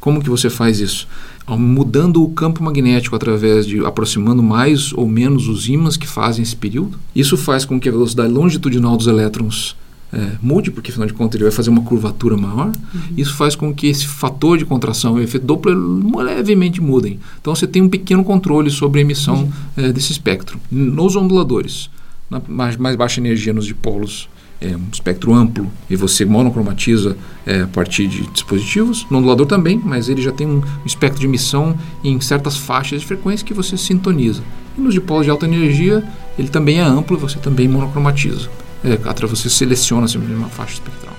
Como 0.00 0.22
que 0.22 0.30
você 0.30 0.48
faz 0.48 0.80
isso? 0.80 1.06
Mudando 1.46 2.22
o 2.22 2.30
campo 2.30 2.64
magnético 2.64 3.14
através 3.14 3.66
de 3.66 3.84
aproximando 3.84 4.42
mais 4.42 4.94
ou 4.94 5.06
menos 5.06 5.48
os 5.48 5.68
ímãs 5.68 5.98
que 5.98 6.06
fazem 6.06 6.42
esse 6.42 6.56
período. 6.56 6.98
Isso 7.14 7.36
faz 7.36 7.66
com 7.66 7.78
que 7.78 7.90
a 7.90 7.92
velocidade 7.92 8.32
longitudinal 8.32 8.96
dos 8.96 9.06
elétrons 9.06 9.76
é, 10.12 10.32
mude, 10.40 10.70
porque 10.70 10.90
afinal 10.90 11.06
de 11.06 11.12
contas 11.12 11.34
ele 11.34 11.44
vai 11.44 11.52
fazer 11.52 11.68
uma 11.68 11.82
curvatura 11.82 12.38
maior. 12.38 12.68
Uhum. 12.68 13.00
Isso 13.18 13.34
faz 13.34 13.54
com 13.54 13.74
que 13.74 13.86
esse 13.86 14.06
fator 14.06 14.56
de 14.56 14.64
contração 14.64 15.18
e 15.18 15.20
o 15.20 15.24
efeito 15.24 15.44
Doppler 15.46 15.76
levemente 15.76 16.80
mudem. 16.80 17.20
Então 17.38 17.54
você 17.54 17.66
tem 17.66 17.82
um 17.82 17.88
pequeno 17.88 18.24
controle 18.24 18.70
sobre 18.70 19.00
a 19.00 19.02
emissão 19.02 19.42
uhum. 19.76 19.84
é, 19.84 19.92
desse 19.92 20.12
espectro. 20.12 20.58
Nos 20.70 21.16
onduladores, 21.16 21.90
na 22.30 22.40
mais, 22.46 22.76
mais 22.76 22.96
baixa 22.96 23.20
energia 23.20 23.52
nos 23.52 23.66
dipolos 23.66 24.28
é 24.60 24.76
um 24.76 24.88
espectro 24.92 25.32
amplo 25.32 25.70
e 25.88 25.96
você 25.96 26.24
monocromatiza 26.24 27.16
é, 27.46 27.62
a 27.62 27.66
partir 27.66 28.06
de 28.06 28.26
dispositivos. 28.26 29.06
No 29.10 29.18
ondulador 29.18 29.46
também, 29.46 29.80
mas 29.82 30.08
ele 30.08 30.20
já 30.20 30.30
tem 30.30 30.46
um 30.46 30.62
espectro 30.84 31.20
de 31.20 31.26
emissão 31.26 31.76
em 32.04 32.20
certas 32.20 32.58
faixas 32.58 33.00
de 33.00 33.06
frequência 33.06 33.46
que 33.46 33.54
você 33.54 33.76
sintoniza. 33.76 34.42
E 34.76 34.80
nos 34.80 34.92
dipolos 34.92 35.24
de 35.24 35.30
alta 35.30 35.46
energia, 35.46 36.04
ele 36.38 36.48
também 36.48 36.78
é 36.78 36.82
amplo 36.82 37.16
e 37.16 37.20
você 37.20 37.38
também 37.38 37.66
monocromatiza. 37.66 38.50
É, 38.84 38.96
você 39.26 39.48
seleciona 39.48 40.06
simplesmente 40.06 40.38
uma 40.38 40.48
faixa 40.48 40.74
espectral. 40.74 41.14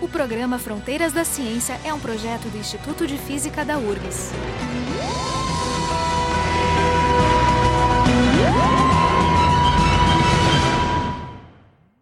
O 0.00 0.08
programa 0.08 0.58
Fronteiras 0.58 1.12
da 1.12 1.24
Ciência 1.24 1.78
é 1.84 1.92
um 1.92 1.98
projeto 1.98 2.48
do 2.48 2.58
Instituto 2.58 3.06
de 3.06 3.16
Física 3.18 3.64
da 3.64 3.78
URGS. 3.78 4.32